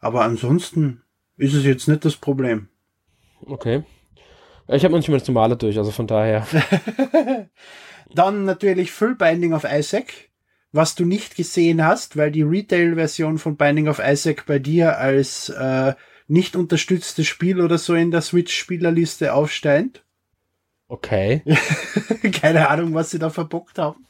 Aber 0.00 0.22
ansonsten 0.22 1.02
ist 1.36 1.54
es 1.54 1.62
jetzt 1.64 1.86
nicht 1.86 2.04
das 2.04 2.16
Problem. 2.16 2.66
Okay. 3.42 3.84
Ich 4.66 4.82
habe 4.82 4.94
noch 4.94 4.98
nicht 4.98 5.08
mal 5.08 5.20
das 5.20 5.28
normale 5.28 5.56
durch, 5.56 5.78
also 5.78 5.92
von 5.92 6.08
daher. 6.08 6.44
Dann 8.12 8.46
natürlich 8.46 8.90
Full 8.90 9.14
Binding 9.14 9.52
of 9.52 9.62
Isaac, 9.62 10.28
was 10.76 10.94
du 10.94 11.04
nicht 11.04 11.36
gesehen 11.36 11.84
hast, 11.84 12.16
weil 12.16 12.30
die 12.30 12.42
Retail-Version 12.42 13.38
von 13.38 13.56
Binding 13.56 13.88
of 13.88 13.98
Isaac 13.98 14.46
bei 14.46 14.58
dir 14.58 14.98
als 14.98 15.48
äh, 15.48 15.94
nicht 16.28 16.56
unterstütztes 16.56 17.26
Spiel 17.26 17.60
oder 17.60 17.78
so 17.78 17.94
in 17.94 18.10
der 18.10 18.22
Switch-Spielerliste 18.22 19.32
aufsteigt. 19.32 20.04
Okay. 20.88 21.42
Keine 22.40 22.68
Ahnung, 22.68 22.94
was 22.94 23.10
sie 23.10 23.18
da 23.18 23.30
verbockt 23.30 23.78
haben. 23.78 24.06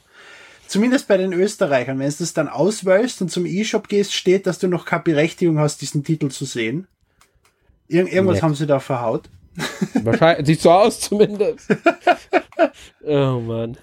Zumindest 0.66 1.06
bei 1.08 1.16
den 1.16 1.32
Österreichern, 1.32 1.98
wenn 1.98 2.10
du 2.10 2.24
es 2.24 2.34
dann 2.34 2.48
auswählst 2.48 3.22
und 3.22 3.30
zum 3.30 3.46
E-Shop 3.46 3.88
gehst, 3.88 4.12
steht, 4.12 4.46
dass 4.46 4.58
du 4.58 4.66
noch 4.66 4.84
keine 4.84 5.04
Berechtigung 5.04 5.58
hast, 5.58 5.80
diesen 5.80 6.02
Titel 6.02 6.28
zu 6.28 6.44
sehen. 6.44 6.88
Ir 7.88 8.06
irgendwas 8.06 8.36
Nett. 8.36 8.42
haben 8.42 8.54
sie 8.56 8.66
da 8.66 8.80
verhaut. 8.80 9.30
Wahrscheinlich, 9.94 10.46
sieht 10.46 10.60
so 10.60 10.72
aus 10.72 11.00
zumindest. 11.00 11.68
oh 13.04 13.40
Mann. 13.40 13.78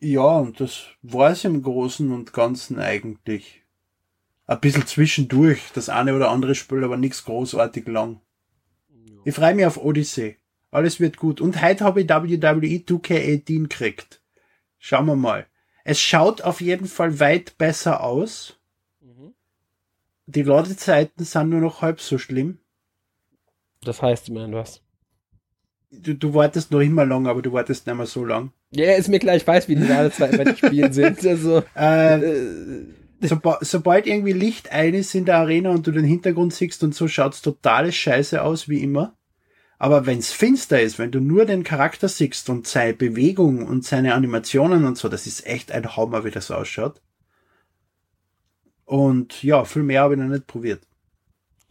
Ja, 0.00 0.38
und 0.38 0.60
das 0.60 0.84
war 1.02 1.30
es 1.30 1.44
im 1.44 1.62
Großen 1.62 2.10
und 2.10 2.32
Ganzen 2.32 2.78
eigentlich. 2.78 3.62
Ein 4.46 4.60
bisschen 4.60 4.86
zwischendurch, 4.86 5.60
das 5.74 5.88
eine 5.88 6.14
oder 6.14 6.30
andere 6.30 6.54
Spiel, 6.54 6.82
aber 6.82 6.96
nichts 6.96 7.24
großartig 7.24 7.86
lang. 7.86 8.20
Ich 9.24 9.34
freue 9.34 9.54
mich 9.54 9.66
auf 9.66 9.76
Odyssey. 9.76 10.38
Alles 10.70 11.00
wird 11.00 11.18
gut. 11.18 11.40
Und 11.40 11.60
heute 11.62 11.84
habe 11.84 12.00
ich 12.00 12.08
WWE 12.08 12.78
2K18 12.78 13.62
gekriegt. 13.62 14.22
Schauen 14.78 15.06
wir 15.06 15.16
mal. 15.16 15.46
Es 15.84 16.00
schaut 16.00 16.42
auf 16.42 16.60
jeden 16.60 16.86
Fall 16.86 17.20
weit 17.20 17.58
besser 17.58 18.02
aus. 18.02 18.58
Mhm. 19.00 19.34
Die 20.26 20.42
Ladezeiten 20.42 21.24
sind 21.24 21.50
nur 21.50 21.60
noch 21.60 21.82
halb 21.82 22.00
so 22.00 22.18
schlimm. 22.18 22.58
Das 23.82 24.00
heißt 24.00 24.28
immerhin 24.28 24.54
was. 24.54 24.82
Du, 25.90 26.14
du 26.14 26.34
wartest 26.34 26.70
noch 26.70 26.80
immer 26.80 27.04
lang, 27.04 27.26
aber 27.26 27.42
du 27.42 27.52
wartest 27.52 27.86
nicht 27.86 27.96
mehr 27.96 28.06
so 28.06 28.24
lang. 28.24 28.52
Ja, 28.72 28.94
ist 28.94 29.08
mir 29.08 29.18
klar, 29.18 29.34
ich 29.34 29.46
weiß, 29.46 29.68
wie 29.68 29.74
die 29.74 29.84
Ladezeiten 29.84 30.38
bei 30.38 30.44
den 30.44 30.56
Spielen 30.56 30.92
sind. 30.92 31.24
Also, 31.26 31.64
äh, 31.76 32.20
äh, 32.20 32.86
soba 33.20 33.58
sobald 33.62 34.06
irgendwie 34.06 34.32
Licht 34.32 34.70
ein 34.70 34.94
ist 34.94 35.14
in 35.14 35.24
der 35.24 35.38
Arena 35.38 35.70
und 35.70 35.86
du 35.86 35.90
den 35.90 36.04
Hintergrund 36.04 36.54
siehst 36.54 36.84
und 36.84 36.94
so, 36.94 37.08
schaut's 37.08 37.42
totales 37.42 37.96
Scheiße 37.96 38.42
aus, 38.42 38.68
wie 38.68 38.82
immer. 38.82 39.16
Aber 39.78 40.06
wenn's 40.06 40.32
finster 40.32 40.80
ist, 40.80 40.98
wenn 40.98 41.10
du 41.10 41.20
nur 41.20 41.46
den 41.46 41.64
Charakter 41.64 42.08
siehst 42.08 42.48
und 42.50 42.66
seine 42.66 42.94
Bewegung 42.94 43.66
und 43.66 43.84
seine 43.84 44.14
Animationen 44.14 44.84
und 44.84 44.98
so, 44.98 45.08
das 45.08 45.26
ist 45.26 45.46
echt 45.46 45.72
ein 45.72 45.96
Hammer, 45.96 46.24
wie 46.24 46.30
das 46.30 46.50
ausschaut. 46.50 47.00
Und 48.84 49.42
ja, 49.42 49.64
viel 49.64 49.82
mehr 49.82 50.02
habe 50.02 50.14
ich 50.14 50.20
noch 50.20 50.28
nicht 50.28 50.46
probiert. 50.46 50.86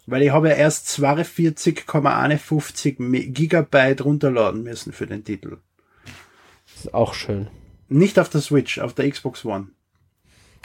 Weil 0.05 0.23
ich 0.23 0.31
habe 0.31 0.49
ja 0.49 0.55
erst 0.55 0.87
42,51 0.87 3.31
Gigabyte 3.31 4.03
runterladen 4.03 4.63
müssen 4.63 4.91
für 4.91 5.05
den 5.05 5.23
Titel. 5.23 5.59
Ist 6.79 6.93
auch 6.93 7.13
schön. 7.13 7.47
Nicht 7.87 8.19
auf 8.19 8.29
der 8.29 8.41
Switch, 8.41 8.79
auf 8.79 8.93
der 8.93 9.09
Xbox 9.09 9.43
One. 9.45 9.67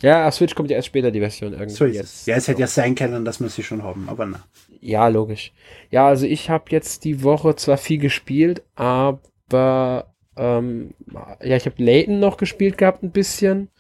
Ja, 0.03 0.29
auf 0.29 0.35
Switch 0.35 0.55
kommt 0.55 0.71
ja 0.71 0.77
erst 0.77 0.89
später 0.89 1.11
die 1.11 1.21
Version 1.21 1.53
irgendwie. 1.53 1.71
So 1.71 1.85
ist 1.85 1.95
jetzt. 1.95 2.15
es. 2.15 2.27
Ja, 2.27 2.37
es 2.37 2.49
hätte 2.49 2.61
ja 2.61 2.67
sein 2.67 2.95
können, 2.95 3.25
dass 3.25 3.41
wir 3.41 3.49
sie 3.49 3.63
schon 3.63 3.83
haben, 3.83 4.09
aber 4.09 4.27
na. 4.27 4.45
Ja, 4.81 5.09
logisch. 5.09 5.53
Ja, 5.91 6.09
also 6.09 6.27
ich 6.27 6.51
habe 6.51 6.65
jetzt 6.69 7.05
die 7.05 7.23
Woche 7.23 7.57
zwar 7.57 7.79
viel 7.79 7.99
gespielt, 7.99 8.63
aber 8.75 10.13
ähm, 10.37 10.95
ja, 11.43 11.57
ich 11.57 11.65
habe 11.67 11.83
Layton 11.83 12.21
noch 12.21 12.37
gespielt 12.37 12.77
gehabt 12.77 13.03
ein 13.03 13.13
bisschen 13.13 13.71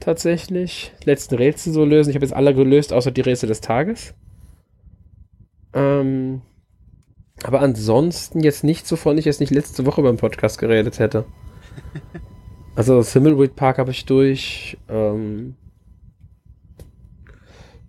tatsächlich. 0.00 0.92
Letzten 1.04 1.34
Rätsel 1.34 1.72
so 1.72 1.84
lösen. 1.84 2.10
Ich 2.10 2.16
habe 2.16 2.24
jetzt 2.24 2.34
alle 2.34 2.54
gelöst, 2.54 2.92
außer 2.92 3.10
die 3.10 3.20
Rätsel 3.20 3.48
des 3.48 3.60
Tages. 3.60 4.14
Ähm, 5.74 6.42
aber 7.42 7.60
ansonsten 7.60 8.40
jetzt 8.40 8.64
nicht 8.64 8.86
so 8.86 8.96
von 8.96 9.18
ich 9.18 9.26
jetzt 9.26 9.40
nicht 9.40 9.52
letzte 9.52 9.84
Woche 9.84 10.02
beim 10.02 10.16
Podcast 10.16 10.58
geredet 10.58 10.98
hätte. 10.98 11.26
Also 12.74 13.02
Thimbleweed 13.02 13.56
Park 13.56 13.78
habe 13.78 13.90
ich 13.90 14.04
durch. 14.04 14.76
Ähm, 14.88 15.56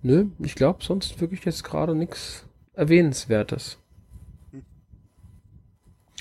nö, 0.02 0.28
ich 0.40 0.56
glaube 0.56 0.84
sonst 0.84 1.20
wirklich 1.20 1.44
jetzt 1.44 1.64
gerade 1.66 1.94
nichts 1.94 2.46
Erwähnenswertes. 2.74 3.80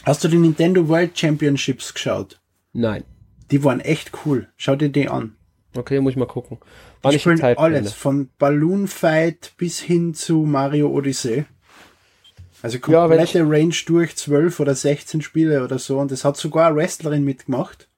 Hast 0.02 0.24
du 0.24 0.28
die 0.28 0.38
Nintendo 0.38 0.88
World 0.88 1.18
Championships 1.18 1.94
geschaut? 1.94 2.40
Nein. 2.72 3.04
Die 3.50 3.62
waren 3.62 3.80
echt 3.80 4.12
cool. 4.24 4.48
Schau 4.56 4.76
dir 4.76 4.88
die 4.88 5.08
an. 5.08 5.36
Okay, 5.76 6.00
muss 6.00 6.12
ich 6.12 6.16
mal 6.16 6.26
gucken. 6.26 6.58
Wann 7.02 7.14
ich 7.14 7.22
Zeit 7.22 7.58
alles, 7.58 7.92
von 7.92 8.30
Balloon 8.38 8.88
Fight 8.88 9.52
bis 9.56 9.80
hin 9.80 10.14
zu 10.14 10.38
Mario 10.38 10.88
Odyssey. 10.90 11.44
Also 12.62 12.78
komplette 12.78 13.38
ja, 13.38 13.44
Range 13.46 13.74
durch 13.86 14.16
12 14.16 14.60
oder 14.60 14.74
16 14.74 15.22
Spiele 15.22 15.62
oder 15.62 15.78
so. 15.78 15.98
Und 15.98 16.10
es 16.12 16.24
hat 16.24 16.36
sogar 16.36 16.68
eine 16.68 16.76
Wrestlerin 16.76 17.24
mitgemacht. 17.24 17.88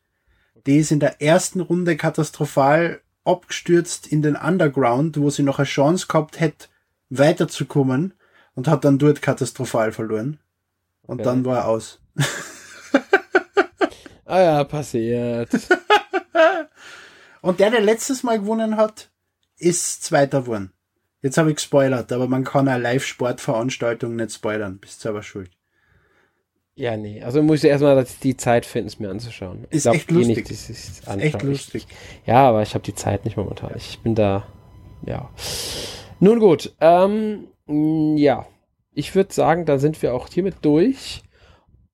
Die 0.67 0.79
ist 0.79 0.91
in 0.91 1.01
der 1.01 1.23
ersten 1.23 1.61
Runde 1.61 1.97
katastrophal 1.97 3.01
abgestürzt 3.25 4.07
in 4.07 4.23
den 4.23 4.37
Underground, 4.37 5.21
wo 5.21 5.31
sie 5.31 5.43
noch 5.43 5.59
eine 5.59 5.67
Chance 5.67 6.07
gehabt 6.09 6.41
hätte, 6.41 6.69
weiterzukommen 7.11 8.15
und 8.55 8.69
hat 8.69 8.85
dann 8.85 8.99
dort 8.99 9.23
katastrophal 9.23 9.93
verloren. 9.93 10.39
Und 11.03 11.21
okay. 11.21 11.25
dann 11.25 11.45
war 11.45 11.59
er 11.59 11.69
aus. 11.69 12.01
ah 14.25 14.41
ja, 14.41 14.65
passiert. 14.65 15.51
und 17.41 17.61
der, 17.61 17.71
der 17.71 17.81
letztes 17.81 18.23
Mal 18.23 18.41
gewonnen 18.41 18.77
hat, 18.77 19.11
ist 19.57 20.03
Zweiter 20.03 20.43
geworden. 20.43 20.73
Jetzt 21.21 21.37
habe 21.37 21.51
ich 21.51 21.57
gespoilert, 21.57 22.13
aber 22.13 22.29
man 22.29 22.45
kann 22.45 22.69
eine 22.69 22.83
Live-Sportveranstaltung 22.83 24.17
nicht 24.17 24.33
spoilern. 24.33 24.79
Bist 24.79 25.01
selber 25.01 25.23
schuld. 25.23 25.51
Ja, 26.77 26.97
nee. 26.97 27.21
Also 27.23 27.43
muss 27.43 27.65
ich 27.65 27.71
erstmal 27.71 28.07
die 28.23 28.37
Zeit 28.37 28.65
finden, 28.65 28.87
es 28.87 29.01
mir 29.01 29.11
anzuschauen. 29.11 29.67
Ist 29.71 29.83
glaub, 29.83 29.97
echt 29.97 30.11
lustig. 30.13 30.37
Nicht, 30.37 30.51
ist 30.51 31.09
echt 31.09 31.43
lustig. 31.43 31.87
Ich, 31.89 32.29
ja, 32.29 32.49
aber 32.49 32.63
ich 32.63 32.75
habe 32.75 32.85
die 32.85 32.95
Zeit 32.95 33.25
nicht 33.25 33.37
momentan. 33.37 33.73
Ich 33.75 33.99
bin 33.99 34.15
da, 34.15 34.47
ja. 35.05 35.29
Nun 36.21 36.39
gut, 36.39 36.73
ähm, 36.81 37.49
ja. 38.17 38.47
Ich 38.95 39.17
würde 39.17 39.35
sagen, 39.35 39.65
da 39.65 39.79
sind 39.79 40.01
wir 40.03 40.15
auch 40.15 40.29
hiermit 40.29 40.57
durch. 40.63 41.23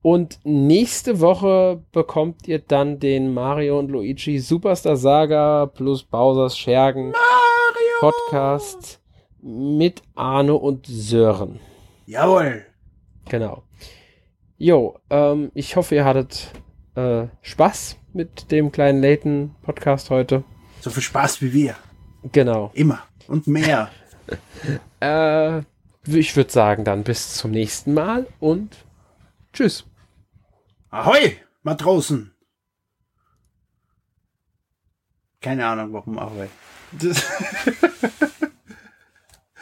Und 0.02 0.38
nächste 0.44 1.20
Woche 1.20 1.82
bekommt 1.90 2.46
ihr 2.46 2.58
dann 2.58 3.00
den 3.00 3.32
Mario 3.32 3.78
und 3.78 3.90
Luigi 3.90 4.38
Superstar 4.38 4.96
Saga 4.96 5.64
plus 5.64 6.02
Bowser's 6.04 6.58
Schergen 6.58 7.12
Mario! 7.12 8.12
Podcast 8.12 9.00
mit 9.44 10.02
Arne 10.14 10.54
und 10.54 10.86
Sören. 10.86 11.60
Jawohl. 12.06 12.64
Genau. 13.28 13.62
Jo, 14.56 14.98
ähm, 15.10 15.50
ich 15.54 15.76
hoffe, 15.76 15.94
ihr 15.94 16.06
hattet 16.06 16.50
äh, 16.94 17.26
Spaß 17.42 17.96
mit 18.14 18.50
dem 18.50 18.72
kleinen 18.72 19.02
Layton 19.02 19.54
Podcast 19.62 20.08
heute. 20.08 20.44
So 20.80 20.88
viel 20.88 21.02
Spaß 21.02 21.42
wie 21.42 21.52
wir. 21.52 21.76
Genau. 22.32 22.70
Immer. 22.72 23.02
Und 23.28 23.46
mehr. 23.46 23.90
äh, 25.00 25.58
ich 26.06 26.36
würde 26.36 26.50
sagen, 26.50 26.84
dann 26.84 27.04
bis 27.04 27.34
zum 27.34 27.50
nächsten 27.50 27.92
Mal 27.92 28.26
und 28.40 28.86
tschüss. 29.52 29.84
Ahoi, 30.88 31.36
Matrosen. 31.62 32.34
Keine 35.42 35.66
Ahnung, 35.66 35.92
warum 35.92 36.18
Ahoi. 36.18 36.48